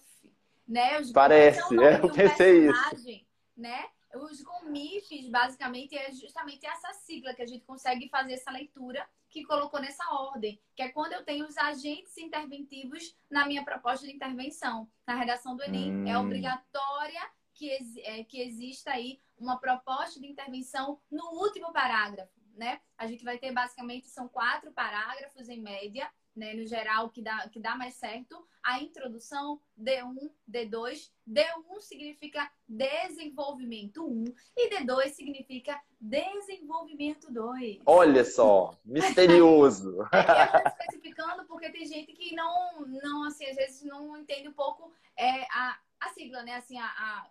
né? 0.68 1.00
Os 1.00 1.12
Parece, 1.14 1.62
é 1.62 1.66
o 1.66 1.72
nome 1.72 1.88
é, 1.88 1.96
eu 1.96 2.00
de 2.02 2.06
um 2.08 2.14
pensei 2.14 2.70
isso. 2.70 3.24
né? 3.56 3.90
Os 4.16 4.42
GOMIFs, 4.42 5.30
basicamente, 5.30 5.98
é 5.98 6.12
justamente 6.12 6.66
essa 6.66 6.92
sigla 6.94 7.34
que 7.34 7.42
a 7.42 7.46
gente 7.46 7.64
consegue 7.66 8.10
fazer 8.10 8.34
essa 8.34 8.52
leitura 8.52 9.08
que 9.30 9.44
colocou 9.46 9.80
nessa 9.80 10.04
ordem, 10.12 10.60
que 10.76 10.82
é 10.82 10.90
quando 10.90 11.14
eu 11.14 11.24
tenho 11.24 11.46
os 11.46 11.58
agentes 11.58 12.18
interventivos 12.18 13.16
na 13.30 13.46
minha 13.46 13.64
proposta 13.64 14.06
de 14.08 14.14
intervenção. 14.14 14.90
Na 15.06 15.16
redação 15.16 15.56
do 15.56 15.64
Enem, 15.64 16.10
é 16.10 16.18
Hum. 16.18 16.22
obrigatória 16.26 17.22
que, 17.58 17.70
ex- 17.70 17.97
é, 17.97 18.24
que 18.24 18.39
exista 18.39 18.91
aí 18.91 19.20
uma 19.38 19.58
proposta 19.60 20.20
de 20.20 20.28
intervenção 20.28 20.99
no 21.12 21.26
último 21.43 21.74
parágrafo, 21.74 22.32
né? 22.55 22.80
A 22.97 23.08
gente 23.08 23.24
vai 23.24 23.38
ter 23.38 23.51
basicamente 23.51 24.08
são 24.08 24.28
quatro 24.28 24.72
parágrafos 24.72 25.49
em 25.49 25.60
média, 25.62 26.10
né? 26.36 26.53
No 26.53 26.66
geral 26.68 27.10
que 27.10 27.22
dá 27.22 27.49
que 27.49 27.60
dá 27.60 27.76
mais 27.76 27.95
certo. 27.95 28.47
A 28.64 28.80
introdução 28.82 29.60
D1, 29.80 30.30
D2, 30.49 31.12
D1 31.28 31.80
significa 31.82 32.51
desenvolvimento 32.68 34.05
1 34.05 34.26
e 34.55 34.70
D2 34.70 35.10
significa 35.10 35.82
desenvolvimento 35.99 37.32
2. 37.32 37.80
Olha 37.86 38.24
só, 38.24 38.78
misterioso. 38.86 39.97
É, 40.14 40.62
eu 40.62 40.68
especificando 40.68 41.45
porque 41.45 41.70
tem 41.72 41.86
gente 41.86 42.12
que 42.14 42.36
não, 42.36 42.82
não 42.86 43.24
assim, 43.24 43.45
às 43.45 43.55
vezes 43.55 43.84
não 43.84 44.16
entende 44.18 44.47
um 44.47 44.53
pouco 44.53 44.91
é, 45.18 45.43
a, 45.51 45.80
a 45.99 46.10
sigla, 46.10 46.43
né? 46.43 46.55
Assim, 46.55 46.78
a, 46.78 46.86
a- 46.86 47.28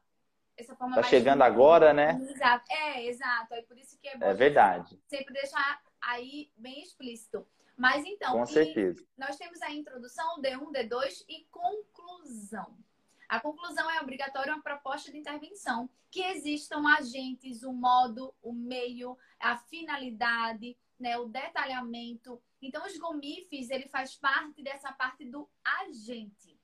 essa 0.56 0.74
forma 0.74 0.96
Tá 0.96 1.02
chegando 1.02 1.42
agora, 1.42 1.92
né? 1.92 2.18
Exato. 2.22 2.64
É, 2.70 3.06
exato. 3.06 3.54
É 3.54 3.62
por 3.62 3.78
isso 3.78 3.98
que 4.00 4.08
é 4.08 4.16
bom 4.16 4.26
É 4.26 4.34
verdade, 4.34 4.98
sempre 5.06 5.34
deixar 5.34 5.82
aí 6.00 6.50
bem 6.56 6.82
explícito. 6.82 7.46
Mas 7.76 8.06
então, 8.06 8.32
com 8.32 8.46
certeza. 8.46 9.04
nós 9.18 9.36
temos 9.36 9.60
a 9.60 9.70
introdução, 9.70 10.40
D1, 10.40 10.72
D2 10.72 11.24
e 11.28 11.46
conclusão. 11.50 12.74
A 13.28 13.38
conclusão 13.38 13.90
é 13.90 14.00
obrigatória 14.00 14.54
uma 14.54 14.62
proposta 14.62 15.10
de 15.10 15.18
intervenção, 15.18 15.90
que 16.10 16.22
existam 16.22 16.86
agentes, 16.88 17.62
o 17.62 17.72
modo, 17.72 18.32
o 18.40 18.52
meio, 18.52 19.18
a 19.38 19.58
finalidade, 19.58 20.76
né, 20.98 21.18
o 21.18 21.26
detalhamento. 21.26 22.40
Então, 22.62 22.86
os 22.86 22.96
GOMIFs, 22.96 23.68
ele 23.68 23.88
faz 23.88 24.14
parte 24.14 24.62
dessa 24.62 24.92
parte 24.92 25.24
do 25.26 25.48
agente. 25.62 26.55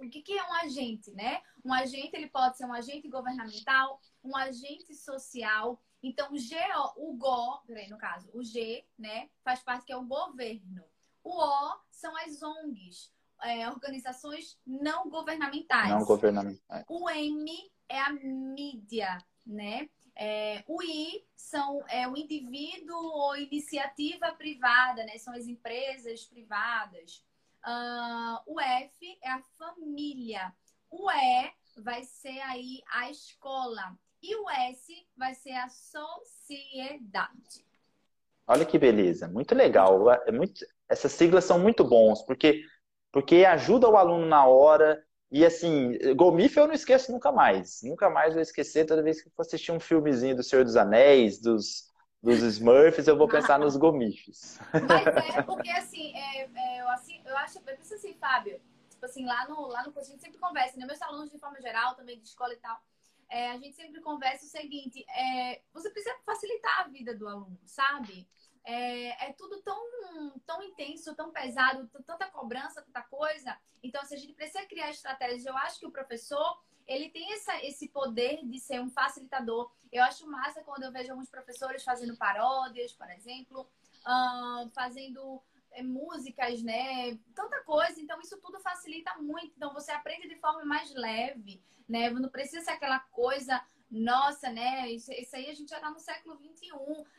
O 0.00 0.08
que, 0.08 0.22
que 0.22 0.38
é 0.38 0.42
um 0.42 0.54
agente, 0.54 1.10
né? 1.12 1.42
Um 1.64 1.72
agente, 1.72 2.16
ele 2.16 2.28
pode 2.28 2.56
ser 2.56 2.64
um 2.64 2.72
agente 2.72 3.08
governamental, 3.08 4.00
um 4.24 4.36
agente 4.36 4.94
social. 4.94 5.80
Então, 6.02 6.32
o 6.32 6.38
G, 6.38 6.56
o 6.96 7.14
GO, 7.14 7.60
peraí, 7.66 7.88
no 7.88 7.98
caso, 7.98 8.30
o 8.32 8.42
G, 8.42 8.84
né, 8.98 9.28
faz 9.44 9.60
parte 9.60 9.84
que 9.84 9.92
é 9.92 9.96
o 9.96 10.04
governo. 10.04 10.82
O 11.22 11.36
O 11.36 11.80
são 11.90 12.16
as 12.16 12.42
ONGs, 12.42 13.12
é, 13.42 13.68
organizações 13.68 14.58
não 14.66 15.10
governamentais. 15.10 15.90
Não 15.90 16.04
governamental. 16.04 16.84
O 16.88 17.08
M 17.10 17.70
é 17.88 18.00
a 18.00 18.12
mídia, 18.12 19.18
né? 19.46 19.90
É, 20.16 20.64
o 20.66 20.82
I 20.82 21.24
são 21.36 21.82
é, 21.88 22.06
o 22.08 22.16
indivíduo 22.16 22.96
ou 22.96 23.36
iniciativa 23.36 24.32
privada, 24.32 25.04
né? 25.04 25.18
São 25.18 25.34
as 25.34 25.46
empresas 25.46 26.24
privadas. 26.24 27.24
Ah, 27.62 28.42
o 28.46 28.60
F 28.60 29.18
é 29.22 29.30
a 29.30 29.42
família. 29.58 30.52
O 30.90 31.10
E 31.10 31.52
vai 31.82 32.02
ser 32.04 32.40
aí 32.40 32.82
a 32.92 33.10
escola. 33.10 33.96
E 34.22 34.34
o 34.36 34.50
S 34.50 34.92
vai 35.16 35.34
ser 35.34 35.52
a 35.52 35.68
sociedade. 35.68 37.64
Olha 38.46 38.66
que 38.66 38.78
beleza, 38.78 39.28
muito 39.28 39.54
legal. 39.54 40.10
É 40.10 40.32
muito, 40.32 40.66
essas 40.88 41.12
siglas 41.12 41.44
são 41.44 41.58
muito 41.58 41.84
bons, 41.84 42.22
porque, 42.22 42.62
porque 43.12 43.44
ajuda 43.44 43.88
o 43.88 43.96
aluno 43.96 44.26
na 44.26 44.44
hora. 44.46 45.02
E 45.30 45.46
assim, 45.46 45.96
Golmif 46.16 46.56
eu 46.56 46.66
não 46.66 46.74
esqueço 46.74 47.12
nunca 47.12 47.30
mais. 47.30 47.80
Nunca 47.82 48.10
mais 48.10 48.34
vou 48.34 48.42
esquecer. 48.42 48.84
Toda 48.86 49.02
vez 49.02 49.22
que 49.22 49.30
for 49.30 49.42
assistir 49.42 49.70
um 49.70 49.80
filmezinho 49.80 50.36
do 50.36 50.42
Senhor 50.42 50.64
dos 50.64 50.76
Anéis, 50.76 51.40
dos, 51.40 51.89
dos 52.22 52.40
Smurfs, 52.42 53.08
eu 53.08 53.16
vou 53.16 53.28
pensar 53.28 53.58
nos 53.58 53.76
Gomifes. 53.76 54.58
Mas 54.72 55.36
é 55.36 55.42
porque 55.42 55.70
assim, 55.70 56.14
é, 56.14 56.48
é, 56.54 56.80
eu, 56.82 56.88
assim, 56.90 57.20
eu 57.24 57.36
acho, 57.38 57.58
eu 57.58 57.62
penso 57.62 57.94
assim, 57.94 58.14
Fábio, 58.14 58.60
tipo 58.90 59.04
assim, 59.04 59.24
lá 59.24 59.48
no, 59.48 59.68
lá 59.68 59.82
no 59.82 59.92
curso 59.92 60.10
a 60.10 60.12
gente 60.12 60.22
sempre 60.22 60.38
conversa, 60.38 60.76
né? 60.76 60.84
Meus 60.84 61.00
alunos 61.00 61.30
de 61.30 61.38
forma 61.38 61.60
geral, 61.60 61.94
também 61.94 62.18
de 62.18 62.28
escola 62.28 62.52
e 62.52 62.58
tal, 62.58 62.78
é, 63.28 63.50
a 63.52 63.56
gente 63.56 63.74
sempre 63.74 64.00
conversa 64.00 64.44
o 64.44 64.48
seguinte, 64.48 65.04
é, 65.08 65.62
você 65.72 65.88
precisa 65.90 66.14
facilitar 66.26 66.80
a 66.80 66.88
vida 66.88 67.16
do 67.16 67.26
aluno, 67.26 67.58
sabe? 67.64 68.28
É, 68.64 69.28
é 69.28 69.32
tudo 69.32 69.62
tão, 69.62 69.80
tão 70.44 70.62
intenso, 70.62 71.14
tão 71.14 71.30
pesado, 71.30 71.88
tanta 72.04 72.26
cobrança, 72.26 72.82
tanta 72.82 73.02
coisa. 73.02 73.56
Então, 73.82 74.04
se 74.04 74.14
a 74.14 74.18
gente 74.18 74.34
precisa 74.34 74.66
criar 74.66 74.90
estratégias, 74.90 75.46
eu 75.46 75.56
acho 75.56 75.78
que 75.78 75.86
o 75.86 75.90
professor 75.90 76.60
ele 76.90 77.08
tem 77.08 77.32
essa, 77.32 77.64
esse 77.64 77.88
poder 77.88 78.44
de 78.44 78.58
ser 78.58 78.80
um 78.80 78.90
facilitador. 78.90 79.70
Eu 79.92 80.02
acho 80.02 80.26
massa 80.26 80.60
quando 80.64 80.82
eu 80.82 80.90
vejo 80.90 81.12
alguns 81.12 81.30
professores 81.30 81.84
fazendo 81.84 82.16
paródias, 82.16 82.92
por 82.92 83.08
exemplo, 83.10 83.64
ah, 84.04 84.66
fazendo 84.74 85.40
é, 85.70 85.84
músicas, 85.84 86.60
né? 86.62 87.16
Tanta 87.32 87.60
coisa. 87.62 88.00
Então, 88.00 88.20
isso 88.20 88.36
tudo 88.40 88.58
facilita 88.58 89.14
muito. 89.18 89.52
Então, 89.56 89.72
você 89.72 89.92
aprende 89.92 90.28
de 90.28 90.34
forma 90.40 90.64
mais 90.64 90.92
leve, 90.92 91.62
né? 91.88 92.10
Não 92.10 92.28
precisa 92.28 92.64
ser 92.64 92.72
aquela 92.72 92.98
coisa, 92.98 93.62
nossa, 93.88 94.50
né? 94.50 94.90
Isso, 94.90 95.12
isso 95.12 95.36
aí 95.36 95.48
a 95.48 95.54
gente 95.54 95.70
já 95.70 95.78
tá 95.78 95.90
no 95.90 96.00
século 96.00 96.36
XXI, 96.38 96.72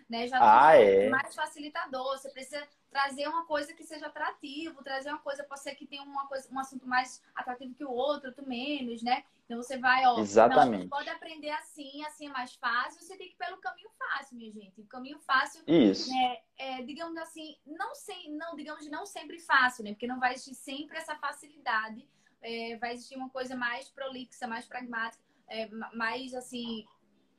né? 0.09 0.27
Já 0.27 0.37
Ah, 0.41 0.73
tudo 0.73 0.83
é. 0.83 1.09
mais 1.09 1.33
facilitador. 1.33 2.17
Você 2.17 2.29
precisa 2.29 2.67
trazer 2.91 3.27
uma 3.27 3.45
coisa 3.45 3.73
que 3.73 3.83
seja 3.83 4.07
atrativo, 4.07 4.83
trazer 4.83 5.09
uma 5.09 5.19
coisa, 5.19 5.43
pode 5.45 5.61
ser 5.61 5.73
que 5.75 5.87
tenha 5.87 6.03
uma 6.03 6.27
coisa, 6.27 6.47
um 6.51 6.59
assunto 6.59 6.85
mais 6.85 7.23
atrativo 7.33 7.73
que 7.73 7.85
o 7.85 7.89
outro, 7.89 8.29
outro 8.29 8.45
menos, 8.47 9.01
né? 9.01 9.23
Então 9.45 9.61
você 9.61 9.77
vai, 9.77 10.05
ó, 10.05 10.19
Exatamente. 10.19 10.83
não, 10.83 10.89
pode 10.89 11.09
aprender 11.09 11.49
assim, 11.51 12.03
assim 12.05 12.27
é 12.27 12.29
mais 12.29 12.53
fácil, 12.55 13.01
você 13.01 13.17
tem 13.17 13.27
que 13.29 13.33
ir 13.33 13.37
pelo 13.37 13.57
caminho 13.57 13.89
fácil, 13.97 14.37
minha 14.37 14.51
gente. 14.51 14.79
O 14.81 14.85
caminho 14.85 15.19
fácil 15.19 15.63
Isso. 15.65 16.09
é, 16.13 16.43
é, 16.57 16.81
digamos 16.83 17.17
assim, 17.17 17.57
não, 17.65 17.95
sem, 17.95 18.31
não, 18.33 18.55
digamos, 18.55 18.89
não 18.89 19.05
sempre 19.05 19.39
fácil, 19.39 19.83
né? 19.85 19.91
Porque 19.91 20.07
não 20.07 20.19
vai 20.19 20.33
existir 20.33 20.55
sempre 20.55 20.97
essa 20.97 21.15
facilidade. 21.15 22.07
É, 22.41 22.75
vai 22.77 22.93
existir 22.93 23.15
uma 23.15 23.29
coisa 23.29 23.55
mais 23.55 23.87
prolixa, 23.89 24.47
mais 24.47 24.65
pragmática, 24.65 25.23
é, 25.47 25.67
ma- 25.67 25.91
mais 25.93 26.33
assim, 26.33 26.85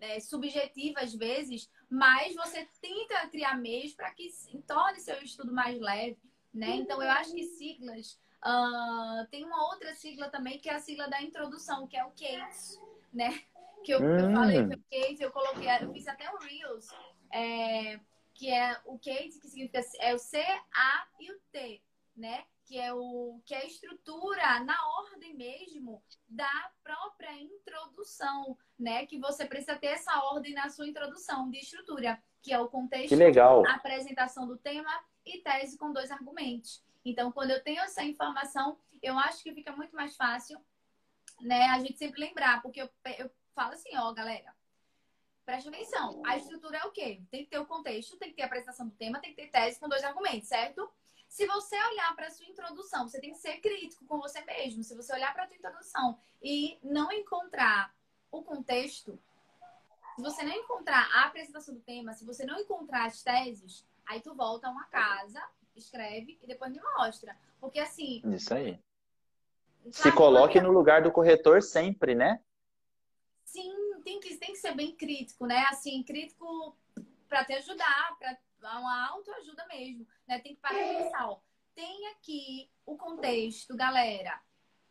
é, 0.00 0.18
subjetiva 0.20 1.00
às 1.00 1.14
vezes, 1.14 1.70
mas 1.92 2.34
você 2.34 2.66
tenta 2.80 3.28
criar 3.28 3.54
meios 3.58 3.92
para 3.92 4.10
que 4.12 4.26
torne 4.66 4.98
seu 4.98 5.22
estudo 5.22 5.52
mais 5.52 5.78
leve, 5.78 6.18
né? 6.54 6.76
Então 6.76 7.02
eu 7.02 7.10
acho 7.10 7.34
que 7.34 7.44
siglas. 7.44 8.18
ah, 8.40 9.26
tem 9.30 9.44
uma 9.44 9.62
outra 9.70 9.94
sigla 9.94 10.30
também 10.30 10.58
que 10.58 10.70
é 10.70 10.74
a 10.74 10.80
sigla 10.80 11.06
da 11.08 11.20
introdução, 11.20 11.86
que 11.86 11.96
é 11.96 12.02
o 12.04 12.10
CASE, 12.12 12.80
né? 13.12 13.42
Que 13.84 13.92
eu, 13.92 14.00
eu 14.00 14.28
Hum. 14.28 14.32
falei 14.32 14.66
que 14.66 14.74
o 14.74 14.82
CASE, 14.90 15.22
eu 15.22 15.30
coloquei, 15.30 15.68
eu 15.82 15.92
fiz 15.92 16.08
até 16.08 16.30
um 16.32 16.38
Reels. 16.38 16.88
é, 17.30 18.00
que 18.34 18.50
é 18.50 18.80
o 18.86 18.98
Kate, 18.98 19.38
que 19.38 19.48
significa 19.48 19.80
é 20.00 20.14
o 20.14 20.18
C, 20.18 20.38
A 20.74 21.06
e 21.20 21.30
o 21.30 21.38
T, 21.52 21.82
né? 22.16 22.44
Que 22.64 22.78
é 22.78 22.92
o 22.92 23.40
que 23.44 23.54
é 23.54 23.62
a 23.62 23.66
estrutura 23.66 24.60
na 24.60 24.76
ordem 25.00 25.34
mesmo 25.34 26.02
da 26.28 26.70
própria 26.82 27.32
introdução, 27.32 28.56
né? 28.78 29.06
Que 29.06 29.18
você 29.18 29.44
precisa 29.44 29.76
ter 29.76 29.88
essa 29.88 30.16
ordem 30.24 30.54
na 30.54 30.68
sua 30.70 30.86
introdução 30.86 31.50
de 31.50 31.58
estrutura, 31.58 32.22
que 32.40 32.52
é 32.52 32.58
o 32.58 32.68
contexto, 32.68 33.08
que 33.08 33.16
legal. 33.16 33.66
a 33.66 33.74
apresentação 33.74 34.46
do 34.46 34.56
tema 34.56 34.92
e 35.24 35.40
tese 35.40 35.76
com 35.76 35.92
dois 35.92 36.10
argumentos. 36.10 36.82
Então, 37.04 37.32
quando 37.32 37.50
eu 37.50 37.62
tenho 37.62 37.80
essa 37.82 38.02
informação, 38.04 38.78
eu 39.02 39.18
acho 39.18 39.42
que 39.42 39.52
fica 39.52 39.72
muito 39.72 39.94
mais 39.94 40.16
fácil, 40.16 40.58
né? 41.40 41.66
A 41.66 41.78
gente 41.80 41.98
sempre 41.98 42.20
lembrar, 42.20 42.62
porque 42.62 42.80
eu, 42.80 42.88
eu 43.18 43.30
falo 43.54 43.72
assim, 43.72 43.96
ó, 43.96 44.12
galera, 44.12 44.54
Preste 45.44 45.68
atenção. 45.68 46.22
A 46.24 46.36
estrutura 46.36 46.78
é 46.78 46.84
o 46.84 46.92
quê? 46.92 47.20
Tem 47.30 47.44
que 47.44 47.50
ter 47.50 47.58
o 47.58 47.66
contexto, 47.66 48.16
tem 48.16 48.30
que 48.30 48.36
ter 48.36 48.42
a 48.42 48.46
apresentação 48.46 48.86
do 48.86 48.94
tema, 48.94 49.20
tem 49.20 49.34
que 49.34 49.42
ter 49.42 49.50
tese 49.50 49.78
com 49.78 49.88
dois 49.88 50.04
argumentos, 50.04 50.48
certo? 50.48 50.88
Se 51.32 51.46
você 51.46 51.74
olhar 51.82 52.14
para 52.14 52.26
a 52.26 52.30
sua 52.30 52.44
introdução, 52.44 53.08
você 53.08 53.18
tem 53.18 53.32
que 53.32 53.38
ser 53.38 53.56
crítico 53.56 54.04
com 54.04 54.20
você 54.20 54.44
mesmo. 54.44 54.84
Se 54.84 54.94
você 54.94 55.14
olhar 55.14 55.32
para 55.32 55.44
a 55.44 55.46
sua 55.46 55.56
introdução 55.56 56.18
e 56.42 56.78
não 56.82 57.10
encontrar 57.10 57.90
o 58.30 58.42
contexto, 58.42 59.18
se 60.14 60.20
você 60.20 60.42
não 60.42 60.52
encontrar 60.52 61.08
a 61.10 61.24
apresentação 61.24 61.74
do 61.74 61.80
tema, 61.80 62.12
se 62.12 62.26
você 62.26 62.44
não 62.44 62.60
encontrar 62.60 63.06
as 63.06 63.22
teses, 63.22 63.82
aí 64.04 64.20
tu 64.20 64.34
volta 64.34 64.68
a 64.68 64.70
uma 64.70 64.84
casa, 64.88 65.42
escreve 65.74 66.38
e 66.42 66.46
depois 66.46 66.70
me 66.70 66.82
mostra. 66.98 67.34
Porque 67.58 67.80
assim. 67.80 68.20
Isso 68.26 68.52
aí. 68.52 68.78
Se 69.90 70.12
coloque 70.12 70.60
no 70.60 70.70
lugar 70.70 71.02
do 71.02 71.10
corretor 71.10 71.62
sempre, 71.62 72.14
né? 72.14 72.42
Sim, 73.42 73.74
tem 74.04 74.20
que, 74.20 74.36
tem 74.36 74.52
que 74.52 74.58
ser 74.58 74.74
bem 74.74 74.94
crítico, 74.94 75.46
né? 75.46 75.64
Assim, 75.70 76.02
crítico 76.02 76.76
para 77.26 77.42
te 77.42 77.54
ajudar, 77.54 78.18
para 78.18 78.36
uma 78.70 79.08
autoajuda 79.10 79.66
mesmo, 79.66 80.06
né? 80.26 80.38
Tem 80.38 80.54
que 80.54 80.60
parar 80.60 80.80
e 80.80 80.96
pensar, 80.96 81.28
ó, 81.28 81.40
tem 81.74 82.08
aqui 82.08 82.70
o 82.86 82.96
contexto, 82.96 83.76
galera. 83.76 84.40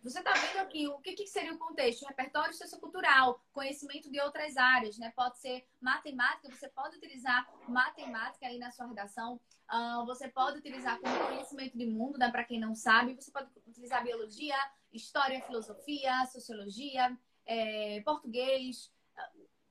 Você 0.03 0.17
está 0.17 0.33
vendo 0.33 0.57
aqui 0.61 0.87
o 0.87 0.97
que, 0.99 1.13
que, 1.13 1.27
seria 1.27 1.53
o 1.53 1.59
contexto? 1.59 2.07
Repertório 2.07 2.55
sociocultural, 2.55 3.39
conhecimento 3.53 4.09
de 4.09 4.19
outras 4.19 4.57
áreas, 4.57 4.97
né? 4.97 5.13
Pode 5.15 5.39
ser 5.39 5.67
matemática, 5.79 6.49
você 6.49 6.67
pode 6.69 6.97
utilizar 6.97 7.47
matemática 7.67 8.47
aí 8.47 8.57
na 8.57 8.71
sua 8.71 8.87
redação. 8.87 9.39
Uh, 9.71 10.03
você 10.07 10.27
pode 10.27 10.57
utilizar 10.57 10.99
como 10.99 11.27
conhecimento 11.27 11.77
de 11.77 11.85
mundo, 11.85 12.17
né? 12.17 12.31
Para 12.31 12.43
quem 12.43 12.59
não 12.59 12.73
sabe, 12.73 13.13
você 13.13 13.31
pode 13.31 13.49
utilizar 13.67 14.03
biologia, 14.03 14.57
história, 14.91 15.39
filosofia, 15.43 16.25
sociologia, 16.25 17.15
é, 17.45 18.01
português, 18.01 18.91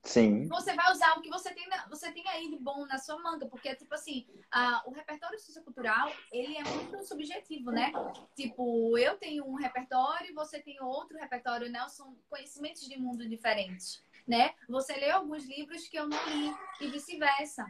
Sim. 0.03 0.49
Você 0.49 0.75
vai 0.75 0.91
usar 0.93 1.19
o 1.19 1.21
que 1.21 1.29
você 1.29 1.53
tem, 1.53 1.69
você 1.89 2.11
tem 2.11 2.27
aí 2.29 2.51
de 2.51 2.57
bom 2.59 2.87
na 2.87 2.99
sua 2.99 3.19
manga, 3.19 3.47
porque, 3.47 3.75
tipo 3.75 3.95
assim, 3.95 4.27
a, 4.51 4.83
o 4.87 4.93
repertório 4.93 5.39
sociocultural, 5.39 6.11
ele 6.33 6.57
é 6.57 6.65
muito 6.65 7.05
subjetivo, 7.05 7.71
né? 7.71 7.93
Tipo, 8.35 8.97
eu 8.97 9.19
tenho 9.19 9.45
um 9.45 9.55
repertório, 9.55 10.35
você 10.35 10.59
tem 10.61 10.83
outro 10.83 11.19
repertório, 11.19 11.71
né? 11.71 11.87
São 11.89 12.17
conhecimentos 12.31 12.89
de 12.89 12.99
mundo 12.99 13.29
diferentes, 13.29 14.03
né? 14.27 14.55
Você 14.69 14.95
lê 14.95 15.11
alguns 15.11 15.45
livros 15.45 15.87
que 15.87 15.99
eu 15.99 16.09
não 16.09 16.19
li 16.29 16.55
e 16.81 16.89
vice-versa. 16.89 17.67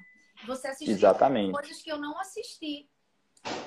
Você 0.46 0.68
assistiu 0.68 0.94
Exatamente. 0.94 1.52
coisas 1.52 1.82
que 1.82 1.90
eu 1.90 1.98
não 1.98 2.18
assisti. 2.20 2.88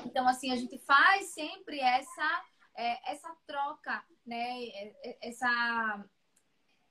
Então, 0.05 0.25
assim, 0.27 0.51
a 0.51 0.55
gente 0.55 0.77
faz 0.79 1.33
sempre 1.33 1.79
essa, 1.81 2.45
é, 2.77 3.11
essa 3.11 3.35
troca, 3.45 4.03
né? 4.25 4.63
É, 4.67 5.27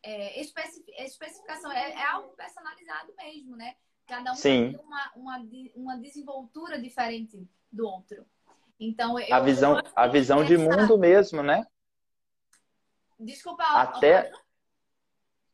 é, 0.05 0.41
especificação, 0.41 1.71
é, 1.73 1.93
é, 1.93 2.05
algo 2.07 2.35
personalizado 2.37 3.13
mesmo, 3.17 3.57
né? 3.57 3.75
Cada 4.07 4.33
um 4.33 4.35
Sim. 4.35 4.73
tem 4.73 4.81
uma, 4.85 5.13
uma, 5.15 5.49
uma 5.75 5.97
desenvoltura 5.97 6.81
diferente 6.81 7.49
do 7.71 7.87
outro. 7.87 8.27
Então, 8.79 9.19
eu, 9.19 9.33
a 9.33 9.41
visão, 9.41 9.81
a 9.95 10.07
visão 10.09 10.45
de 10.45 10.59
mundo 10.59 10.99
mesmo, 10.99 11.43
né? 11.43 11.65
Desculpa, 13.19 13.63
até 13.63 14.31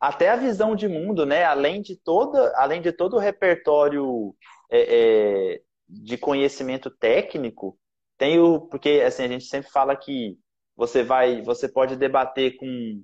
até 0.01 0.31
a 0.31 0.37
visão 0.37 0.77
de 0.77 0.89
mundo, 0.89 1.27
né? 1.27 1.45
Além 1.45 1.83
de 1.83 1.97
toda, 1.97 2.53
além 2.57 2.81
de 2.81 2.93
todo 2.93 3.17
o 3.17 3.19
repertório 3.19 4.35
é, 4.71 5.57
é, 5.57 5.63
de 5.89 6.17
conhecimento 6.17 6.89
técnico, 6.91 7.79
tem 8.17 8.39
o 8.39 8.61
porque 8.61 9.03
assim 9.05 9.25
a 9.25 9.29
gente 9.29 9.45
sempre 9.45 9.71
fala 9.71 9.97
que 9.97 10.39
você 10.77 11.03
vai, 11.03 11.43
você 11.43 11.69
pode 11.69 11.97
debater 11.97 12.57
com 12.57 13.03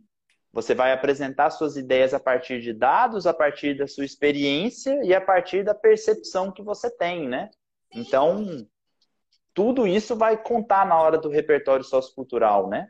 você 0.55 0.73
vai 0.73 0.93
apresentar 0.93 1.51
suas 1.51 1.77
ideias 1.77 2.15
a 2.15 2.21
partir 2.21 2.61
de 2.61 2.73
dados, 2.73 3.27
a 3.27 3.35
partir 3.35 3.77
da 3.77 3.89
sua 3.89 4.05
experiência 4.05 5.03
e 5.03 5.13
a 5.13 5.21
partir 5.21 5.65
da 5.65 5.75
percepção 5.75 6.53
que 6.53 6.63
você 6.63 6.89
tem, 6.89 7.29
né? 7.29 7.51
Então, 7.93 8.65
tudo 9.53 9.85
isso 9.85 10.15
vai 10.15 10.41
contar 10.41 10.87
na 10.87 10.97
hora 10.97 11.19
do 11.19 11.29
repertório 11.29 11.85
sociocultural, 11.85 12.69
né? 12.69 12.89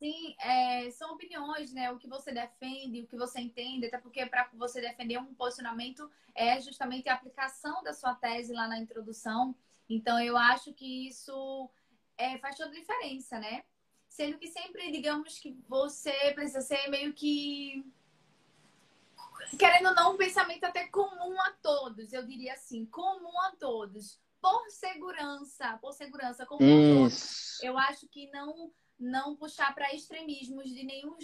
Sim, 0.00 0.34
é, 0.40 0.90
são 0.90 1.12
opiniões, 1.14 1.72
né? 1.72 1.92
O 1.92 1.96
que 1.96 2.08
você 2.08 2.32
defende, 2.32 3.02
o 3.02 3.06
que 3.06 3.16
você 3.16 3.40
entende, 3.40 3.86
até 3.86 3.98
porque 3.98 4.26
para 4.26 4.50
você 4.54 4.80
defender 4.80 5.16
um 5.18 5.32
posicionamento 5.32 6.10
é 6.34 6.60
justamente 6.60 7.08
a 7.08 7.14
aplicação 7.14 7.84
da 7.84 7.92
sua 7.92 8.16
tese 8.16 8.52
lá 8.52 8.66
na 8.66 8.80
introdução. 8.80 9.54
Então, 9.88 10.20
eu 10.20 10.36
acho 10.36 10.72
que 10.74 11.06
isso 11.06 11.70
é, 12.18 12.36
faz 12.38 12.56
toda 12.56 12.70
a 12.70 12.74
diferença, 12.74 13.38
né? 13.38 13.62
Sendo 14.14 14.38
que 14.38 14.46
sempre, 14.46 14.92
digamos 14.92 15.40
que 15.40 15.58
você 15.68 16.12
precisa 16.34 16.60
ser 16.60 16.86
meio 16.88 17.12
que. 17.12 17.84
Querendo 19.58 19.88
ou 19.88 19.94
não, 19.96 20.14
um 20.14 20.16
pensamento 20.16 20.62
até 20.62 20.86
comum 20.86 21.34
a 21.40 21.50
todos, 21.60 22.12
eu 22.12 22.24
diria 22.24 22.52
assim, 22.52 22.86
comum 22.86 23.40
a 23.40 23.56
todos. 23.56 24.20
Por 24.40 24.70
segurança, 24.70 25.76
por 25.78 25.92
segurança, 25.92 26.46
como 26.46 26.62
um 26.62 27.08
eu 27.60 27.76
acho 27.76 28.06
que 28.06 28.30
não 28.30 28.72
não 28.96 29.34
puxar 29.34 29.74
para 29.74 29.92
extremismos 29.92 30.72
de 30.72 30.84
nenhum, 30.84 31.16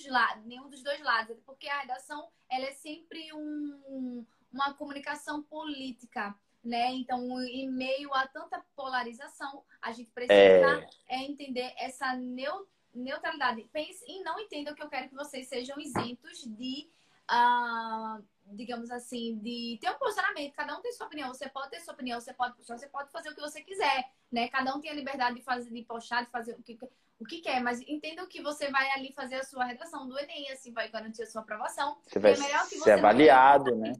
nenhum 0.44 0.68
dos 0.68 0.82
dois 0.82 1.00
lados, 1.00 1.38
porque 1.46 1.68
a 1.68 1.82
redação 1.82 2.28
ela 2.50 2.64
é 2.64 2.72
sempre 2.72 3.32
um, 3.32 4.26
uma 4.52 4.74
comunicação 4.74 5.44
política, 5.44 6.34
né? 6.64 6.92
Então, 6.94 7.40
em 7.42 7.70
meio 7.70 8.12
a 8.12 8.26
tanta 8.26 8.60
polarização, 8.74 9.64
a 9.80 9.92
gente 9.92 10.10
precisa 10.10 10.34
é... 10.34 10.88
É 11.06 11.18
entender 11.22 11.72
essa 11.76 12.16
neutralidade 12.16 12.79
neutralidade. 12.94 13.68
Pense 13.72 14.04
e 14.06 14.22
não 14.22 14.38
entenda 14.38 14.74
que 14.74 14.82
eu 14.82 14.88
quero 14.88 15.08
que 15.08 15.14
vocês 15.14 15.48
sejam 15.48 15.78
isentos 15.78 16.44
de, 16.44 16.88
uh, 17.30 18.22
digamos 18.46 18.90
assim, 18.90 19.38
de 19.38 19.78
ter 19.80 19.90
um 19.90 19.98
posicionamento. 19.98 20.54
Cada 20.54 20.76
um 20.76 20.80
tem 20.80 20.92
sua 20.92 21.06
opinião. 21.06 21.32
Você 21.32 21.48
pode 21.48 21.70
ter 21.70 21.80
sua 21.80 21.94
opinião, 21.94 22.20
você 22.20 22.32
pode 22.32 22.54
você 22.66 22.88
pode 22.88 23.10
fazer 23.10 23.30
o 23.30 23.34
que 23.34 23.40
você 23.40 23.62
quiser, 23.62 24.10
né? 24.30 24.48
Cada 24.48 24.74
um 24.74 24.80
tem 24.80 24.90
a 24.90 24.94
liberdade 24.94 25.36
de 25.36 25.42
fazer, 25.42 25.70
de 25.70 25.82
postar, 25.82 26.24
de 26.24 26.30
fazer 26.30 26.54
o 26.54 26.62
que 26.62 26.78
o 27.20 27.24
que 27.26 27.42
quer, 27.42 27.62
mas 27.62 27.82
entenda 27.82 28.26
que 28.26 28.40
você 28.40 28.70
vai 28.70 28.90
ali 28.92 29.12
fazer 29.12 29.34
a 29.34 29.44
sua 29.44 29.64
redação 29.64 30.08
do 30.08 30.18
Enem, 30.18 30.50
assim 30.50 30.72
vai 30.72 30.88
garantir 30.88 31.22
a 31.22 31.26
sua 31.26 31.42
aprovação. 31.42 31.98
Você 32.08 32.18
vai 32.18 32.32
é 32.32 32.38
melhor 32.38 32.66
que 32.66 32.76
você 32.76 32.84
ser 32.84 32.92
avaliado, 32.92 33.76
né? 33.76 33.92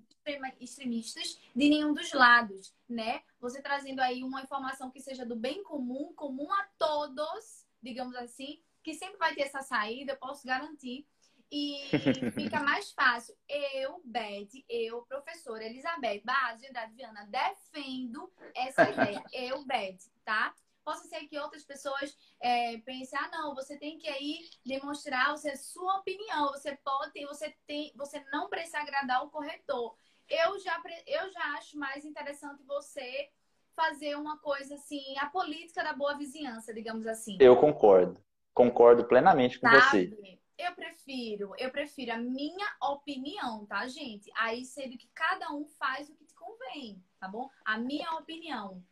Extremistas 0.59 1.39
de 1.55 1.69
nenhum 1.69 1.93
dos 1.93 2.11
lados, 2.15 2.75
né? 2.89 3.21
Você 3.39 3.61
trazendo 3.61 4.01
aí 4.01 4.25
uma 4.25 4.41
informação 4.41 4.91
que 4.91 5.01
seja 5.01 5.27
do 5.27 5.37
bem 5.37 5.63
comum, 5.63 6.15
comum 6.15 6.51
a 6.51 6.67
todos, 6.79 7.67
digamos 7.83 8.17
assim, 8.17 8.59
que 8.83 8.95
sempre 8.95 9.19
vai 9.19 9.35
ter 9.35 9.43
essa 9.43 9.63
saída, 9.63 10.13
eu 10.13 10.17
posso 10.17 10.47
garantir. 10.47 11.07
E 11.53 11.89
fica 12.35 12.61
mais 12.61 12.93
fácil. 12.93 13.37
Eu, 13.49 14.01
Beth, 14.05 14.65
eu, 14.69 15.03
professora 15.03 15.65
Elizabeth 15.65 16.23
Barros 16.25 16.61
de 16.61 16.69
Andrade 16.69 16.95
Viana, 16.95 17.27
defendo 17.27 18.31
essa 18.55 18.89
ideia. 18.89 19.23
Eu, 19.33 19.65
Beth, 19.65 19.99
tá? 20.25 20.55
Posso 20.85 21.09
ser 21.09 21.27
que 21.27 21.39
outras 21.39 21.65
pessoas 21.65 22.17
é, 22.41 22.79
pensem, 22.79 23.19
ah, 23.19 23.29
não, 23.33 23.55
você 23.55 23.77
tem 23.77 23.99
que 23.99 24.09
aí 24.09 24.49
demonstrar 24.65 25.33
você, 25.33 25.57
sua 25.57 25.99
opinião. 25.99 26.49
Você 26.53 26.77
pode, 26.77 27.27
você 27.27 27.55
tem, 27.67 27.93
você 27.97 28.25
não 28.33 28.49
precisa 28.49 28.79
agradar 28.79 29.25
o 29.25 29.31
corretor. 29.31 29.97
Eu 30.29 30.59
já, 30.61 30.81
eu 31.07 31.31
já 31.33 31.45
acho 31.57 31.77
mais 31.77 32.05
interessante 32.05 32.63
você 32.63 33.29
fazer 33.75 34.15
uma 34.17 34.39
coisa 34.39 34.75
assim, 34.75 35.03
a 35.19 35.27
política 35.27 35.83
da 35.83 35.93
boa 35.93 36.17
vizinhança, 36.17 36.73
digamos 36.73 37.07
assim. 37.07 37.37
Eu 37.41 37.57
concordo. 37.57 38.23
Concordo 38.55 39.05
plenamente 39.05 39.59
com 39.59 39.69
Sabe? 39.69 39.81
você. 39.81 40.39
Eu 40.59 40.75
prefiro, 40.75 41.53
eu 41.59 41.71
prefiro 41.71 42.13
a 42.13 42.19
minha 42.19 42.67
opinião, 42.83 43.65
tá, 43.65 43.89
gente? 43.89 44.31
Aí 44.37 44.65
sendo 44.65 44.99
que 44.99 45.09
cada 45.15 45.51
um 45.53 45.65
faz 45.79 46.11
o 46.11 46.15
que 46.15 46.27
te 46.27 46.35
convém, 46.35 47.03
tá 47.19 47.27
bom? 47.27 47.49
A 47.65 47.79
minha 47.79 48.13
opinião. 48.13 48.83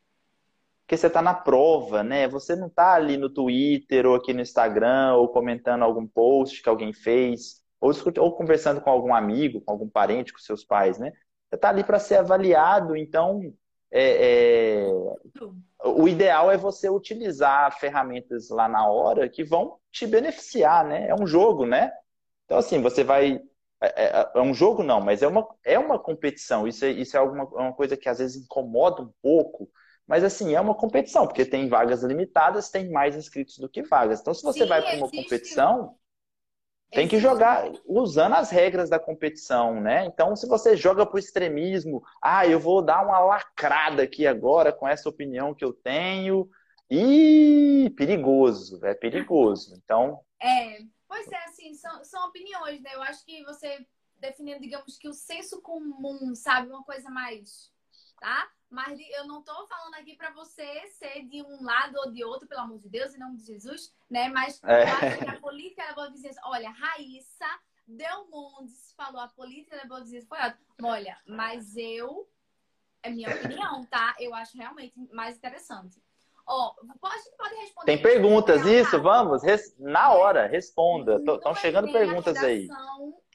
Porque 0.81 0.97
você 0.97 1.11
tá 1.11 1.21
na 1.21 1.35
prova, 1.35 2.03
né? 2.03 2.27
Você 2.29 2.57
não 2.57 2.71
tá 2.71 2.95
ali 2.95 3.19
no 3.19 3.29
Twitter 3.29 4.07
ou 4.07 4.15
aqui 4.15 4.33
no 4.33 4.41
Instagram 4.41 5.17
ou 5.17 5.29
comentando 5.29 5.83
algum 5.83 6.07
post 6.07 6.63
que 6.63 6.69
alguém 6.71 6.95
fez 6.95 7.63
ou, 7.79 7.93
ou 8.19 8.33
conversando 8.35 8.81
com 8.81 8.91
algum 8.91 9.15
amigo, 9.15 9.61
com 9.61 9.73
algum 9.73 9.89
parente, 9.89 10.33
com 10.33 10.39
seus 10.39 10.65
pais, 10.65 10.99
né? 10.99 11.13
Você 11.49 11.59
tá 11.59 11.69
ali 11.69 11.85
para 11.85 11.99
ser 11.99 12.17
avaliado, 12.17 12.97
então 12.97 13.53
é, 13.91 14.86
é, 14.89 14.93
o 15.84 16.09
ideal 16.09 16.51
é 16.51 16.57
você 16.57 16.89
utilizar 16.91 17.78
ferramentas 17.78 18.49
lá 18.51 18.68
na 18.68 18.86
hora 18.89 19.28
que 19.28 19.45
vão 19.45 19.78
te 19.93 20.07
beneficiar, 20.07 20.84
né? 20.84 21.09
É 21.09 21.14
um 21.14 21.26
jogo, 21.26 21.64
né? 21.66 21.93
Então, 22.45 22.59
assim, 22.59 22.80
você 22.82 23.05
vai 23.05 23.41
É, 23.82 24.05
é, 24.20 24.32
é, 24.36 24.41
um 24.43 24.55
jogo 24.55 24.82
não, 24.82 25.01
mas 25.01 25.22
é 25.22 25.28
uma, 25.28 25.49
é 25.64 25.78
uma 25.78 25.99
competição. 25.99 26.66
Isso 26.68 26.84
é, 26.84 26.91
isso 26.91 27.16
é 27.16 27.20
alguma, 27.20 27.45
é 27.45 27.62
uma 27.62 27.72
coisa 27.74 27.97
que 27.97 28.09
às 28.09 28.18
vezes 28.18 28.45
incomoda 28.45 29.03
um 29.03 29.12
pouco, 29.22 29.70
mas 30.07 30.24
assim, 30.24 30.55
é 30.55 30.61
uma 30.61 30.74
competição, 30.76 31.26
porque 31.26 31.45
tem 31.47 31.68
vagas 31.68 32.03
limitadas, 32.05 32.70
tem 32.70 32.91
mais 32.91 33.16
inscritos 33.16 33.59
do 33.59 33.68
que 33.70 33.82
vagas. 33.82 34.20
Então, 34.20 34.34
se 34.34 34.43
você 34.45 34.64
Sim, 34.64 34.66
vai 34.66 34.82
para 34.82 34.97
uma 34.97 35.11
existe. 35.11 35.12
competição, 35.12 35.97
tem 36.91 37.07
que 37.07 37.18
jogar 37.18 37.70
usando 37.86 38.34
as 38.34 38.51
regras 38.51 38.89
da 38.89 38.99
competição, 38.99 39.80
né? 39.80 40.07
Então, 40.07 40.34
se 40.34 40.47
você 40.47 40.76
joga 40.76 41.05
por 41.05 41.18
extremismo, 41.18 42.03
ah, 42.22 42.47
eu 42.47 42.59
vou 42.59 42.82
dar 42.82 43.05
uma 43.05 43.18
lacrada 43.20 44.03
aqui 44.03 44.26
agora 44.26 44.72
com 44.72 44.89
essa 44.89 45.09
opinião 45.09 45.55
que 45.55 45.64
eu 45.64 45.72
tenho, 45.72 46.49
e 46.91 47.93
perigoso, 47.97 48.84
é 48.84 48.95
perigoso. 48.95 49.74
Então. 49.76 50.20
É, 50.41 50.78
pois 51.07 51.30
é, 51.30 51.45
assim, 51.45 51.74
são, 51.74 52.03
são 52.05 52.26
opiniões, 52.28 52.80
né? 52.80 52.91
Eu 52.95 53.03
acho 53.03 53.24
que 53.24 53.45
você 53.45 53.86
definindo, 54.18 54.61
digamos 54.61 54.97
que 54.97 55.09
o 55.09 55.12
senso 55.12 55.61
comum, 55.61 56.34
sabe? 56.34 56.68
Uma 56.68 56.82
coisa 56.84 57.11
mais. 57.11 57.70
Tá? 58.20 58.49
Mas 58.71 58.99
eu 59.16 59.27
não 59.27 59.41
estou 59.41 59.66
falando 59.66 59.95
aqui 59.95 60.14
para 60.14 60.31
você 60.31 60.87
ser 60.89 61.25
de 61.27 61.43
um 61.43 61.64
lado 61.64 61.97
ou 62.05 62.12
de 62.12 62.23
outro, 62.23 62.47
pelo 62.47 62.61
amor 62.61 62.79
de 62.79 62.89
Deus, 62.89 63.14
em 63.14 63.19
nome 63.19 63.39
de 63.39 63.47
Jesus, 63.47 63.95
né? 64.11 64.29
Mas 64.29 64.61
é. 64.64 65.31
a 65.31 65.41
política 65.41 65.95
pode 65.95 66.12
dizer 66.12 66.29
assim, 66.29 66.41
olha, 66.45 66.71
Raíssa 66.71 67.47
Delmondes 67.87 68.93
falou, 68.95 69.23
a 69.23 69.29
política 69.29 69.77
ela 69.77 69.89
pode 69.89 70.05
dizer, 70.05 70.27
foi 70.27 70.39
ótimo. 70.39 70.64
Olha, 70.83 71.19
mas 71.27 71.77
eu, 71.77 72.29
é 73.03 73.09
minha 73.09 73.35
opinião, 73.35 73.85
tá? 73.87 74.14
Eu 74.21 74.35
acho 74.35 74.57
realmente 74.59 74.93
mais 75.12 75.37
interessante. 75.37 76.03
Ó, 76.47 76.75
pode, 77.01 77.23
pode 77.37 77.55
responder. 77.57 77.87
Tem 77.87 78.03
perguntas, 78.03 78.64
isso, 78.64 79.01
vamos, 79.01 79.43
res... 79.43 79.75
na 79.79 80.12
hora, 80.12 80.47
responda. 80.47 81.16
Estão 81.16 81.55
chegando 81.55 81.91
perguntas 81.93 82.37
aí. 82.39 82.69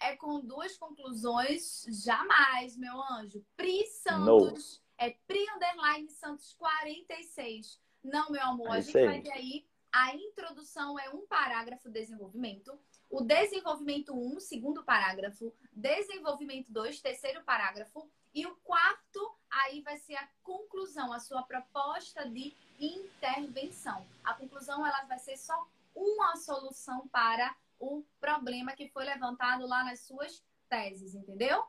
É 0.01 0.15
com 0.15 0.39
duas 0.41 0.77
conclusões, 0.77 1.85
jamais, 2.03 2.75
meu 2.77 2.99
anjo. 3.01 3.43
Pri 3.55 3.85
Santos. 3.87 4.25
No 4.25 4.82
é 5.03 5.17
Pri 5.27 5.45
Underline 5.55 6.09
Santos 6.09 6.53
46. 6.53 7.79
Não, 8.03 8.31
meu 8.31 8.41
amor, 8.41 8.71
a 8.71 8.79
gente 8.79 9.05
vai 9.05 9.21
ver 9.21 9.31
aí. 9.33 9.67
A 9.91 10.15
introdução 10.15 10.97
é 10.97 11.09
um 11.09 11.27
parágrafo 11.27 11.89
desenvolvimento. 11.89 12.79
O 13.09 13.21
desenvolvimento 13.21 14.13
1, 14.13 14.35
um, 14.35 14.39
segundo 14.39 14.83
parágrafo. 14.83 15.53
Desenvolvimento 15.71 16.71
2, 16.71 17.01
terceiro 17.01 17.43
parágrafo. 17.43 18.09
E 18.33 18.47
o 18.47 18.55
quarto, 18.63 19.37
aí 19.51 19.81
vai 19.81 19.97
ser 19.97 20.15
a 20.15 20.27
conclusão, 20.41 21.11
a 21.11 21.19
sua 21.19 21.43
proposta 21.43 22.27
de 22.29 22.55
intervenção. 22.79 24.07
A 24.23 24.33
conclusão, 24.33 24.87
ela 24.87 25.03
vai 25.03 25.19
ser 25.19 25.37
só 25.37 25.67
uma 25.93 26.35
solução 26.37 27.07
para 27.09 27.55
o 27.77 28.03
problema 28.19 28.71
que 28.71 28.87
foi 28.87 29.03
levantado 29.03 29.67
lá 29.67 29.83
nas 29.83 29.99
suas 29.99 30.43
teses, 30.69 31.13
entendeu? 31.13 31.63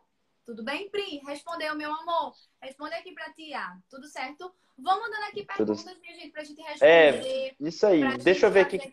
Tudo 0.45 0.63
bem, 0.63 0.91
Pri? 0.91 1.21
Respondeu, 1.27 1.75
meu 1.75 1.93
amor. 1.93 2.35
Responde 2.61 2.95
aqui 2.95 3.13
pra 3.13 3.33
tia. 3.33 3.79
Tudo 3.89 4.07
certo? 4.07 4.55
Vamos 4.77 5.03
mandando 5.03 5.27
aqui 5.27 5.45
perguntas, 5.45 5.85
Tudo... 5.85 6.01
minha 6.01 6.15
gente, 6.15 6.31
pra 6.31 6.45
gente 6.45 6.61
é, 6.61 7.11
responder. 7.11 7.49
É, 7.49 7.55
isso 7.61 7.87
aí. 7.87 8.19
Deixa 8.19 8.47
eu 8.47 8.51
ver 8.51 8.61
aqui. 8.61 8.77
aqui. 8.77 8.93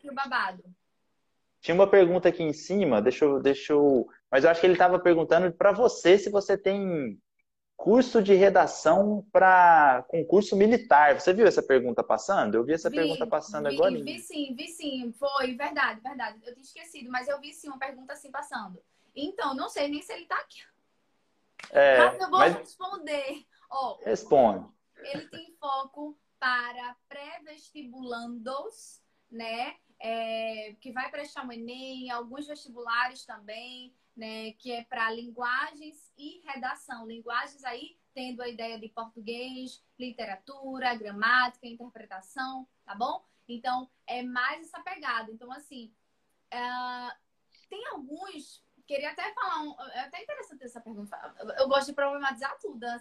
Tinha 1.60 1.76
uma 1.76 1.88
pergunta 1.88 2.30
aqui 2.30 2.42
em 2.42 2.54
cima, 2.54 3.02
deixa 3.02 3.26
eu, 3.26 3.40
deixa 3.40 3.74
eu... 3.74 4.08
Mas 4.32 4.44
eu 4.44 4.50
acho 4.50 4.60
que 4.60 4.66
ele 4.66 4.74
estava 4.74 4.98
perguntando 4.98 5.52
para 5.52 5.72
você 5.72 6.18
se 6.18 6.30
você 6.30 6.58
tem 6.58 7.20
curso 7.76 8.22
de 8.22 8.36
redação 8.36 9.26
para 9.32 10.06
concurso 10.08 10.56
militar. 10.56 11.20
Você 11.20 11.34
viu 11.34 11.48
essa 11.48 11.64
pergunta 11.64 12.04
passando? 12.04 12.56
Eu 12.56 12.64
vi 12.64 12.74
essa 12.74 12.90
vi, 12.90 12.96
pergunta 12.96 13.26
passando 13.28 13.70
vi, 13.70 13.76
agora. 13.76 13.92
Vi 13.92 14.20
sim, 14.20 14.56
vi 14.56 14.68
sim. 14.68 15.12
Foi, 15.14 15.56
verdade, 15.56 16.00
verdade. 16.00 16.40
Eu 16.46 16.54
tinha 16.54 16.64
esquecido, 16.64 17.12
mas 17.12 17.28
eu 17.28 17.40
vi 17.42 17.52
sim 17.54 17.68
uma 17.68 17.80
pergunta 17.80 18.14
assim 18.14 18.32
passando. 18.32 18.80
Então, 19.16 19.56
não 19.56 19.68
sei 19.68 19.88
nem 19.88 20.02
se 20.02 20.14
ele 20.14 20.24
está 20.24 20.36
aqui. 20.38 20.60
É, 21.70 21.98
mas 21.98 22.20
eu 22.20 22.30
vou 22.30 22.40
mas... 22.40 22.58
responder. 22.58 23.46
Oh, 23.72 24.00
Responde. 24.04 24.68
Ele 24.98 25.28
tem 25.30 25.56
foco 25.60 26.20
para 26.40 26.96
pré-vestibulandos, 27.08 29.02
né? 29.30 29.76
É, 30.00 30.76
que 30.82 30.92
vai 30.92 31.12
prestar 31.12 31.48
o 31.48 31.52
Enem, 31.52 32.10
alguns 32.10 32.48
vestibulares 32.48 33.24
também, 33.26 33.96
né? 34.16 34.54
Que 34.54 34.72
é 34.72 34.84
para 34.84 35.12
linguagens 35.12 36.12
e 36.18 36.42
redação. 36.46 37.06
Linguagens 37.06 37.64
aí 37.64 37.98
tendo 38.14 38.42
a 38.42 38.50
ideia 38.50 38.80
de 38.80 38.90
português, 38.90 39.84
literatura, 39.98 40.96
gramática, 40.96 41.68
interpretação, 41.68 42.68
tá 42.86 42.96
bom? 42.96 43.24
Então, 43.48 43.90
é 44.08 44.22
mais 44.22 44.68
essa 44.68 44.82
pegada. 44.82 45.32
Então, 45.32 45.52
assim, 45.52 45.94
uh, 46.54 47.12
tem 47.70 47.88
alguns 47.88 48.64
Queria 48.92 49.12
até 49.12 49.34
falar 49.34 49.62
um. 49.62 49.74
É 49.94 50.02
até 50.02 50.22
interessante 50.22 50.66
essa 50.66 50.82
pergunta. 50.82 51.18
Eu 51.58 51.70
gosto 51.70 51.88
de 51.88 51.94
problematizar 51.94 52.58
tudo. 52.60 52.86
é 52.86 53.00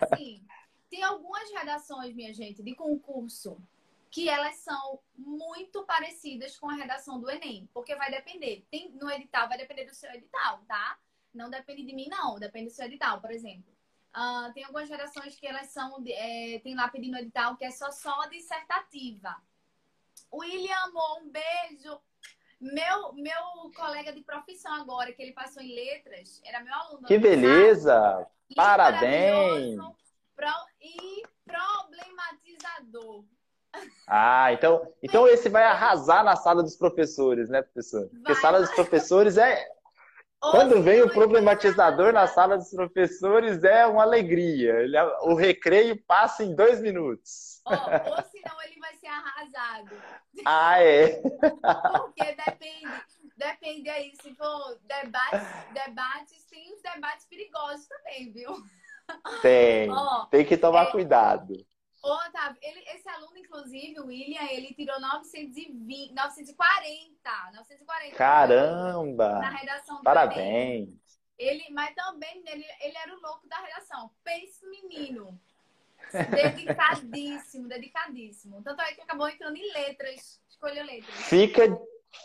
assim, 0.00 0.42
tem 0.88 1.02
algumas 1.02 1.50
redações, 1.50 2.14
minha 2.14 2.32
gente, 2.32 2.62
de 2.62 2.74
concurso 2.74 3.60
que 4.10 4.26
elas 4.26 4.56
são 4.56 5.00
muito 5.14 5.84
parecidas 5.84 6.56
com 6.58 6.70
a 6.70 6.74
redação 6.74 7.20
do 7.20 7.30
Enem, 7.30 7.68
porque 7.74 7.94
vai 7.94 8.10
depender. 8.10 8.64
Tem, 8.70 8.90
no 8.92 9.10
edital, 9.10 9.46
vai 9.46 9.58
depender 9.58 9.84
do 9.84 9.94
seu 9.94 10.10
edital, 10.12 10.62
tá? 10.66 10.98
Não 11.34 11.50
depende 11.50 11.84
de 11.84 11.94
mim, 11.94 12.08
não. 12.08 12.38
Depende 12.38 12.68
do 12.68 12.72
seu 12.72 12.86
edital, 12.86 13.20
por 13.20 13.32
exemplo. 13.32 13.70
Uh, 14.16 14.50
tem 14.54 14.64
algumas 14.64 14.88
redações 14.88 15.38
que 15.38 15.46
elas 15.46 15.66
são, 15.66 16.02
é, 16.06 16.58
tem 16.60 16.74
lá 16.74 16.88
pedindo 16.88 17.18
edital 17.18 17.54
que 17.58 17.66
é 17.66 17.70
só 17.70 17.90
só 17.90 18.24
dissertativa. 18.28 19.36
William, 20.32 20.90
um 21.20 21.28
beijo. 21.28 22.00
Meu, 22.64 23.12
meu 23.12 23.70
colega 23.76 24.10
de 24.10 24.22
profissão 24.22 24.72
agora, 24.74 25.12
que 25.12 25.22
ele 25.22 25.32
passou 25.32 25.62
em 25.62 25.74
letras, 25.74 26.40
era 26.46 26.60
meu 26.60 26.72
aluno. 26.72 27.06
Que 27.06 27.18
beleza! 27.18 28.26
Parabéns! 28.56 29.76
Pro, 30.34 30.48
e 30.80 31.22
problematizador. 31.44 33.24
Ah, 34.08 34.50
então, 34.52 34.90
então 35.02 35.28
esse 35.28 35.50
vai 35.50 35.64
arrasar 35.64 36.24
na 36.24 36.36
sala 36.36 36.62
dos 36.62 36.76
professores, 36.76 37.50
né, 37.50 37.60
professor? 37.60 38.08
Vai, 38.08 38.20
Porque 38.20 38.34
sala 38.36 38.60
dos 38.60 38.70
professores 38.70 39.36
é. 39.36 39.68
Quando 40.40 40.82
vem 40.82 41.02
o 41.02 41.10
problematizador 41.10 42.12
na 42.12 42.26
sala 42.26 42.56
dos 42.56 42.70
professores 42.70 43.62
é 43.64 43.86
uma 43.86 44.02
alegria. 44.02 44.80
Ele, 44.80 44.96
é, 44.96 45.04
o 45.22 45.34
recreio 45.34 46.02
passa 46.06 46.44
em 46.44 46.54
dois 46.54 46.80
minutos. 46.80 47.62
Oh, 47.66 47.70
ou 47.70 48.22
senão 48.30 48.62
ele 48.62 48.78
vai 48.78 48.83
arrasado. 49.18 50.02
Ah, 50.44 50.82
é? 50.82 51.20
Porque 51.20 52.34
depende, 52.34 53.02
depende 53.36 53.88
aí, 53.88 54.12
se 54.20 54.34
for 54.34 54.78
debates, 54.82 55.48
debates, 55.72 56.44
tem 56.46 56.72
os 56.72 56.82
debates 56.82 57.26
perigosos 57.26 57.86
também, 57.86 58.32
viu? 58.32 58.52
Tem, 59.42 59.90
oh, 59.90 60.26
tem 60.26 60.44
que 60.46 60.56
tomar 60.56 60.88
é, 60.88 60.90
cuidado. 60.90 61.54
Otávio, 62.02 62.58
ele, 62.62 62.80
esse 62.90 63.08
aluno, 63.08 63.36
inclusive, 63.38 64.00
o 64.00 64.06
William, 64.06 64.42
ele 64.50 64.74
tirou 64.74 65.00
920, 65.00 66.12
940, 66.12 67.50
940. 67.54 68.16
Caramba! 68.16 69.38
Na 69.38 69.50
redação 69.50 70.02
Parabéns! 70.02 70.90
Ele, 71.38 71.64
mas 71.70 71.94
também 71.94 72.42
ele, 72.46 72.64
ele 72.80 72.96
era 72.96 73.14
o 73.14 73.20
louco 73.20 73.48
da 73.48 73.56
redação. 73.56 74.10
Pense 74.22 74.64
menino. 74.68 75.40
Dedicadíssimo, 76.30 77.68
dedicadíssimo. 77.68 78.62
Tanto 78.62 78.80
é 78.82 78.92
que 78.92 79.00
acabou 79.00 79.28
entrando 79.28 79.56
em 79.56 79.72
letras, 79.72 80.40
escolheu 80.48 80.84
letras. 80.84 81.14
Fica, 81.14 81.78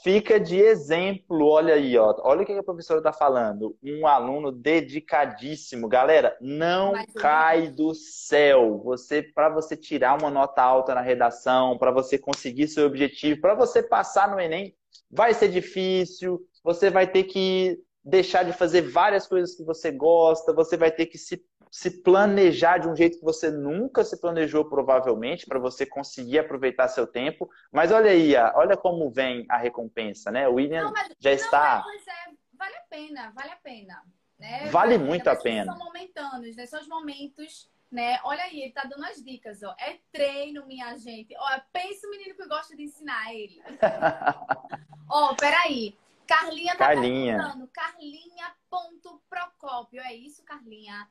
fica 0.04 0.40
de 0.40 0.58
exemplo, 0.58 1.48
olha 1.48 1.74
aí, 1.74 1.98
ó. 1.98 2.16
Olha 2.20 2.44
o 2.44 2.46
que 2.46 2.52
a 2.52 2.64
professora 2.64 3.00
está 3.00 3.12
falando. 3.12 3.76
Um 3.84 4.06
aluno 4.06 4.52
dedicadíssimo. 4.52 5.88
Galera, 5.88 6.38
não 6.40 6.94
Mas, 6.94 7.12
cai 7.14 7.68
do 7.68 7.94
céu. 7.96 8.80
Você, 8.84 9.24
para 9.24 9.50
você 9.50 9.76
tirar 9.76 10.20
uma 10.20 10.30
nota 10.30 10.62
alta 10.62 10.94
na 10.94 11.02
redação, 11.02 11.78
para 11.78 11.92
você 11.92 12.18
conseguir 12.18 12.68
seu 12.68 12.86
objetivo, 12.86 13.42
para 13.42 13.56
você 13.56 13.82
passar 13.82 14.30
no 14.30 14.40
Enem, 14.40 14.76
vai 15.10 15.34
ser 15.34 15.50
difícil. 15.50 16.40
Você 16.64 16.90
vai 16.90 17.08
ter 17.08 17.24
que 17.24 17.82
deixar 18.04 18.44
de 18.44 18.54
fazer 18.54 18.82
várias 18.82 19.28
coisas 19.28 19.56
que 19.56 19.64
você 19.64 19.92
gosta, 19.92 20.54
você 20.54 20.78
vai 20.78 20.92
ter 20.92 21.06
que 21.06 21.18
se 21.18 21.44
se 21.72 22.02
planejar 22.02 22.80
de 22.80 22.88
um 22.88 22.96
jeito 22.96 23.20
que 23.20 23.24
você 23.24 23.52
nunca 23.52 24.04
se 24.04 24.20
planejou, 24.20 24.66
provavelmente, 24.66 25.46
para 25.46 25.60
você 25.60 25.86
conseguir 25.86 26.40
aproveitar 26.40 26.88
seu 26.88 27.06
tempo. 27.06 27.48
Mas 27.72 27.92
olha 27.92 28.10
aí, 28.10 28.36
olha 28.56 28.76
como 28.76 29.12
vem 29.12 29.46
a 29.50 29.58
recompensa, 29.58 30.32
né? 30.32 30.48
O 30.48 30.56
William 30.56 30.86
não, 30.86 30.94
já 31.20 31.30
não, 31.30 31.36
está. 31.36 31.84
Mas 31.86 32.08
é, 32.08 32.32
vale 32.54 32.76
a 32.76 32.82
pena, 32.90 33.32
vale 33.36 33.52
a 33.52 33.58
pena. 33.58 34.04
Né? 34.40 34.60
Vale, 34.60 34.72
vale 34.72 34.98
muito 34.98 35.30
a 35.30 35.36
pena. 35.36 35.72
São 35.72 35.86
momentâneos, 35.86 36.56
né? 36.56 36.66
São 36.66 36.82
os 36.82 36.88
momentos, 36.88 37.70
né? 37.92 38.20
Olha 38.24 38.42
aí, 38.44 38.62
ele 38.62 38.72
tá 38.72 38.86
dando 38.86 39.06
as 39.06 39.24
dicas, 39.24 39.62
ó. 39.62 39.76
É 39.80 40.00
treino, 40.12 40.66
minha 40.66 40.98
gente. 40.98 41.36
Ó, 41.38 41.60
pensa 41.72 42.08
o 42.08 42.10
menino 42.10 42.36
que 42.36 42.48
gosta 42.48 42.76
de 42.76 42.82
ensinar 42.84 43.32
ele. 43.34 43.62
ó, 45.10 45.36
peraí. 45.36 45.96
Carlinha 46.26 46.74
tá 46.74 46.88
Carlinha. 46.88 47.38
perguntando. 47.38 47.68
Carlinha.procópio. 47.68 50.02
É 50.02 50.14
isso, 50.14 50.44
Carlinha? 50.44 51.08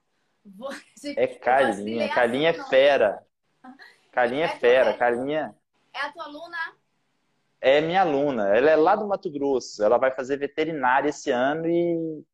É 1.16 1.26
Carlinha. 1.38 2.08
Carlinha 2.08 2.50
é 2.50 2.64
fera. 2.64 3.26
Carlinha 4.12 4.46
é, 4.46 4.48
é 4.48 4.58
fera. 4.58 4.94
Carlinha. 4.94 5.54
É 5.94 6.00
a 6.00 6.12
tua 6.12 6.24
aluna? 6.24 6.58
é 7.60 7.80
minha 7.80 8.02
aluna. 8.02 8.56
Ela 8.56 8.70
é 8.70 8.76
lá 8.76 8.96
do 8.96 9.06
Mato 9.06 9.30
Grosso. 9.30 9.82
Ela 9.82 9.98
vai 9.98 10.10
fazer 10.10 10.36
veterinária 10.36 11.08
esse 11.08 11.30
ano 11.30 11.66
e 11.68 12.24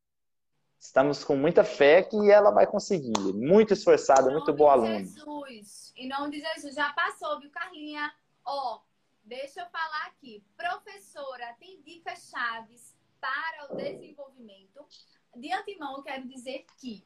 estamos 0.79 1.23
com 1.23 1.35
muita 1.35 1.63
fé 1.63 2.03
que 2.03 2.31
ela 2.31 2.51
vai 2.51 2.67
conseguir. 2.67 3.33
Muito 3.33 3.73
esforçada, 3.73 4.31
muito 4.31 4.53
boa 4.53 4.73
aluna. 4.73 4.99
Jesus. 4.99 5.93
Em 5.95 6.07
nome 6.07 6.31
de 6.31 6.41
Jesus. 6.41 6.75
Já 6.75 6.91
passou, 6.93 7.39
viu, 7.39 7.49
Carlinha? 7.49 8.13
Ó, 8.45 8.79
deixa 9.23 9.61
eu 9.61 9.65
falar 9.67 10.07
aqui. 10.07 10.43
Professora, 10.55 11.55
tem 11.59 11.81
dicas 11.81 12.29
chaves 12.29 12.95
para 13.19 13.73
o 13.73 13.77
desenvolvimento. 13.77 14.85
De 15.35 15.51
antemão, 15.51 15.97
eu 15.97 16.03
quero 16.03 16.27
dizer 16.27 16.65
que 16.77 17.05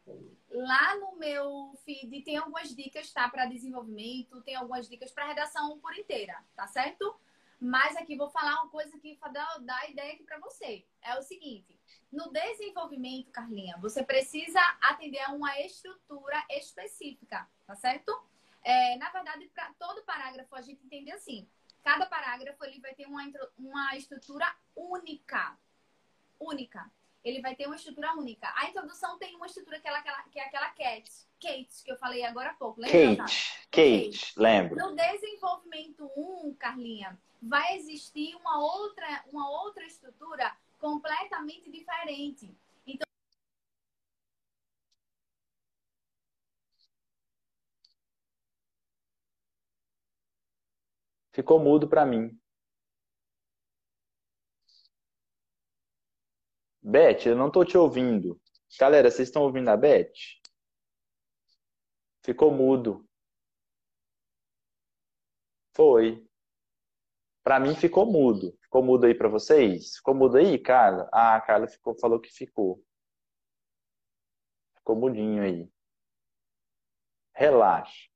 lá 0.52 0.96
no 0.98 1.18
meu 1.18 1.74
feed 1.84 2.22
tem 2.22 2.38
algumas 2.38 2.76
dicas, 2.76 3.12
tá? 3.12 3.28
Para 3.28 3.48
desenvolvimento, 3.48 4.42
tem 4.44 4.56
algumas 4.56 4.88
dicas 4.88 5.12
para 5.12 5.28
redação 5.28 5.80
por 5.80 5.98
inteira, 5.98 6.38
tá 6.56 6.68
certo? 6.68 7.20
Mas 7.60 7.98
aqui 7.98 8.16
vou 8.16 8.30
falar 8.30 8.62
uma 8.62 8.70
coisa 8.70 8.98
que 9.00 9.20
dá, 9.34 9.58
dá 9.62 9.90
ideia 9.90 10.14
aqui 10.14 10.24
para 10.24 10.40
você. 10.40 10.86
É 11.02 11.18
o 11.18 11.24
seguinte: 11.24 11.78
no 12.12 12.32
desenvolvimento, 12.32 13.32
Carlinha, 13.32 13.78
você 13.80 14.04
precisa 14.04 14.60
atender 14.82 15.20
a 15.22 15.32
uma 15.32 15.60
estrutura 15.60 16.42
específica, 16.52 17.50
tá 17.66 17.76
certo? 17.76 18.16
É, 18.64 18.96
na 18.98 19.10
verdade, 19.10 19.48
para 19.54 19.74
todo 19.74 20.04
parágrafo 20.04 20.56
a 20.56 20.62
gente 20.62 20.86
entende 20.86 21.12
assim: 21.12 21.50
cada 21.84 22.06
parágrafo 22.06 22.64
ele 22.64 22.80
vai 22.80 22.94
ter 22.94 23.08
uma, 23.08 23.24
uma 23.58 23.96
estrutura 23.98 24.46
única. 24.76 25.58
Única. 26.40 26.90
Ele 27.24 27.42
vai 27.42 27.56
ter 27.56 27.66
uma 27.66 27.76
estrutura 27.76 28.14
única. 28.14 28.52
A 28.56 28.70
introdução 28.70 29.18
tem 29.18 29.36
uma 29.36 29.46
estrutura 29.46 29.80
que, 29.80 29.88
ela, 29.88 30.02
que 30.02 30.40
é 30.40 30.44
aquela 30.46 30.70
Kate, 30.70 31.12
Kate, 31.42 31.84
que 31.84 31.92
eu 31.92 31.98
falei 31.98 32.24
agora 32.24 32.52
há 32.52 32.54
pouco. 32.54 32.80
Lembra, 32.80 33.24
Kate, 33.24 33.68
Kate, 33.70 34.12
Kate, 34.12 34.34
lembro. 34.40 34.76
No 34.78 34.96
desenvolvimento 34.96 36.10
1, 36.16 36.56
Carlinha, 36.56 37.20
vai 37.42 37.76
existir 37.78 38.36
uma 38.36 38.60
outra, 38.60 39.24
uma 39.32 39.50
outra 39.50 39.86
estrutura 39.86 40.56
completamente 40.78 41.70
diferente. 41.70 42.58
Então, 42.88 43.06
Ficou 51.32 51.60
mudo 51.60 51.88
para 51.88 52.06
mim. 52.06 52.40
Beth, 56.90 57.28
eu 57.28 57.36
não 57.36 57.48
estou 57.48 57.64
te 57.64 57.78
ouvindo. 57.78 58.42
Galera, 58.80 59.12
vocês 59.12 59.28
estão 59.28 59.44
ouvindo 59.44 59.70
a 59.70 59.78
Beth? 59.78 60.12
Ficou 62.26 62.52
mudo. 62.52 63.08
Foi. 65.76 66.28
Para 67.44 67.60
mim 67.60 67.76
ficou 67.76 68.12
mudo. 68.12 68.58
Ficou 68.64 68.84
mudo 68.84 69.06
aí 69.06 69.14
para 69.14 69.30
vocês? 69.30 69.98
Ficou 69.98 70.16
mudo 70.16 70.38
aí, 70.38 70.58
Carla? 70.58 71.08
Ah, 71.14 71.36
a 71.36 71.42
Carla 71.42 71.68
ficou, 71.68 71.96
falou 72.00 72.20
que 72.20 72.32
ficou. 72.32 72.84
Ficou 74.78 74.96
mudinho 74.96 75.44
aí. 75.44 75.72
Relaxa. 77.36 78.10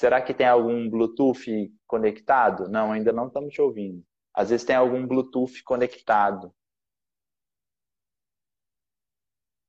Será 0.00 0.22
que 0.22 0.32
tem 0.32 0.46
algum 0.46 0.88
Bluetooth 0.88 1.70
conectado? 1.86 2.70
Não, 2.70 2.90
ainda 2.90 3.12
não 3.12 3.26
estamos 3.26 3.52
te 3.52 3.60
ouvindo. 3.60 4.02
Às 4.32 4.48
vezes 4.48 4.64
tem 4.64 4.74
algum 4.74 5.06
Bluetooth 5.06 5.62
conectado. 5.62 6.54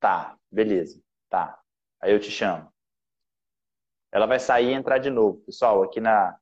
Tá, 0.00 0.38
beleza. 0.50 1.02
Tá. 1.28 1.60
Aí 2.00 2.14
eu 2.14 2.18
te 2.18 2.30
chamo. 2.30 2.72
Ela 4.10 4.24
vai 4.24 4.40
sair 4.40 4.70
e 4.70 4.72
entrar 4.72 4.96
de 4.96 5.10
novo. 5.10 5.42
Pessoal, 5.44 5.82
aqui 5.82 6.00
na, 6.00 6.34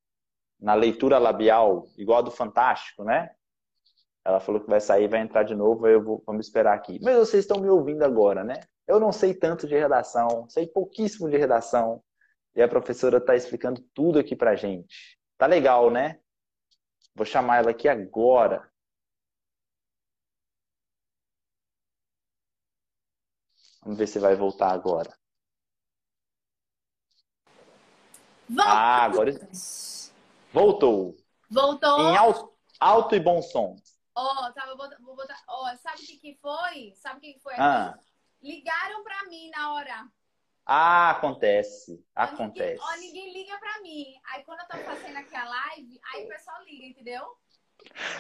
na 0.61 0.74
leitura 0.74 1.18
labial, 1.18 1.88
igual 1.99 2.22
do 2.22 2.30
Fantástico, 2.30 3.03
né? 3.03 3.34
Ela 4.24 4.38
falou 4.38 4.61
que 4.61 4.70
vai 4.70 4.80
sair 4.80 5.09
vai 5.09 5.18
entrar 5.18 5.43
de 5.43 5.57
novo, 5.57 5.88
eu 5.88 6.01
vou 6.01 6.22
vamos 6.24 6.47
esperar 6.47 6.76
aqui. 6.76 7.01
Mas 7.03 7.16
vocês 7.16 7.43
estão 7.43 7.61
me 7.61 7.68
ouvindo 7.68 8.05
agora, 8.05 8.45
né? 8.45 8.55
Eu 8.86 9.01
não 9.01 9.11
sei 9.11 9.34
tanto 9.34 9.66
de 9.66 9.74
redação, 9.74 10.49
sei 10.49 10.68
pouquíssimo 10.68 11.28
de 11.28 11.36
redação. 11.36 12.01
E 12.55 12.62
a 12.62 12.68
professora 12.68 13.18
está 13.18 13.34
explicando 13.36 13.80
tudo 13.94 14.18
aqui 14.18 14.34
pra 14.34 14.57
gente. 14.57 15.18
Tá 15.38 15.46
legal, 15.46 15.90
né? 15.90 16.20
Vou 17.14 17.24
chamar 17.24 17.59
ela 17.59 17.70
aqui 17.70 17.88
agora. 17.88 18.70
Vamos 23.82 23.98
ver 23.98 24.07
se 24.07 24.18
vai 24.18 24.34
voltar 24.34 24.72
agora. 24.72 25.16
Voltou. 28.48 28.66
Ah, 28.66 29.05
agora 29.05 29.32
voltou. 30.53 31.16
Voltou. 31.48 32.01
Em 32.01 32.16
alto, 32.16 32.53
alto 32.78 33.14
e 33.14 33.20
bom 33.20 33.40
som. 33.40 33.76
Ó, 34.14 34.46
oh, 34.46 34.53
tá, 34.53 34.66
vou 34.66 34.76
botar, 34.76 34.96
vou 35.01 35.16
botar. 35.16 35.40
Ó, 35.48 35.64
oh, 35.64 35.76
sabe 35.78 36.03
o 36.03 36.07
que, 36.07 36.18
que 36.18 36.38
foi? 36.40 36.92
Sabe 36.96 37.18
o 37.18 37.20
que, 37.20 37.34
que 37.34 37.40
foi? 37.40 37.55
Ah. 37.55 37.96
Ligaram 38.42 39.03
pra 39.05 39.24
mim 39.28 39.51
na 39.51 39.72
hora. 39.72 40.09
Ah, 40.72 41.10
acontece. 41.10 42.00
Acontece. 42.14 42.80
Ó, 42.80 42.92
ninguém, 42.92 43.26
ninguém 43.26 43.32
liga 43.32 43.58
pra 43.58 43.80
mim. 43.80 44.14
Aí 44.26 44.44
quando 44.44 44.60
eu 44.60 44.68
tô 44.68 44.78
fazendo 44.78 45.16
aqui 45.16 45.34
a 45.34 45.44
live, 45.44 46.00
aí 46.04 46.24
o 46.24 46.28
pessoal 46.28 46.62
liga, 46.62 46.86
entendeu? 46.86 47.36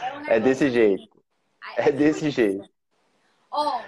É, 0.02 0.18
um 0.18 0.24
é 0.26 0.40
desse 0.40 0.68
jeito. 0.68 1.24
Aí, 1.60 1.74
é, 1.76 1.88
é 1.88 1.92
desse 1.92 2.28
jeito. 2.28 2.68
Ó, 3.52 3.80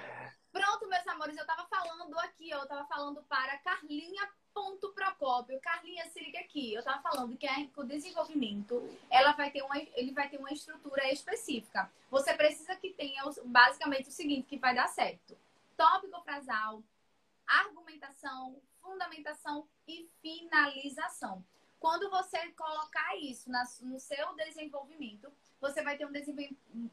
pronto, 0.52 0.88
meus 0.88 1.08
amores, 1.08 1.36
eu 1.36 1.44
tava 1.44 1.66
falando 1.66 2.16
aqui, 2.20 2.50
eu 2.50 2.64
tava 2.68 2.86
falando 2.86 3.20
para 3.24 3.58
Carlinha 3.58 4.28
ponto 4.54 4.92
Procópio. 4.92 5.58
Carlinha, 5.60 6.08
se 6.10 6.22
liga 6.22 6.38
aqui. 6.38 6.72
Eu 6.72 6.84
tava 6.84 7.02
falando 7.02 7.36
que 7.36 7.48
o 7.76 7.82
desenvolvimento, 7.82 8.80
ela 9.10 9.32
vai 9.32 9.50
ter 9.50 9.62
uma, 9.62 9.76
ele 9.76 10.12
vai 10.12 10.28
ter 10.28 10.38
uma 10.38 10.52
estrutura 10.52 11.10
específica. 11.10 11.90
Você 12.12 12.32
precisa 12.34 12.76
que 12.76 12.90
tenha 12.90 13.24
basicamente 13.44 14.08
o 14.08 14.12
seguinte 14.12 14.46
que 14.46 14.56
vai 14.56 14.72
dar 14.72 14.86
certo. 14.86 15.36
Tópico 15.76 16.22
frasal, 16.22 16.80
argumentação, 17.61 18.61
fundamentação 18.80 19.68
e 19.86 20.09
finalização. 20.20 21.44
Quando 21.78 22.09
você 22.11 22.50
colocar 22.53 23.16
isso 23.16 23.50
no 23.82 23.98
seu 23.98 24.34
desenvolvimento, 24.36 25.32
você 25.61 25.82
vai 25.82 25.96
ter 25.96 26.07
um 26.07 26.12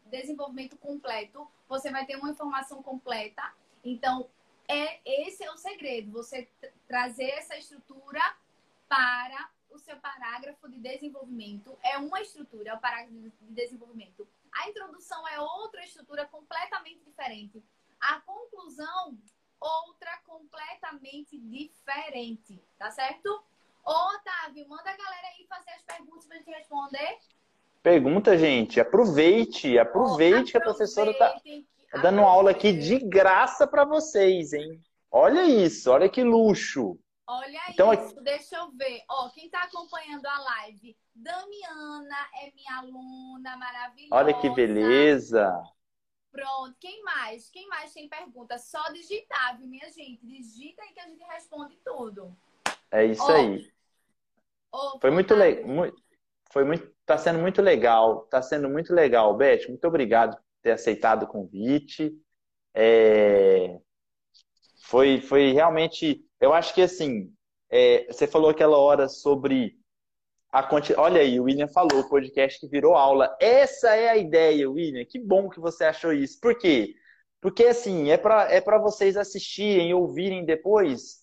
desenvolvimento 0.06 0.78
completo, 0.78 1.48
você 1.68 1.92
vai 1.92 2.06
ter 2.06 2.16
uma 2.16 2.32
informação 2.32 2.82
completa. 2.82 3.54
Então, 3.84 4.30
é 4.68 5.00
esse 5.06 5.44
é 5.44 5.52
o 5.52 5.58
segredo, 5.58 6.12
você 6.12 6.50
trazer 6.88 7.30
essa 7.30 7.56
estrutura 7.58 8.22
para 8.88 9.50
o 9.70 9.78
seu 9.78 9.96
parágrafo 9.98 10.68
de 10.68 10.80
desenvolvimento. 10.80 11.78
É 11.84 11.98
uma 11.98 12.20
estrutura, 12.22 12.72
é 12.72 12.74
o 12.74 12.80
parágrafo 12.80 13.14
de 13.14 13.54
desenvolvimento. 13.54 14.28
A 14.52 14.70
introdução 14.70 15.28
é 15.28 15.40
outra 15.40 15.84
estrutura 15.84 16.26
completamente 16.26 17.04
diferente. 17.04 17.64
A 18.00 18.20
conclusão, 18.22 19.18
outra 19.60 20.12
completamente 20.26 21.38
diferente, 21.38 22.62
tá 22.78 22.92
certo? 22.92 23.30
Ô, 23.86 23.92
Otávio, 23.92 24.68
manda 24.68 24.90
a 24.90 24.98
galera 24.98 25.28
aí 25.28 25.46
fazer 25.48 25.72
as 25.72 25.82
perguntas 25.84 26.26
para 26.26 26.36
a 26.36 26.40
gente 26.40 26.52
responder. 26.52 27.18
Pergunta, 27.82 28.38
gente. 28.38 28.80
Aproveite, 28.80 29.80
aproveite 29.80 30.50
oh, 30.50 30.52
que 30.52 30.58
a 30.58 30.62
professora 30.62 31.12
está 31.12 31.40
Tá 31.92 32.02
dando 32.02 32.22
aula 32.22 32.52
aqui 32.52 32.72
de 32.72 33.00
graça 33.00 33.66
para 33.66 33.84
vocês, 33.84 34.54
hein? 34.54 34.80
Olha 35.12 35.44
isso, 35.44 35.90
olha 35.90 36.08
que 36.08 36.24
luxo. 36.24 37.00
Olha 37.26 37.60
então, 37.70 37.92
isso, 37.94 38.22
deixa 38.22 38.58
eu 38.58 38.72
ver. 38.72 39.02
Ó, 39.10 39.30
quem 39.30 39.46
está 39.46 39.64
acompanhando 39.64 40.26
a 40.26 40.40
live, 40.40 40.96
Damiana 41.16 42.16
é 42.42 42.52
minha 42.54 42.78
aluna 42.78 43.58
maravilhosa. 43.58 44.16
Olha 44.16 44.34
que 44.36 44.50
beleza. 44.52 45.52
Pronto, 46.32 46.76
quem 46.80 47.04
mais? 47.04 47.50
Quem 47.50 47.68
mais 47.68 47.94
tem 47.94 48.08
pergunta? 48.08 48.58
Só 48.58 48.82
digitar, 48.92 49.58
viu, 49.58 49.68
minha 49.68 49.90
gente? 49.90 50.26
Digita 50.26 50.84
aí 50.84 50.94
que 50.94 51.00
a 51.00 51.08
gente 51.08 51.24
responde 51.24 51.76
tudo. 51.84 52.36
É 52.92 53.06
isso 53.06 53.24
ó, 53.24 53.32
aí. 53.32 53.72
Ó, 54.72 55.00
foi 55.00 55.12
muito 55.12 55.34
legal. 55.34 55.92
Foi 56.52 56.64
muito, 56.64 56.92
tá 57.06 57.18
sendo 57.18 57.40
muito 57.40 57.62
legal. 57.62 58.22
Tá 58.28 58.42
sendo 58.42 58.70
muito 58.70 58.94
legal, 58.94 59.36
Beth. 59.36 59.68
Muito 59.68 59.86
obrigado 59.88 60.38
ter 60.62 60.72
aceitado 60.72 61.24
o 61.24 61.28
convite. 61.28 62.12
É... 62.74 63.80
Foi, 64.84 65.22
foi 65.22 65.52
realmente. 65.52 66.26
Eu 66.40 66.54
acho 66.54 66.74
que 66.74 66.82
assim, 66.82 67.34
é... 67.70 68.06
você 68.06 68.28
falou 68.28 68.50
aquela 68.50 68.78
hora 68.78 69.08
sobre 69.08 69.79
a 70.52 70.64
quantidade. 70.64 71.00
Olha 71.00 71.22
aí, 71.22 71.40
o 71.40 71.44
William 71.44 71.68
falou, 71.68 72.00
o 72.00 72.10
podcast 72.10 72.60
que 72.60 72.68
virou 72.68 72.96
aula. 72.96 73.36
Essa 73.40 73.96
é 73.96 74.10
a 74.10 74.18
ideia, 74.18 74.70
William. 74.70 75.06
Que 75.06 75.20
bom 75.20 75.50
que 75.50 75.60
você 75.60 75.86
achou 75.86 76.12
isso. 76.12 76.40
Por 76.40 76.58
quê? 76.58 76.96
Porque 77.42 77.66
assim, 77.66 78.10
é 78.10 78.18
para 78.18 78.52
é 78.52 78.62
vocês 78.80 79.16
assistirem, 79.16 79.94
ouvirem 79.94 80.46
depois, 80.46 81.20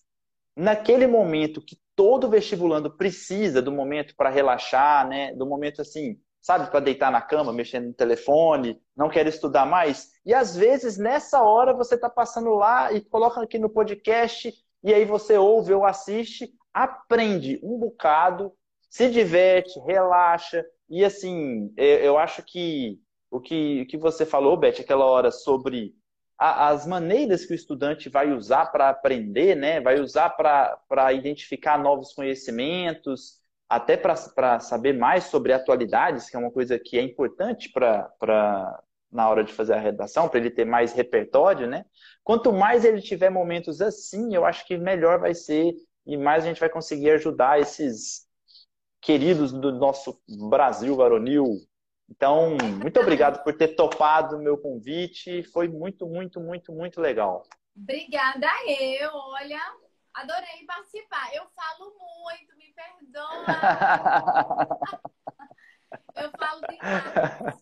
naquele 0.55 1.05
momento 1.05 1.61
que 1.61 1.77
todo 1.95 2.29
vestibulando 2.29 2.95
precisa 2.95 3.61
do 3.61 3.71
momento 3.71 4.15
para 4.15 4.29
relaxar, 4.29 5.07
né? 5.07 5.33
Do 5.33 5.45
momento 5.45 5.81
assim, 5.81 6.19
sabe, 6.41 6.71
para 6.71 6.79
deitar 6.79 7.11
na 7.11 7.21
cama, 7.21 7.53
mexendo 7.53 7.87
no 7.87 7.93
telefone, 7.93 8.81
não 8.95 9.09
quer 9.09 9.27
estudar 9.27 9.65
mais. 9.65 10.11
E 10.25 10.33
às 10.33 10.55
vezes, 10.55 10.97
nessa 10.97 11.41
hora, 11.43 11.73
você 11.73 11.95
está 11.95 12.09
passando 12.09 12.55
lá 12.55 12.91
e 12.91 13.01
coloca 13.01 13.41
aqui 13.41 13.59
no 13.59 13.69
podcast, 13.69 14.53
e 14.83 14.93
aí 14.93 15.05
você 15.05 15.37
ouve 15.37 15.73
ou 15.73 15.85
assiste, 15.85 16.51
aprende 16.73 17.59
um 17.61 17.77
bocado, 17.77 18.53
se 18.89 19.09
diverte, 19.09 19.79
relaxa. 19.79 20.65
E 20.89 21.03
assim, 21.03 21.73
eu 21.77 22.17
acho 22.17 22.43
que 22.43 22.99
o 23.29 23.39
que, 23.39 23.85
que 23.85 23.97
você 23.97 24.25
falou, 24.25 24.57
Beth, 24.57 24.79
aquela 24.79 25.05
hora 25.05 25.31
sobre 25.31 25.93
a, 26.37 26.69
as 26.69 26.85
maneiras 26.85 27.45
que 27.45 27.53
o 27.53 27.55
estudante 27.55 28.09
vai 28.09 28.31
usar 28.31 28.67
para 28.67 28.89
aprender, 28.89 29.55
né? 29.55 29.81
vai 29.81 29.99
usar 29.99 30.29
para 30.29 31.13
identificar 31.13 31.77
novos 31.77 32.13
conhecimentos, 32.13 33.39
até 33.69 33.97
para 33.97 34.59
saber 34.59 34.93
mais 34.93 35.25
sobre 35.25 35.51
atualidades, 35.51 36.29
que 36.29 36.35
é 36.35 36.39
uma 36.39 36.51
coisa 36.51 36.79
que 36.79 36.97
é 36.97 37.01
importante 37.01 37.69
para 37.71 38.79
na 39.09 39.29
hora 39.29 39.43
de 39.43 39.53
fazer 39.53 39.73
a 39.73 39.79
redação, 39.79 40.27
para 40.27 40.39
ele 40.39 40.51
ter 40.51 40.65
mais 40.65 40.91
repertório, 40.91 41.65
né? 41.65 41.85
Quanto 42.23 42.51
mais 42.51 42.83
ele 42.83 43.01
tiver 43.01 43.29
momentos 43.29 43.81
assim, 43.81 44.35
eu 44.35 44.45
acho 44.45 44.65
que 44.67 44.77
melhor 44.77 45.17
vai 45.19 45.33
ser 45.33 45.73
e 46.05 46.17
mais 46.17 46.43
a 46.43 46.47
gente 46.47 46.59
vai 46.59 46.69
conseguir 46.69 47.11
ajudar 47.11 47.59
esses 47.59 48.26
queridos 49.01 49.51
do 49.51 49.71
nosso 49.71 50.21
Brasil 50.49 50.95
varonil. 50.95 51.57
Então, 52.09 52.57
muito 52.79 52.99
obrigado 52.99 53.43
por 53.43 53.53
ter 53.55 53.69
topado 53.69 54.37
o 54.37 54.41
meu 54.41 54.57
convite. 54.57 55.43
Foi 55.43 55.67
muito, 55.67 56.07
muito, 56.07 56.39
muito, 56.39 56.71
muito 56.71 57.01
legal. 57.01 57.43
Obrigada 57.75 58.47
eu. 58.65 59.11
Olha, 59.13 59.61
adorei 60.13 60.65
participar. 60.65 61.33
Eu 61.33 61.45
falo 61.49 61.93
muito, 62.23 62.55
me 62.57 62.73
perdoa. 62.73 63.45
eu 66.15 66.31
falo 66.31 66.61
demais. 66.61 67.61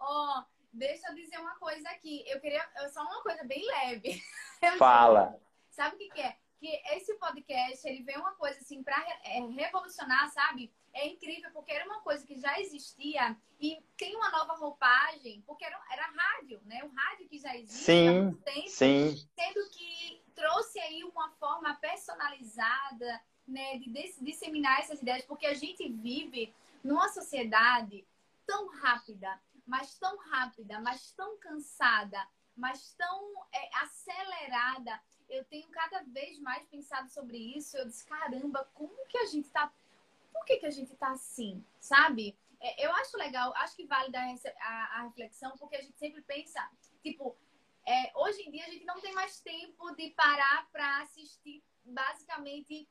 Ó, 0.00 0.40
oh, 0.40 0.44
deixa 0.72 1.08
eu 1.08 1.14
dizer 1.14 1.38
uma 1.38 1.56
coisa 1.58 1.88
aqui. 1.90 2.24
Eu 2.26 2.40
queria 2.40 2.62
só 2.92 3.02
uma 3.02 3.22
coisa 3.22 3.44
bem 3.44 3.64
leve. 3.66 4.20
Fala. 4.78 5.38
Sabe 5.70 5.94
o 5.94 5.98
que, 5.98 6.08
que 6.08 6.20
é? 6.20 6.36
Que 6.58 6.68
esse 6.94 7.14
podcast, 7.14 7.86
ele 7.86 8.02
veio 8.02 8.20
uma 8.20 8.34
coisa 8.34 8.58
assim 8.60 8.82
para 8.82 8.98
é, 9.24 9.40
revolucionar, 9.40 10.30
sabe? 10.30 10.72
É 10.92 11.06
incrível 11.06 11.50
porque 11.52 11.72
era 11.72 11.84
uma 11.84 12.00
coisa 12.00 12.26
que 12.26 12.40
já 12.40 12.58
existia 12.58 13.36
e 13.60 13.82
tem 13.96 14.16
uma 14.16 14.30
nova 14.30 14.54
roupagem, 14.54 15.42
porque 15.46 15.64
era, 15.64 15.78
era 15.90 16.06
rádio, 16.06 16.60
né? 16.64 16.82
O 16.84 16.88
rádio 16.88 17.28
que 17.28 17.38
já 17.38 17.54
existe 17.54 17.84
sim, 17.84 18.08
há 18.08 18.12
muito 18.12 18.42
tempo. 18.42 18.68
Sim. 18.68 19.28
Sendo 19.34 19.70
que 19.70 20.22
trouxe 20.34 20.78
aí 20.80 21.04
uma 21.04 21.30
forma 21.32 21.74
personalizada, 21.74 23.22
né, 23.46 23.78
de 23.78 23.90
disseminar 24.20 24.80
essas 24.80 25.00
ideias, 25.00 25.24
porque 25.24 25.46
a 25.46 25.54
gente 25.54 25.88
vive 25.88 26.52
numa 26.82 27.08
sociedade 27.08 28.06
tão 28.44 28.68
rápida, 28.68 29.40
mas 29.66 29.98
tão 29.98 30.16
rápida, 30.30 30.80
mas 30.80 31.12
tão 31.12 31.38
cansada, 31.38 32.26
mas 32.56 32.94
tão 32.94 33.46
é, 33.52 33.70
acelerada. 33.78 35.00
Eu 35.28 35.44
tenho 35.44 35.68
cada 35.68 36.02
vez 36.04 36.38
mais 36.38 36.66
pensado 36.66 37.08
sobre 37.10 37.36
isso. 37.36 37.76
Eu 37.76 37.86
disse, 37.86 38.06
caramba, 38.06 38.68
como 38.74 39.06
que 39.06 39.18
a 39.18 39.26
gente 39.26 39.50
tá. 39.50 39.72
Por 40.32 40.44
que, 40.44 40.58
que 40.58 40.66
a 40.66 40.70
gente 40.70 40.94
tá 40.96 41.10
assim? 41.10 41.64
Sabe? 41.80 42.36
É, 42.60 42.86
eu 42.86 42.92
acho 42.92 43.16
legal, 43.16 43.52
acho 43.56 43.76
que 43.76 43.86
vale 43.86 44.10
dar 44.10 44.26
a, 44.60 44.98
a, 44.98 45.02
reflexão, 45.02 45.56
porque 45.58 45.76
a 45.76 45.82
gente 45.82 45.98
sempre 45.98 46.22
pensa, 46.22 46.66
tipo, 47.02 47.36
é, 47.86 48.10
hoje 48.14 48.42
em 48.42 48.50
dia 48.50 48.64
a 48.64 48.70
gente 48.70 48.84
não 48.86 49.00
tem 49.00 49.12
mais 49.12 49.40
tempo 49.40 49.94
de 49.94 50.10
parar 50.10 50.66
para 50.72 51.02
assistir 51.02 51.62
basicamente, 51.84 52.88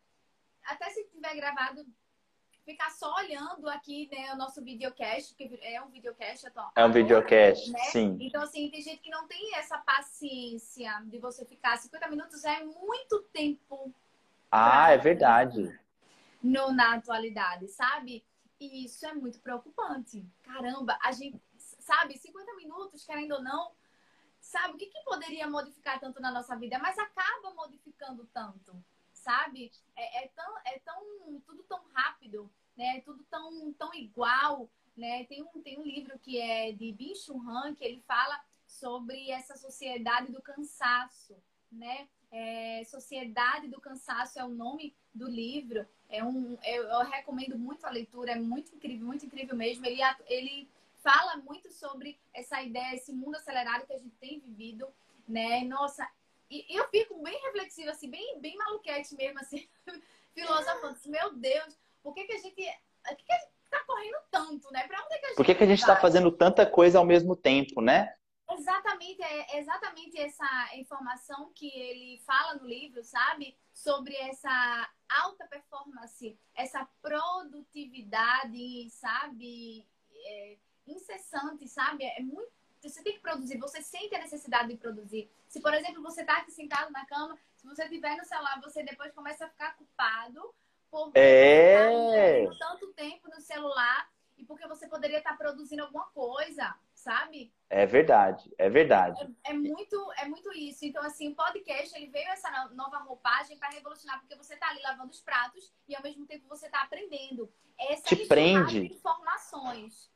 até 0.64 0.90
se 0.92 1.06
tiver 1.10 1.36
gravado 1.36 1.86
ficar 2.66 2.90
só 2.90 3.14
olhando 3.16 3.70
aqui, 3.70 4.10
né, 4.12 4.34
o 4.34 4.38
nosso 4.38 4.62
videocast, 4.62 5.36
que 5.36 5.60
é 5.62 5.82
um 5.82 5.90
videocast 5.90 6.48
atual. 6.48 6.72
É 6.76 6.84
um 6.84 6.92
videocast, 6.92 7.72
né? 7.72 7.80
sim. 7.92 8.18
Então, 8.20 8.42
assim, 8.42 8.70
tem 8.70 8.82
gente 8.82 9.02
que 9.02 9.10
não 9.10 9.28
tem 9.28 9.56
essa 9.56 9.78
paciência 9.78 10.92
de 11.06 11.20
você 11.20 11.46
ficar 11.46 11.78
50 11.78 12.10
minutos, 12.10 12.44
é 12.44 12.64
muito 12.64 13.22
tempo. 13.32 13.94
Ah, 14.52 14.92
é 14.92 14.98
verdade. 14.98 15.80
No, 16.42 16.72
na 16.74 16.96
atualidade, 16.96 17.68
sabe? 17.68 18.26
E 18.60 18.86
isso 18.86 19.06
é 19.06 19.14
muito 19.14 19.40
preocupante. 19.40 20.26
Caramba, 20.44 20.98
a 21.04 21.12
gente, 21.12 21.40
sabe, 21.58 22.18
50 22.18 22.56
minutos, 22.56 23.06
querendo 23.06 23.36
ou 23.36 23.44
não, 23.44 23.72
sabe, 24.42 24.74
o 24.74 24.78
que, 24.78 24.88
que 24.88 25.04
poderia 25.04 25.48
modificar 25.48 26.00
tanto 26.00 26.20
na 26.20 26.32
nossa 26.32 26.56
vida, 26.56 26.80
mas 26.80 26.98
acaba 26.98 27.54
modificando 27.54 28.28
tanto 28.34 28.84
sabe? 29.26 29.72
É, 29.96 30.24
é, 30.24 30.28
tão, 30.30 30.58
é 30.66 30.80
tão, 30.80 31.42
tudo 31.42 31.64
tão 31.64 31.82
rápido, 31.94 32.50
né? 32.78 33.02
Tudo 33.02 33.24
tão, 33.24 33.74
tão 33.74 33.92
igual, 33.96 34.70
né? 34.96 35.26
Tem 35.26 35.42
um, 35.42 35.62
tem 35.64 35.80
um 35.80 35.84
livro 35.84 36.20
que 36.20 36.40
é 36.40 36.72
de 36.72 36.92
Bin 36.94 37.14
Han, 37.48 37.74
que 37.74 37.84
ele 37.84 38.02
fala 38.02 38.40
sobre 38.68 39.32
essa 39.32 39.58
sociedade 39.58 40.32
do 40.32 40.42
cansaço, 40.42 41.36
né? 41.72 42.08
É, 42.32 42.84
sociedade 42.84 43.70
do 43.70 43.80
Cansaço 43.80 44.38
é 44.38 44.44
o 44.44 44.50
nome 44.50 44.94
do 45.14 45.26
livro. 45.26 45.88
É 46.10 46.22
um, 46.22 46.58
eu, 46.66 46.84
eu, 46.84 47.00
recomendo 47.06 47.58
muito 47.58 47.86
a 47.86 47.90
leitura, 47.90 48.34
é 48.34 48.36
muito 48.36 48.76
incrível, 48.76 49.08
muito 49.08 49.26
incrível 49.26 49.56
mesmo. 49.56 49.86
Ele, 49.86 50.02
ele 50.28 50.70
fala 50.98 51.38
muito 51.38 51.72
sobre 51.72 52.20
essa 52.34 52.62
ideia, 52.62 52.94
esse 52.94 53.14
mundo 53.14 53.36
acelerado 53.36 53.86
que 53.86 53.94
a 53.94 53.98
gente 53.98 54.16
tem 54.18 54.40
vivido, 54.40 54.86
né? 55.26 55.64
Nossa, 55.64 56.06
e 56.70 56.76
eu 56.78 56.88
fico 56.90 57.22
bem 57.22 57.40
reflexiva, 57.44 57.92
assim, 57.92 58.10
bem, 58.10 58.40
bem 58.40 58.56
maluquete 58.56 59.16
mesmo, 59.16 59.40
assim, 59.40 59.68
filosofando. 60.34 60.94
Assim, 60.94 61.10
Meu 61.10 61.34
Deus, 61.34 61.78
por 62.02 62.14
que, 62.14 62.24
que 62.26 62.34
a 62.34 62.38
gente. 62.38 62.56
Por 63.04 63.16
que, 63.16 63.24
que 63.24 63.34
a 63.34 63.38
gente 63.38 63.52
tá 63.70 63.84
correndo 63.86 64.18
tanto, 64.32 64.72
né? 64.72 64.88
Pra 64.88 65.04
onde 65.04 65.14
é 65.14 65.18
que 65.18 65.26
a 65.26 65.30
gente. 65.30 65.38
Por 65.38 65.46
que, 65.46 65.56
que 65.56 65.64
a 65.64 65.68
gente 65.68 65.86
tá 65.86 65.96
fazendo 65.96 66.32
tanta 66.32 66.66
coisa 66.66 67.00
ao 67.00 67.06
mesmo 67.06 67.36
tempo, 67.36 67.82
né? 67.82 68.16
Exatamente, 68.52 69.24
é 69.24 69.58
exatamente 69.60 70.20
essa 70.20 70.70
informação 70.76 71.52
que 71.56 71.68
ele 71.68 72.22
fala 72.26 72.54
no 72.56 72.68
livro, 72.68 73.04
sabe? 73.04 73.58
Sobre 73.74 74.16
essa 74.16 74.90
alta 75.10 75.48
performance, 75.48 76.38
essa 76.54 76.88
produtividade, 77.02 78.90
sabe? 78.92 79.88
É, 80.14 80.58
incessante, 80.86 81.68
sabe? 81.68 82.04
É 82.06 82.22
muito 82.22 82.52
você 82.90 83.04
tem 83.04 83.14
que 83.14 83.20
produzir, 83.20 83.58
você 83.58 83.82
sente 83.82 84.16
a 84.16 84.20
necessidade 84.20 84.70
de 84.70 84.78
produzir. 84.78 85.30
Se, 85.48 85.62
por 85.62 85.74
exemplo, 85.74 86.02
você 86.02 86.22
está 86.22 86.38
aqui 86.38 86.52
sentado 86.52 86.92
na 86.92 87.06
cama, 87.06 87.38
se 87.56 87.66
você 87.66 87.84
estiver 87.84 88.16
no 88.16 88.26
celular, 88.26 88.60
você 88.62 88.84
depois 88.84 89.14
começa 89.14 89.46
a 89.46 89.50
ficar 89.50 89.76
culpado 89.76 90.54
por 90.90 91.12
é... 91.16 92.44
estar 92.44 92.70
tanto 92.70 92.94
tempo 92.94 93.28
no 93.30 93.42
celular 93.42 94.10
e 94.38 94.46
porque 94.46 94.68
você 94.68 94.88
poderia 94.88 95.18
estar 95.18 95.38
produzindo 95.38 95.84
alguma 95.84 96.06
coisa, 96.08 96.76
sabe? 96.94 97.54
É 97.70 97.86
verdade, 97.86 98.54
é 98.58 98.70
verdade. 98.70 99.22
É, 99.44 99.52
é, 99.52 99.54
muito, 99.54 100.12
é 100.18 100.26
muito 100.26 100.52
isso. 100.54 100.86
Então, 100.86 101.04
assim, 101.04 101.30
o 101.30 101.36
podcast 101.36 101.96
ele 101.96 102.08
veio 102.08 102.28
essa 102.30 102.50
nova 102.74 102.98
roupagem 103.00 103.58
para 103.58 103.70
revolucionar, 103.70 104.20
porque 104.20 104.36
você 104.36 104.54
está 104.54 104.70
ali 104.70 104.82
lavando 104.82 105.12
os 105.12 105.22
pratos 105.22 105.74
e 105.88 105.96
ao 105.96 106.04
mesmo 106.04 106.26
tempo 106.26 106.48
você 106.48 106.66
está 106.66 106.82
aprendendo. 106.82 107.52
Essa 107.78 108.16
Te 108.16 108.26
prende. 108.26 108.88
de 108.88 108.94
informações. 108.94 110.12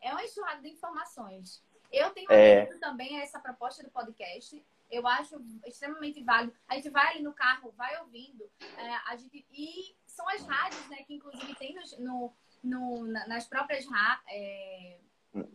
É 0.00 0.12
uma 0.12 0.24
enxurrada 0.24 0.60
de 0.60 0.68
informações. 0.68 1.62
Eu 1.94 2.10
tenho 2.10 2.30
é... 2.30 2.66
também 2.78 3.20
essa 3.20 3.38
proposta 3.38 3.82
do 3.82 3.90
podcast. 3.90 4.64
Eu 4.90 5.06
acho 5.06 5.40
extremamente 5.66 6.22
válido. 6.22 6.52
A 6.68 6.74
gente 6.74 6.90
vai 6.90 7.14
ali 7.14 7.22
no 7.22 7.32
carro, 7.32 7.72
vai 7.76 7.98
ouvindo. 8.00 8.44
É, 8.76 8.96
a 9.06 9.16
gente... 9.16 9.46
E 9.50 9.96
são 10.06 10.28
as 10.28 10.46
rádios, 10.46 10.88
né? 10.88 10.98
Que 11.06 11.14
inclusive 11.14 11.54
tem 11.56 11.74
no, 11.98 12.32
no, 12.62 13.06
nas 13.06 13.46
próprias... 13.46 13.86
É... 14.28 14.98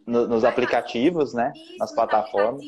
No, 0.06 0.28
nos 0.28 0.44
aplicativos, 0.44 1.34
né? 1.34 1.54
Isso, 1.56 1.78
nas 1.78 1.94
plataformas. 1.94 2.62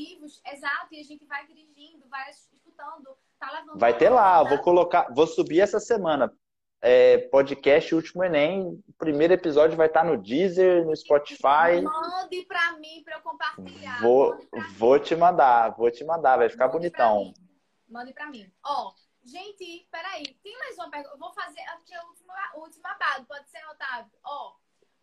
Exato, 0.46 0.94
e 0.94 1.00
a 1.02 1.04
gente 1.04 1.26
vai 1.26 1.46
dirigindo, 1.46 2.08
vai 2.08 2.30
escutando, 2.30 3.18
tá 3.38 3.52
levando. 3.52 3.78
Vai 3.78 3.98
ter 3.98 4.10
lá, 4.10 4.42
vou 4.44 4.60
colocar, 4.60 5.14
vou 5.14 5.28
subir 5.28 5.60
essa 5.60 5.78
semana 5.78 6.34
é, 6.82 7.20
podcast 7.30 7.94
Último 7.94 8.24
Enem. 8.24 8.84
O 8.88 8.94
primeiro 8.98 9.34
episódio 9.34 9.78
vai 9.78 9.88
estar 9.88 10.04
no 10.04 10.18
Deezer, 10.18 10.84
no 10.86 10.96
Spotify. 10.96 11.82
Mande 11.84 12.42
para 12.48 12.74
mim 12.78 13.04
para 13.06 13.18
eu 13.18 13.22
compartilhar. 13.22 14.02
Vou, 14.02 14.38
vou 14.78 15.00
te 15.00 15.16
mandar, 15.16 15.70
vou 15.70 15.92
te 15.92 16.04
mandar, 16.04 16.38
vai 16.38 16.50
ficar 16.50 16.66
Mande 16.66 16.80
bonitão. 16.80 17.32
Pra 17.32 18.00
Mande 18.00 18.14
para 18.14 18.28
mim. 18.28 18.52
Ó, 18.66 18.94
gente, 19.24 19.88
peraí, 19.92 20.24
tem 20.44 20.58
mais 20.58 20.76
uma 20.76 20.90
pergunta. 20.90 21.14
Eu 21.14 21.20
vou 21.20 21.32
fazer 21.34 21.62
aqui 21.62 21.94
a 21.94 22.04
última, 22.04 22.34
a 22.34 22.58
última 22.58 22.98
pode 23.28 23.50
ser, 23.50 23.64
Otávio? 23.70 24.12
Ó. 24.26 24.54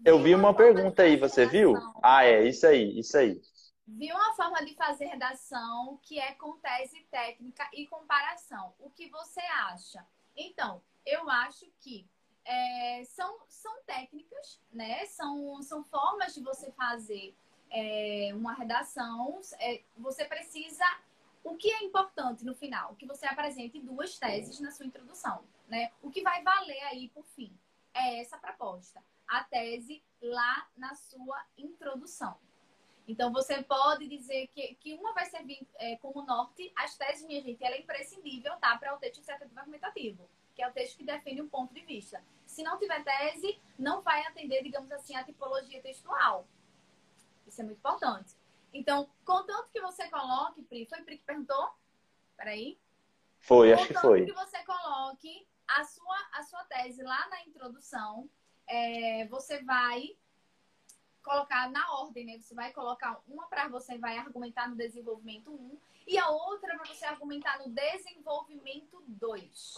Eu 0.04 0.18
vi 0.20 0.34
uma 0.34 0.54
pergunta 0.54 1.02
aí, 1.02 1.16
você 1.16 1.46
viu? 1.46 1.74
Ah, 2.02 2.24
é, 2.24 2.44
isso 2.44 2.66
aí, 2.66 2.98
isso 2.98 3.16
aí. 3.16 3.40
Vi 3.86 4.12
uma 4.12 4.34
forma 4.34 4.64
de 4.64 4.74
fazer 4.74 5.06
redação 5.06 5.98
que 6.02 6.18
é 6.18 6.32
com 6.34 6.58
tese 6.58 7.00
técnica 7.10 7.68
e 7.72 7.86
comparação. 7.86 8.74
O 8.78 8.90
que 8.90 9.08
você 9.08 9.40
acha? 9.40 10.06
Então, 10.36 10.82
eu 11.08 11.28
acho 11.30 11.66
que 11.80 12.06
é, 12.44 13.02
são, 13.04 13.38
são 13.48 13.82
técnicas, 13.86 14.60
né? 14.72 15.04
São, 15.06 15.62
são 15.62 15.82
formas 15.84 16.34
de 16.34 16.42
você 16.42 16.70
fazer 16.72 17.34
é, 17.70 18.30
uma 18.34 18.52
redação. 18.54 19.40
É, 19.58 19.82
você 19.96 20.24
precisa. 20.24 20.84
O 21.42 21.56
que 21.56 21.70
é 21.70 21.84
importante 21.84 22.44
no 22.44 22.54
final? 22.54 22.94
Que 22.96 23.06
você 23.06 23.26
apresente 23.26 23.80
duas 23.80 24.18
teses 24.18 24.60
na 24.60 24.70
sua 24.70 24.86
introdução, 24.86 25.44
né? 25.68 25.90
O 26.02 26.10
que 26.10 26.22
vai 26.22 26.42
valer 26.42 26.82
aí 26.84 27.08
por 27.08 27.24
fim 27.24 27.52
é 27.94 28.20
essa 28.20 28.36
proposta. 28.36 29.02
A 29.26 29.44
tese 29.44 30.02
lá 30.20 30.68
na 30.76 30.94
sua 30.94 31.44
introdução. 31.56 32.36
Então, 33.06 33.32
você 33.32 33.62
pode 33.62 34.06
dizer 34.06 34.48
que, 34.48 34.74
que 34.74 34.92
uma 34.94 35.14
vai 35.14 35.24
servir 35.24 35.66
é, 35.76 35.96
como 35.96 36.26
norte. 36.26 36.70
As 36.76 36.94
teses, 36.96 37.26
minha 37.26 37.40
gente, 37.40 37.64
ela 37.64 37.74
é 37.74 37.80
imprescindível, 37.80 38.54
tá? 38.56 38.76
Para 38.76 38.94
o 38.94 38.98
texto 38.98 39.20
dissertativo 39.20 39.58
argumentativo, 39.58 40.28
texto 40.78 40.96
que 40.96 41.04
define 41.04 41.42
um 41.42 41.48
ponto 41.48 41.74
de 41.74 41.80
vista. 41.80 42.22
Se 42.46 42.62
não 42.62 42.78
tiver 42.78 43.02
tese, 43.02 43.58
não 43.76 44.00
vai 44.00 44.24
atender, 44.26 44.62
digamos 44.62 44.90
assim, 44.92 45.16
a 45.16 45.24
tipologia 45.24 45.82
textual. 45.82 46.46
Isso 47.46 47.60
é 47.60 47.64
muito 47.64 47.78
importante. 47.78 48.36
Então, 48.72 49.10
contanto 49.24 49.70
que 49.72 49.80
você 49.80 50.08
coloque, 50.08 50.62
Pri, 50.62 50.86
foi 50.86 51.02
Pri 51.02 51.18
que 51.18 51.24
perguntou? 51.24 51.70
Peraí. 52.36 52.78
Foi, 53.40 53.72
acho 53.72 53.88
que 53.88 53.94
foi. 53.94 54.24
que 54.24 54.32
você 54.32 54.62
coloque 54.64 55.46
a 55.66 55.84
sua, 55.84 56.18
a 56.32 56.42
sua 56.44 56.64
tese 56.64 57.02
lá 57.02 57.28
na 57.28 57.42
introdução, 57.42 58.28
é, 58.66 59.26
você 59.26 59.62
vai 59.64 60.16
colocar 61.22 61.70
na 61.70 61.92
ordem, 62.00 62.24
né? 62.24 62.38
Você 62.38 62.54
vai 62.54 62.72
colocar 62.72 63.20
uma 63.26 63.46
para 63.48 63.68
você 63.68 63.98
vai 63.98 64.16
argumentar 64.16 64.68
no 64.68 64.76
desenvolvimento 64.76 65.50
1 65.50 65.78
e 66.06 66.18
a 66.18 66.28
outra 66.30 66.76
para 66.76 66.86
você 66.86 67.04
argumentar 67.04 67.58
no 67.58 67.70
desenvolvimento 67.70 69.02
2. 69.06 69.74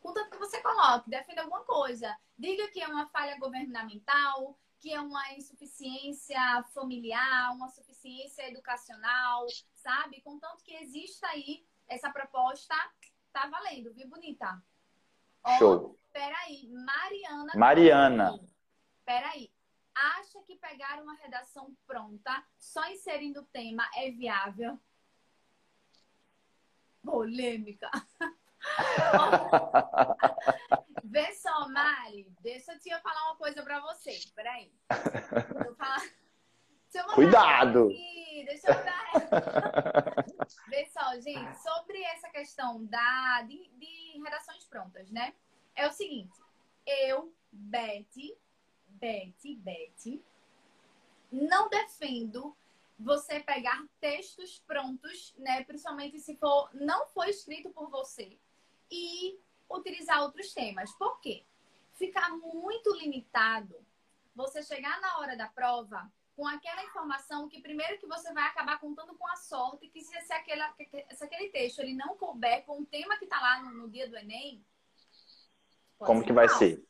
Contanto 0.00 0.30
que 0.30 0.38
você 0.38 0.60
coloque, 0.62 1.10
defenda 1.10 1.42
alguma 1.42 1.64
coisa. 1.64 2.16
Diga 2.38 2.68
que 2.68 2.80
é 2.80 2.86
uma 2.86 3.08
falha 3.08 3.38
governamental, 3.38 4.56
que 4.78 4.92
é 4.92 5.00
uma 5.00 5.32
insuficiência 5.32 6.40
familiar, 6.72 7.52
uma 7.52 7.68
suficiência 7.68 8.48
educacional, 8.48 9.46
sabe? 9.74 10.20
Contanto 10.20 10.62
que 10.62 10.74
exista 10.74 11.26
aí 11.28 11.66
essa 11.88 12.10
proposta, 12.10 12.74
tá 13.32 13.48
valendo, 13.48 13.92
viu, 13.92 14.08
bonita? 14.08 14.62
Show. 15.58 15.96
Oh, 15.96 16.12
peraí, 16.12 16.68
Mariana. 16.68 17.52
Mariana. 17.56 18.40
Peraí. 19.04 19.50
Acha 19.94 20.40
que 20.42 20.54
pegar 20.56 21.02
uma 21.02 21.14
redação 21.14 21.76
pronta, 21.84 22.44
só 22.56 22.88
inserindo 22.88 23.40
o 23.40 23.46
tema, 23.46 23.88
é 23.96 24.10
viável? 24.12 24.78
Polêmica. 27.02 27.90
Vê 31.04 31.32
só, 31.34 31.68
Mari, 31.68 32.30
deixa 32.40 32.72
eu 32.72 32.78
te 32.78 32.90
falar 33.00 33.30
uma 33.30 33.36
coisa 33.36 33.62
pra 33.62 33.80
você. 33.80 34.18
Peraí. 34.34 34.72
Falar. 35.76 36.02
Cuidado! 37.14 37.86
Aqui, 37.86 38.44
deixa 38.46 38.68
eu 38.70 38.84
dar. 38.84 39.12
Vê 40.68 40.86
só, 40.86 41.20
gente, 41.20 41.62
sobre 41.62 42.02
essa 42.04 42.28
questão 42.30 42.84
da, 42.86 43.42
de, 43.42 43.68
de 43.78 44.20
redações 44.22 44.64
prontas, 44.64 45.10
né? 45.10 45.34
É 45.76 45.86
o 45.86 45.92
seguinte, 45.92 46.36
eu, 46.86 47.32
Betty, 47.52 48.36
Betty, 48.88 49.56
Betty, 49.56 50.24
não 51.30 51.68
defendo 51.68 52.56
você 52.98 53.38
pegar 53.40 53.84
textos 54.00 54.58
prontos, 54.66 55.34
né? 55.38 55.62
Principalmente 55.64 56.18
se 56.18 56.36
for 56.36 56.70
não 56.72 57.06
foi 57.08 57.30
escrito 57.30 57.70
por 57.70 57.90
você 57.90 58.38
e 58.90 59.38
utilizar 59.70 60.22
outros 60.22 60.52
temas. 60.52 60.92
Por 60.92 61.20
quê? 61.20 61.44
Ficar 61.94 62.30
muito 62.30 62.94
limitado. 62.94 63.76
Você 64.34 64.62
chegar 64.62 65.00
na 65.00 65.18
hora 65.18 65.36
da 65.36 65.48
prova 65.48 66.10
com 66.38 66.46
aquela 66.46 66.84
informação 66.84 67.48
que 67.48 67.60
primeiro 67.60 67.98
que 67.98 68.06
você 68.06 68.32
vai 68.32 68.44
acabar 68.44 68.78
contando 68.78 69.12
com 69.16 69.26
a 69.26 69.34
sorte 69.34 69.88
que 69.88 70.00
se, 70.00 70.20
se, 70.20 70.32
aquela, 70.32 70.72
se 71.10 71.24
aquele 71.24 71.48
texto 71.48 71.80
ele 71.80 71.94
não 71.94 72.16
couber 72.16 72.64
com 72.64 72.80
o 72.80 72.86
tema 72.86 73.16
que 73.18 73.24
está 73.24 73.40
lá 73.40 73.60
no, 73.60 73.74
no, 73.74 73.90
dia 73.90 74.08
do 74.08 74.16
Enem, 74.16 74.64
como 75.98 76.22
que 76.22 76.32
vai 76.32 76.46
mal. 76.46 76.56
ser? 76.56 76.86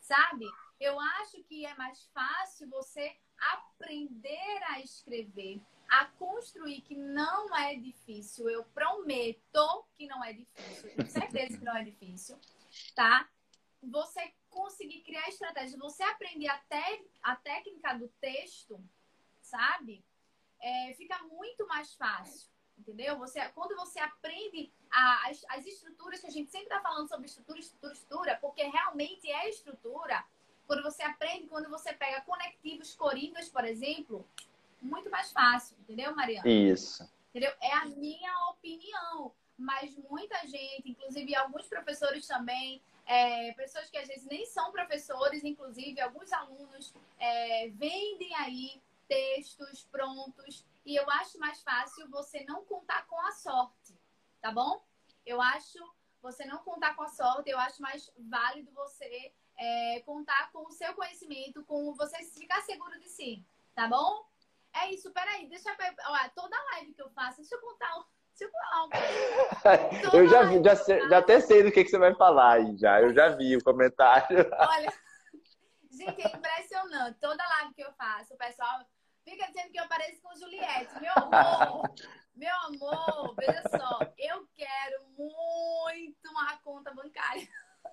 Sabe? 0.00 0.44
Eu 0.78 1.00
acho 1.00 1.42
que 1.44 1.64
é 1.64 1.74
mais 1.76 2.04
fácil 2.12 2.68
você 2.68 3.16
aprender 3.38 4.62
a 4.68 4.80
escrever, 4.80 5.62
a 5.88 6.04
construir, 6.04 6.82
que 6.82 6.94
não 6.94 7.54
é 7.56 7.74
difícil. 7.74 8.48
Eu 8.50 8.64
prometo 8.64 9.86
que 9.96 10.06
não 10.06 10.22
é 10.22 10.32
difícil. 10.32 10.94
Tenho 10.94 11.10
certeza 11.10 11.58
que 11.58 11.64
não 11.64 11.76
é 11.76 11.82
difícil, 11.82 12.38
tá? 12.94 13.28
Você 13.82 14.32
conseguir 14.50 15.00
criar 15.00 15.28
estratégias, 15.28 15.78
você 15.78 16.02
aprender 16.02 16.48
a, 16.48 16.60
a 17.22 17.36
técnica 17.36 17.94
do 17.94 18.08
texto, 18.20 18.78
sabe? 19.40 20.04
É, 20.60 20.94
fica 20.94 21.22
muito 21.24 21.66
mais 21.66 21.94
fácil, 21.94 22.50
entendeu? 22.76 23.16
Você, 23.18 23.40
quando 23.50 23.76
você 23.76 23.98
aprende 24.00 24.72
a, 24.90 25.28
as, 25.28 25.44
as 25.48 25.66
estruturas, 25.66 26.20
que 26.20 26.26
a 26.26 26.30
gente 26.30 26.50
sempre 26.50 26.66
está 26.66 26.80
falando 26.80 27.08
sobre 27.08 27.26
estrutura, 27.26 27.58
estrutura, 27.58 27.92
estrutura, 27.92 28.38
porque 28.40 28.64
realmente 28.64 29.30
é 29.30 29.48
estrutura. 29.48 30.24
Quando 30.66 30.82
você 30.82 31.02
aprende, 31.02 31.46
quando 31.46 31.70
você 31.70 31.94
pega 31.94 32.20
conectivos 32.22 32.94
coringas, 32.94 33.48
por 33.48 33.64
exemplo, 33.64 34.28
muito 34.80 35.10
mais 35.10 35.32
fácil, 35.32 35.76
entendeu, 35.80 36.14
Mariana? 36.14 36.48
Isso. 36.48 37.08
Entendeu? 37.30 37.52
É 37.60 37.74
a 37.74 37.84
minha 37.86 38.48
opinião. 38.50 39.32
Mas 39.56 39.96
muita 40.08 40.38
gente, 40.46 40.90
inclusive 40.90 41.34
alguns 41.34 41.66
professores 41.66 42.26
também, 42.26 42.80
é, 43.04 43.52
pessoas 43.54 43.90
que 43.90 43.98
às 43.98 44.06
vezes 44.06 44.24
nem 44.26 44.46
são 44.46 44.70
professores, 44.70 45.42
inclusive 45.42 46.00
alguns 46.00 46.32
alunos 46.32 46.94
é, 47.18 47.68
vendem 47.70 48.34
aí 48.36 48.80
textos 49.08 49.84
prontos 49.90 50.64
e 50.84 50.94
eu 50.94 51.10
acho 51.10 51.38
mais 51.40 51.60
fácil 51.62 52.08
você 52.08 52.44
não 52.44 52.64
contar 52.66 53.06
com 53.06 53.18
a 53.20 53.32
sorte, 53.32 53.94
tá 54.40 54.52
bom? 54.52 54.80
Eu 55.26 55.40
acho 55.40 55.78
você 56.22 56.44
não 56.44 56.58
contar 56.58 56.94
com 56.94 57.02
a 57.02 57.08
sorte, 57.08 57.50
eu 57.50 57.58
acho 57.58 57.80
mais 57.80 58.12
válido 58.18 58.70
você 58.72 59.32
é, 59.56 60.02
contar 60.04 60.52
com 60.52 60.66
o 60.66 60.72
seu 60.72 60.92
conhecimento, 60.94 61.64
com 61.64 61.94
você 61.94 62.22
ficar 62.24 62.60
seguro 62.62 62.98
de 63.00 63.08
si, 63.08 63.42
tá 63.74 63.88
bom? 63.88 64.26
É 64.74 64.92
isso, 64.92 65.12
peraí, 65.12 65.48
deixa 65.48 65.70
eu. 65.70 65.76
Olha, 66.10 66.30
toda 66.34 66.56
live 66.72 66.94
que 66.94 67.02
eu 67.02 67.10
faço, 67.10 67.38
deixa 67.38 67.54
eu 67.54 67.60
contar 67.60 67.94
eu 70.14 70.28
já, 70.28 70.44
vi, 70.44 70.62
já, 70.62 70.76
sei, 70.76 71.08
já 71.08 71.18
até 71.18 71.40
sei 71.40 71.64
do 71.64 71.72
que, 71.72 71.82
que 71.82 71.90
você 71.90 71.98
vai 71.98 72.14
falar 72.14 72.52
aí, 72.54 72.78
já. 72.78 73.00
Eu 73.00 73.12
já 73.12 73.30
vi 73.30 73.56
o 73.56 73.64
comentário. 73.64 74.38
Olha, 74.56 74.92
gente, 75.90 76.22
é 76.22 76.28
impressionante. 76.28 77.18
Toda 77.20 77.44
live 77.44 77.74
que 77.74 77.82
eu 77.82 77.92
faço, 77.94 78.34
o 78.34 78.38
pessoal 78.38 78.86
fica 79.24 79.44
dizendo 79.48 79.72
que 79.72 79.80
eu 79.80 79.88
pareço 79.88 80.22
com 80.22 80.36
Juliette. 80.36 80.94
Meu 81.00 81.12
amor, 81.16 81.92
meu 82.34 82.54
amor, 82.66 83.34
veja 83.36 83.64
só, 83.76 83.98
eu 84.16 84.48
quero 84.54 85.08
muito 85.16 86.30
uma 86.30 86.56
conta 86.58 86.94
bancária. 86.94 87.48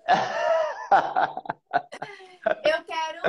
eu 2.64 2.84
quero 2.84 3.22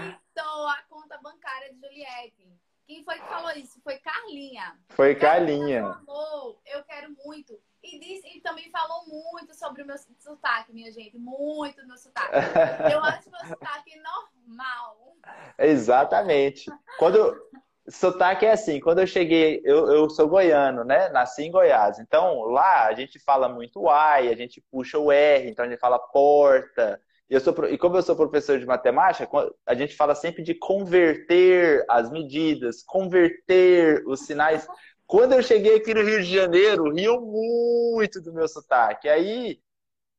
muito 0.00 0.68
a 0.68 0.80
conta 0.88 1.18
bancária 1.18 1.74
de 1.74 1.80
Juliette. 1.80 2.61
Quem 2.92 3.02
foi 3.04 3.14
que 3.14 3.26
falou 3.26 3.50
isso? 3.52 3.80
Foi 3.82 3.96
Carlinha. 4.00 4.76
Foi 4.90 5.14
Carlinha. 5.14 5.86
Amor, 5.86 6.60
eu 6.66 6.84
quero 6.84 7.10
muito. 7.24 7.58
E, 7.82 7.98
disse, 7.98 8.36
e 8.36 8.40
também 8.42 8.70
falou 8.70 9.06
muito 9.06 9.54
sobre 9.54 9.82
o 9.82 9.86
meu 9.86 9.96
sotaque, 10.18 10.74
minha 10.74 10.92
gente. 10.92 11.16
Muito 11.16 11.86
meu 11.86 11.96
sotaque. 11.96 12.34
Eu 12.92 13.00
acho 13.02 13.30
meu 13.30 13.40
sotaque 13.48 13.98
normal. 13.98 15.16
Exatamente. 15.58 16.70
Quando. 16.98 17.34
Sotaque 17.88 18.46
é 18.46 18.52
assim, 18.52 18.78
quando 18.78 19.00
eu 19.00 19.06
cheguei, 19.08 19.60
eu, 19.64 19.90
eu 19.90 20.08
sou 20.08 20.28
goiano, 20.28 20.84
né? 20.84 21.08
Nasci 21.08 21.42
em 21.42 21.50
Goiás. 21.50 21.98
Então, 21.98 22.42
lá 22.42 22.86
a 22.86 22.94
gente 22.94 23.18
fala 23.18 23.48
muito 23.48 23.88
ai, 23.88 24.28
a 24.28 24.36
gente 24.36 24.60
puxa 24.70 24.98
o 24.98 25.10
R, 25.10 25.50
então 25.50 25.64
a 25.64 25.68
gente 25.68 25.80
fala 25.80 25.98
porta, 25.98 27.00
e, 27.30 27.34
eu 27.34 27.40
sou, 27.40 27.54
e 27.68 27.78
como 27.78 27.96
eu 27.96 28.02
sou 28.02 28.14
professor 28.16 28.58
de 28.58 28.66
matemática, 28.66 29.28
a 29.66 29.74
gente 29.74 29.96
fala 29.96 30.14
sempre 30.14 30.42
de 30.42 30.54
converter 30.54 31.84
as 31.88 32.10
medidas, 32.10 32.82
converter 32.82 34.02
os 34.06 34.20
sinais. 34.20 34.66
Quando 35.06 35.32
eu 35.32 35.42
cheguei 35.42 35.76
aqui 35.76 35.94
no 35.94 36.02
Rio 36.02 36.22
de 36.22 36.34
Janeiro, 36.34 36.92
riam 36.92 37.20
muito 37.20 38.20
do 38.20 38.32
meu 38.32 38.46
sotaque. 38.48 39.08
Aí 39.08 39.60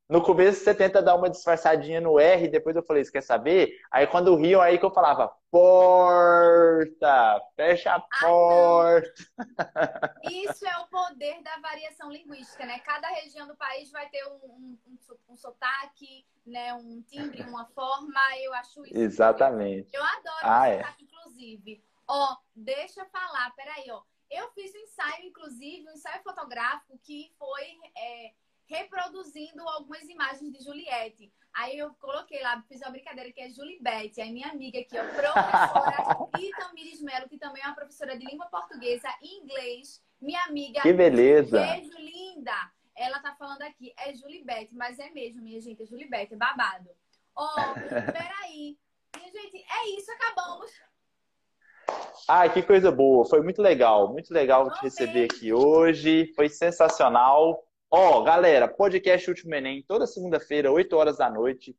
no 0.08 0.22
começo 0.22 0.62
você 0.62 0.74
tenta 0.74 1.02
dar 1.02 1.14
uma 1.14 1.30
disfarçadinha 1.30 2.00
no 2.00 2.18
R, 2.18 2.48
depois 2.48 2.76
eu 2.76 2.82
falei, 2.82 3.02
você 3.04 3.10
quer 3.10 3.22
saber? 3.22 3.80
Aí 3.90 4.06
quando 4.06 4.36
riam, 4.36 4.60
aí 4.60 4.78
que 4.78 4.84
eu 4.84 4.92
falava, 4.92 5.34
porta, 5.50 7.40
fecha 7.56 7.94
a 7.94 8.00
porta. 8.00 9.24
Ah, 9.58 10.12
Isso 10.30 10.66
é 10.66 10.76
o 10.78 10.86
poder 10.88 11.42
da 11.42 11.56
variação 11.58 12.10
linguística, 12.10 12.66
né? 12.66 12.80
Cada 12.80 13.08
região 13.08 13.46
do 13.46 13.56
país 13.56 13.90
vai 13.90 14.08
ter 14.10 14.24
um, 14.26 14.34
um, 14.44 14.78
um, 14.86 14.98
um 15.30 15.36
sotaque, 15.36 16.26
né? 16.46 16.74
um 16.74 17.02
timbre, 17.02 17.42
uma 17.42 17.64
forma, 17.66 18.20
eu 18.42 18.52
acho 18.54 18.84
isso. 18.84 18.98
Exatamente. 18.98 19.88
Eu 19.94 20.02
adoro 20.02 20.36
ah, 20.42 20.68
é. 20.68 20.78
sotaque, 20.78 21.04
inclusive. 21.04 21.82
Ó, 22.06 22.36
deixa 22.54 23.00
eu 23.00 23.06
falar, 23.06 23.50
peraí, 23.56 23.90
ó. 23.90 24.02
Eu 24.30 24.50
fiz 24.50 24.74
um 24.74 24.78
ensaio, 24.78 25.26
inclusive, 25.26 25.88
um 25.88 25.92
ensaio 25.92 26.22
fotográfico 26.22 26.98
que 27.02 27.32
foi... 27.38 27.78
É, 27.96 28.32
reproduzindo 28.66 29.66
algumas 29.68 30.02
imagens 30.04 30.52
de 30.52 30.62
Juliette. 30.62 31.32
Aí 31.54 31.78
eu 31.78 31.94
coloquei 32.00 32.42
lá, 32.42 32.62
fiz 32.68 32.80
uma 32.80 32.90
brincadeira 32.90 33.30
que 33.30 33.40
é 33.40 33.48
Julibete, 33.48 34.20
aí 34.20 34.32
minha 34.32 34.48
amiga 34.48 34.80
aqui, 34.80 34.98
ó, 34.98 35.04
professora 35.04 36.28
Itamires 36.38 37.00
Melo, 37.00 37.28
que 37.28 37.38
também 37.38 37.62
é 37.62 37.66
uma 37.66 37.74
professora 37.74 38.18
de 38.18 38.26
língua 38.26 38.46
portuguesa 38.46 39.08
e 39.22 39.40
inglês. 39.40 40.02
Minha 40.20 40.42
amiga. 40.44 40.80
Que 40.80 40.92
beleza! 40.92 41.60
Beijo, 41.60 41.96
linda! 41.98 42.54
Ela 42.96 43.20
tá 43.20 43.34
falando 43.36 43.62
aqui, 43.62 43.92
é 43.98 44.14
Julibete, 44.14 44.74
mas 44.74 44.98
é 44.98 45.10
mesmo, 45.10 45.42
minha 45.42 45.60
gente, 45.60 45.82
é 45.82 45.86
Julibete, 45.86 46.34
é 46.34 46.36
babado. 46.36 46.90
Ó, 47.36 47.44
oh, 47.44 47.74
peraí. 48.12 48.78
Minha 49.16 49.30
gente, 49.30 49.56
é 49.56 49.88
isso, 49.96 50.10
acabamos. 50.12 50.70
Ai, 52.28 52.52
que 52.52 52.62
coisa 52.62 52.90
boa. 52.90 53.24
Foi 53.24 53.42
muito 53.42 53.60
legal. 53.60 54.12
Muito 54.12 54.32
legal 54.32 54.72
te 54.72 54.82
receber 54.82 55.24
aqui 55.24 55.52
hoje. 55.52 56.32
Foi 56.34 56.48
sensacional. 56.48 57.62
Ó, 57.96 58.18
oh, 58.18 58.22
galera, 58.24 58.66
podcast 58.66 59.30
Último 59.30 59.54
Enem, 59.54 59.80
toda 59.86 60.04
segunda-feira, 60.04 60.72
8 60.72 60.96
horas 60.96 61.18
da 61.18 61.30
noite. 61.30 61.76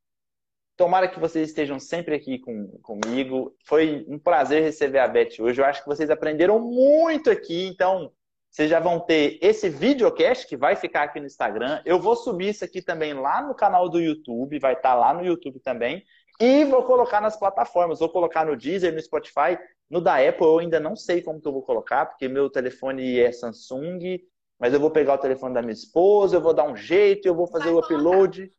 Tomara 0.78 1.10
que 1.10 1.20
vocês 1.20 1.50
estejam 1.50 1.78
sempre 1.78 2.16
aqui 2.16 2.40
com, 2.40 2.70
comigo. 2.82 3.54
Foi 3.66 4.06
um 4.08 4.18
prazer 4.18 4.64
receber 4.64 5.00
a 5.00 5.10
Beth 5.10 5.42
hoje. 5.42 5.60
Eu 5.60 5.66
acho 5.66 5.82
que 5.82 5.90
vocês 5.90 6.10
aprenderam 6.10 6.58
muito 6.58 7.30
aqui. 7.30 7.68
Então, 7.68 8.14
vocês 8.50 8.70
já 8.70 8.80
vão 8.80 8.98
ter 8.98 9.38
esse 9.42 9.68
videocast 9.68 10.48
que 10.48 10.56
vai 10.56 10.78
ficar 10.78 11.04
aqui 11.04 11.20
no 11.20 11.26
Instagram. 11.26 11.82
Eu 11.84 12.00
vou 12.00 12.16
subir 12.16 12.52
isso 12.52 12.64
aqui 12.64 12.82
também 12.82 13.14
lá 13.14 13.42
no 13.42 13.54
canal 13.54 13.90
do 13.90 14.00
YouTube. 14.00 14.58
Vai 14.58 14.72
estar 14.72 14.96
lá 14.96 15.14
no 15.14 15.26
YouTube 15.26 15.60
também. 15.60 16.02
E 16.40 16.64
vou 16.64 16.84
colocar 16.84 17.20
nas 17.20 17.38
plataformas. 17.38 18.00
Vou 18.00 18.08
colocar 18.08 18.46
no 18.46 18.56
Deezer, 18.56 18.94
no 18.94 19.02
Spotify. 19.02 19.60
No 19.90 20.00
da 20.00 20.16
Apple 20.26 20.48
eu 20.48 20.60
ainda 20.60 20.80
não 20.80 20.96
sei 20.96 21.22
como 21.22 21.42
que 21.42 21.48
eu 21.50 21.52
vou 21.52 21.62
colocar, 21.62 22.06
porque 22.06 22.30
meu 22.30 22.50
telefone 22.50 23.20
é 23.20 23.34
Samsung. 23.34 24.18
Mas 24.60 24.74
eu 24.74 24.80
vou 24.80 24.90
pegar 24.90 25.16
o 25.16 25.18
telefone 25.18 25.54
da 25.54 25.62
minha 25.62 25.74
esposa, 25.74 26.38
eu 26.38 26.42
vou 26.42 26.54
dar 26.54 26.64
um 26.64 26.76
jeito, 26.76 27.28
eu 27.28 27.36
vou 27.36 27.48
fazer 27.48 27.70
o 27.70 27.80
upload. 27.80 28.52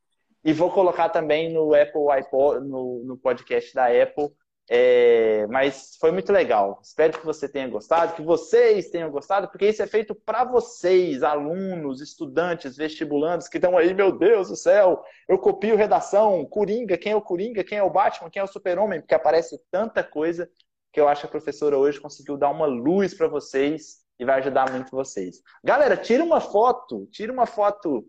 E 0.44 0.52
vou 0.52 0.70
colocar 0.70 1.08
também 1.08 1.52
no 1.52 1.74
Apple 1.74 2.10
iPod, 2.10 2.66
no, 2.66 3.02
no 3.04 3.16
podcast 3.16 3.74
da 3.74 3.86
Apple. 3.86 4.30
É, 4.68 5.46
mas 5.46 5.96
foi 6.00 6.10
muito 6.10 6.32
legal. 6.32 6.80
Espero 6.82 7.18
que 7.18 7.24
você 7.24 7.48
tenha 7.48 7.68
gostado, 7.68 8.14
que 8.14 8.22
vocês 8.22 8.90
tenham 8.90 9.10
gostado, 9.10 9.48
porque 9.48 9.68
isso 9.68 9.82
é 9.82 9.86
feito 9.86 10.14
para 10.14 10.44
vocês, 10.44 11.22
alunos, 11.22 12.00
estudantes, 12.00 12.76
vestibulantes 12.76 13.48
que 13.48 13.58
estão 13.58 13.78
aí, 13.78 13.94
meu 13.94 14.10
Deus 14.16 14.48
do 14.48 14.56
céu, 14.56 15.02
eu 15.28 15.38
copio 15.38 15.76
redação, 15.76 16.44
Coringa, 16.44 16.98
quem 16.98 17.12
é 17.12 17.16
o 17.16 17.22
Coringa, 17.22 17.62
quem 17.62 17.78
é 17.78 17.82
o 17.82 17.90
Batman, 17.90 18.30
quem 18.30 18.40
é 18.40 18.44
o 18.44 18.48
Super-Homem, 18.48 19.00
porque 19.00 19.14
aparece 19.14 19.56
tanta 19.70 20.02
coisa 20.02 20.50
que 20.92 21.00
eu 21.00 21.08
acho 21.08 21.22
que 21.22 21.26
a 21.26 21.30
professora 21.30 21.78
hoje 21.78 22.00
conseguiu 22.00 22.36
dar 22.36 22.50
uma 22.50 22.66
luz 22.66 23.14
para 23.14 23.28
vocês 23.28 24.05
e 24.18 24.24
vai 24.24 24.40
ajudar 24.40 24.70
muito 24.70 24.90
vocês. 24.90 25.42
Galera, 25.62 25.96
tira 25.96 26.24
uma 26.24 26.40
foto, 26.40 27.06
tira 27.06 27.32
uma 27.32 27.46
foto 27.46 28.06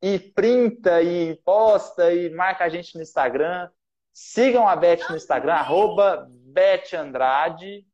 e 0.00 0.18
printa 0.18 1.02
e 1.02 1.36
posta 1.44 2.12
e 2.12 2.30
marca 2.30 2.64
a 2.64 2.68
gente 2.68 2.96
no 2.96 3.02
Instagram. 3.02 3.70
Sigam 4.12 4.68
a 4.68 4.76
Beth 4.76 5.08
no 5.08 5.16
Instagram, 5.16 5.54
arroba 5.54 6.28
Beth 6.28 6.94
Andrade, 6.94 7.86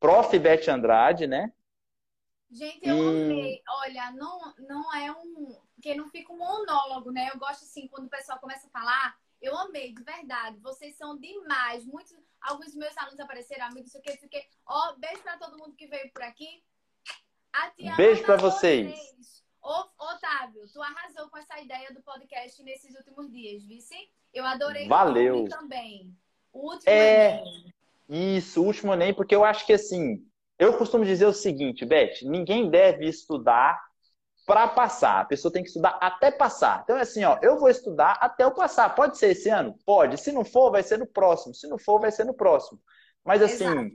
prof. 0.00 0.36
Beth 0.38 0.68
Andrade, 0.68 1.26
né? 1.26 1.52
Gente, 2.50 2.80
eu 2.82 2.96
e... 2.96 3.00
amei. 3.00 3.62
Olha, 3.68 4.10
não, 4.12 4.54
não 4.58 4.94
é 4.94 5.12
um. 5.12 5.56
Porque 5.74 5.94
não 5.94 6.08
fica 6.08 6.32
um 6.32 6.38
monólogo, 6.38 7.12
né? 7.12 7.30
Eu 7.32 7.38
gosto 7.38 7.62
assim, 7.64 7.86
quando 7.88 8.06
o 8.06 8.10
pessoal 8.10 8.40
começa 8.40 8.66
a 8.66 8.70
falar, 8.70 9.16
eu 9.40 9.56
amei, 9.56 9.94
de 9.94 10.02
verdade. 10.02 10.58
Vocês 10.58 10.96
são 10.96 11.16
demais. 11.16 11.84
Muitos, 11.84 12.14
alguns 12.40 12.66
dos 12.66 12.74
meus 12.74 12.96
alunos 12.98 13.20
apareceram, 13.20 13.66
amigos, 13.66 13.92
sei 13.92 14.00
o 14.00 14.04
que, 14.04 14.16
sei 14.16 14.26
o 14.26 14.30
que. 14.30 14.44
Ó, 14.66 14.96
beijo 14.96 15.22
pra 15.22 15.38
todo 15.38 15.56
mundo 15.56 15.76
que 15.76 15.86
veio 15.86 16.10
por 16.12 16.22
aqui. 16.22 16.62
Beijo 17.96 18.22
pra 18.24 18.36
vocês. 18.36 18.90
vocês. 18.90 19.42
Ô, 19.62 19.84
Otávio, 20.04 20.62
tu 20.72 20.80
arrasou 20.82 21.28
com 21.28 21.38
essa 21.38 21.60
ideia 21.60 21.92
do 21.92 22.02
podcast 22.02 22.62
nesses 22.62 22.94
últimos 22.96 23.30
dias, 23.30 23.64
vice? 23.64 23.96
Eu 24.32 24.44
adorei 24.44 24.88
Valeu. 24.88 25.48
também. 25.48 26.14
O 26.52 26.70
último 26.70 26.90
é... 26.90 27.40
Enem. 27.40 27.74
Isso, 28.08 28.60
o 28.60 28.66
último 28.66 28.92
Enem, 28.92 29.14
porque 29.14 29.34
eu 29.34 29.44
acho 29.44 29.64
que 29.64 29.72
assim, 29.72 30.26
eu 30.58 30.76
costumo 30.76 31.04
dizer 31.04 31.26
o 31.26 31.32
seguinte, 31.32 31.86
Beth, 31.86 32.22
ninguém 32.22 32.68
deve 32.68 33.06
estudar 33.06 33.80
para 34.44 34.66
passar. 34.66 35.20
A 35.20 35.24
pessoa 35.24 35.52
tem 35.52 35.62
que 35.62 35.68
estudar 35.68 35.96
até 36.00 36.30
passar. 36.30 36.80
Então 36.82 36.96
é 36.96 37.02
assim, 37.02 37.22
ó, 37.22 37.38
eu 37.40 37.58
vou 37.58 37.68
estudar 37.68 38.18
até 38.20 38.42
eu 38.42 38.50
passar. 38.50 38.94
Pode 38.94 39.16
ser 39.16 39.28
esse 39.30 39.48
ano? 39.48 39.78
Pode. 39.86 40.18
Se 40.18 40.32
não 40.32 40.44
for, 40.44 40.72
vai 40.72 40.82
ser 40.82 40.98
no 40.98 41.06
próximo. 41.06 41.54
Se 41.54 41.68
não 41.68 41.78
for, 41.78 42.00
vai 42.00 42.10
ser 42.10 42.24
no 42.24 42.34
próximo. 42.34 42.80
Mas 43.24 43.40
assim, 43.42 43.64
Exato. 43.64 43.90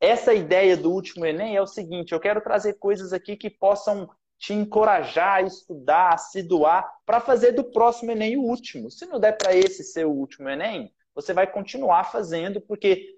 Essa 0.00 0.34
ideia 0.34 0.76
do 0.76 0.92
último 0.92 1.24
Enem 1.24 1.56
é 1.56 1.62
o 1.62 1.66
seguinte, 1.66 2.12
eu 2.12 2.20
quero 2.20 2.40
trazer 2.40 2.74
coisas 2.74 3.12
aqui 3.12 3.36
que 3.36 3.50
possam 3.50 4.08
te 4.38 4.52
encorajar 4.52 5.36
a 5.36 5.42
estudar, 5.42 6.12
a 6.12 6.18
se 6.18 6.42
doar, 6.42 6.86
para 7.06 7.20
fazer 7.20 7.52
do 7.52 7.64
próximo 7.64 8.12
Enem 8.12 8.36
o 8.36 8.42
último. 8.42 8.90
Se 8.90 9.06
não 9.06 9.18
der 9.18 9.32
para 9.32 9.54
esse 9.54 9.82
ser 9.82 10.06
o 10.06 10.12
último 10.12 10.48
Enem, 10.48 10.92
você 11.14 11.32
vai 11.32 11.50
continuar 11.50 12.04
fazendo, 12.04 12.60
porque 12.60 13.16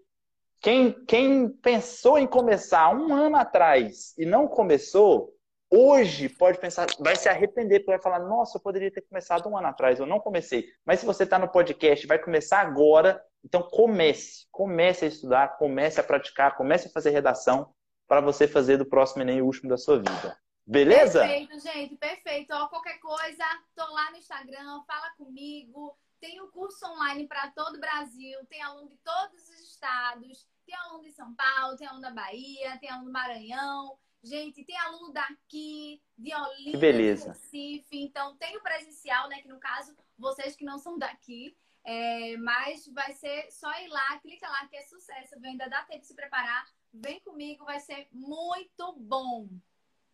quem, 0.60 0.92
quem 1.04 1.48
pensou 1.48 2.18
em 2.18 2.26
começar 2.26 2.94
um 2.94 3.12
ano 3.12 3.36
atrás 3.36 4.14
e 4.16 4.24
não 4.24 4.46
começou, 4.46 5.34
hoje 5.70 6.28
pode 6.28 6.58
pensar, 6.58 6.86
vai 7.00 7.16
se 7.16 7.28
arrepender, 7.28 7.80
porque 7.80 7.92
vai 7.92 8.00
falar, 8.00 8.20
nossa, 8.20 8.56
eu 8.56 8.62
poderia 8.62 8.90
ter 8.90 9.02
começado 9.02 9.48
um 9.48 9.56
ano 9.56 9.66
atrás, 9.66 9.98
eu 9.98 10.06
não 10.06 10.20
comecei. 10.20 10.66
Mas 10.84 11.00
se 11.00 11.06
você 11.06 11.24
está 11.24 11.38
no 11.38 11.48
podcast, 11.48 12.06
vai 12.06 12.18
começar 12.18 12.60
agora, 12.60 13.20
então 13.44 13.62
comece, 13.62 14.46
comece 14.50 15.04
a 15.04 15.08
estudar, 15.08 15.56
comece 15.56 16.00
a 16.00 16.04
praticar, 16.04 16.56
comece 16.56 16.88
a 16.88 16.90
fazer 16.90 17.10
redação 17.10 17.74
para 18.06 18.20
você 18.20 18.48
fazer 18.48 18.76
do 18.76 18.86
próximo 18.86 19.22
Enem 19.22 19.42
o 19.42 19.46
último 19.46 19.68
da 19.68 19.76
sua 19.76 19.98
vida. 19.98 20.38
Beleza? 20.66 21.20
Perfeito, 21.20 21.60
gente, 21.60 21.96
perfeito. 21.96 22.52
Ó, 22.52 22.68
qualquer 22.68 22.98
coisa, 22.98 23.44
tô 23.74 23.86
lá 23.92 24.10
no 24.10 24.18
Instagram, 24.18 24.82
fala 24.86 25.10
comigo. 25.16 25.96
Tem 26.20 26.40
o 26.40 26.48
curso 26.48 26.84
online 26.86 27.26
para 27.26 27.50
todo 27.52 27.76
o 27.76 27.80
Brasil, 27.80 28.38
tem 28.50 28.60
aluno 28.60 28.88
de 28.88 28.96
todos 28.98 29.48
os 29.48 29.60
estados, 29.60 30.46
tem 30.66 30.74
aluno 30.74 31.04
de 31.04 31.12
São 31.12 31.32
Paulo, 31.34 31.76
tem 31.76 31.86
aluno 31.86 32.02
da 32.02 32.10
Bahia, 32.10 32.76
tem 32.78 32.90
aluno 32.90 33.06
do 33.06 33.12
Maranhão. 33.12 33.98
Gente, 34.22 34.64
tem 34.64 34.76
aluno 34.76 35.12
daqui, 35.12 36.02
de 36.16 36.34
Olinda, 36.34 36.92
de 36.92 37.02
Recife. 37.28 38.02
Então, 38.02 38.36
tem 38.36 38.56
o 38.56 38.62
presencial, 38.62 39.28
né? 39.28 39.40
Que 39.40 39.48
no 39.48 39.60
caso, 39.60 39.96
vocês 40.18 40.56
que 40.56 40.64
não 40.64 40.78
são 40.78 40.98
daqui. 40.98 41.56
É, 41.84 42.36
mas 42.38 42.86
vai 42.88 43.12
ser 43.14 43.50
só 43.50 43.70
ir 43.80 43.88
lá, 43.88 44.18
clica 44.20 44.48
lá 44.48 44.66
que 44.68 44.76
é 44.76 44.82
sucesso. 44.82 45.34
Ainda 45.42 45.68
dá 45.68 45.82
tempo 45.82 46.00
de 46.00 46.06
se 46.06 46.14
preparar. 46.14 46.64
Vem 46.92 47.20
comigo, 47.20 47.64
vai 47.64 47.80
ser 47.80 48.08
muito 48.12 48.94
bom. 48.98 49.48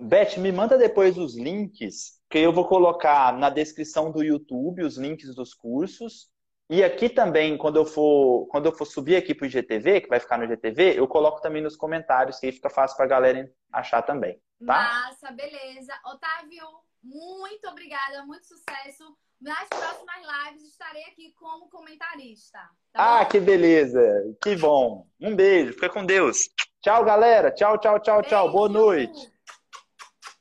Beth, 0.01 0.37
me 0.39 0.51
manda 0.51 0.77
depois 0.77 1.17
os 1.17 1.37
links, 1.37 2.21
que 2.29 2.39
eu 2.39 2.53
vou 2.53 2.67
colocar 2.67 3.33
na 3.33 3.49
descrição 3.49 4.11
do 4.11 4.23
YouTube 4.23 4.83
os 4.83 4.97
links 4.97 5.35
dos 5.35 5.55
cursos. 5.55 6.29
E 6.69 6.83
aqui 6.83 7.09
também, 7.09 7.57
quando 7.59 7.77
eu 7.77 7.85
for, 7.85 8.47
quando 8.49 8.67
eu 8.67 8.73
for 8.73 8.87
subir 8.87 9.17
aqui 9.17 9.35
para 9.35 9.45
o 9.45 9.47
IGTV, 9.47 10.01
que 10.01 10.09
vai 10.09 10.19
ficar 10.19 10.39
no 10.39 10.45
IGTV, 10.45 10.99
eu 10.99 11.07
coloco 11.07 11.41
também 11.41 11.63
nos 11.63 11.77
comentários, 11.77 12.39
que 12.39 12.47
aí 12.47 12.53
fica 12.53 12.71
fácil 12.71 12.97
para 12.97 13.07
a 13.07 13.09
galera 13.09 13.53
achar 13.73 14.03
também. 14.03 14.41
Tá? 14.67 14.83
Massa, 14.83 15.31
beleza. 15.31 15.93
Otávio, 16.07 16.67
muito 17.03 17.69
obrigada, 17.69 18.25
muito 18.25 18.47
sucesso. 18.47 19.17
Nas 19.45 19.69
próximas 19.69 20.23
lives 20.27 20.63
estarei 20.63 21.05
aqui 21.05 21.31
como 21.35 21.69
comentarista. 21.69 22.59
Tá 22.95 23.21
ah, 23.21 23.27
que 23.27 23.39
beleza! 23.39 24.01
Que 24.43 24.57
bom! 24.57 25.07
Um 25.21 25.37
beijo, 25.37 25.75
fica 25.75 25.91
com 25.91 26.07
Deus. 26.07 26.49
Tchau, 26.81 27.05
galera. 27.05 27.53
Tchau, 27.53 27.77
tchau, 27.77 28.01
tchau, 28.01 28.23
beijo. 28.23 28.31
tchau. 28.31 28.51
Boa 28.51 28.69
noite. 28.71 29.31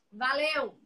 Valeu! 0.10 0.83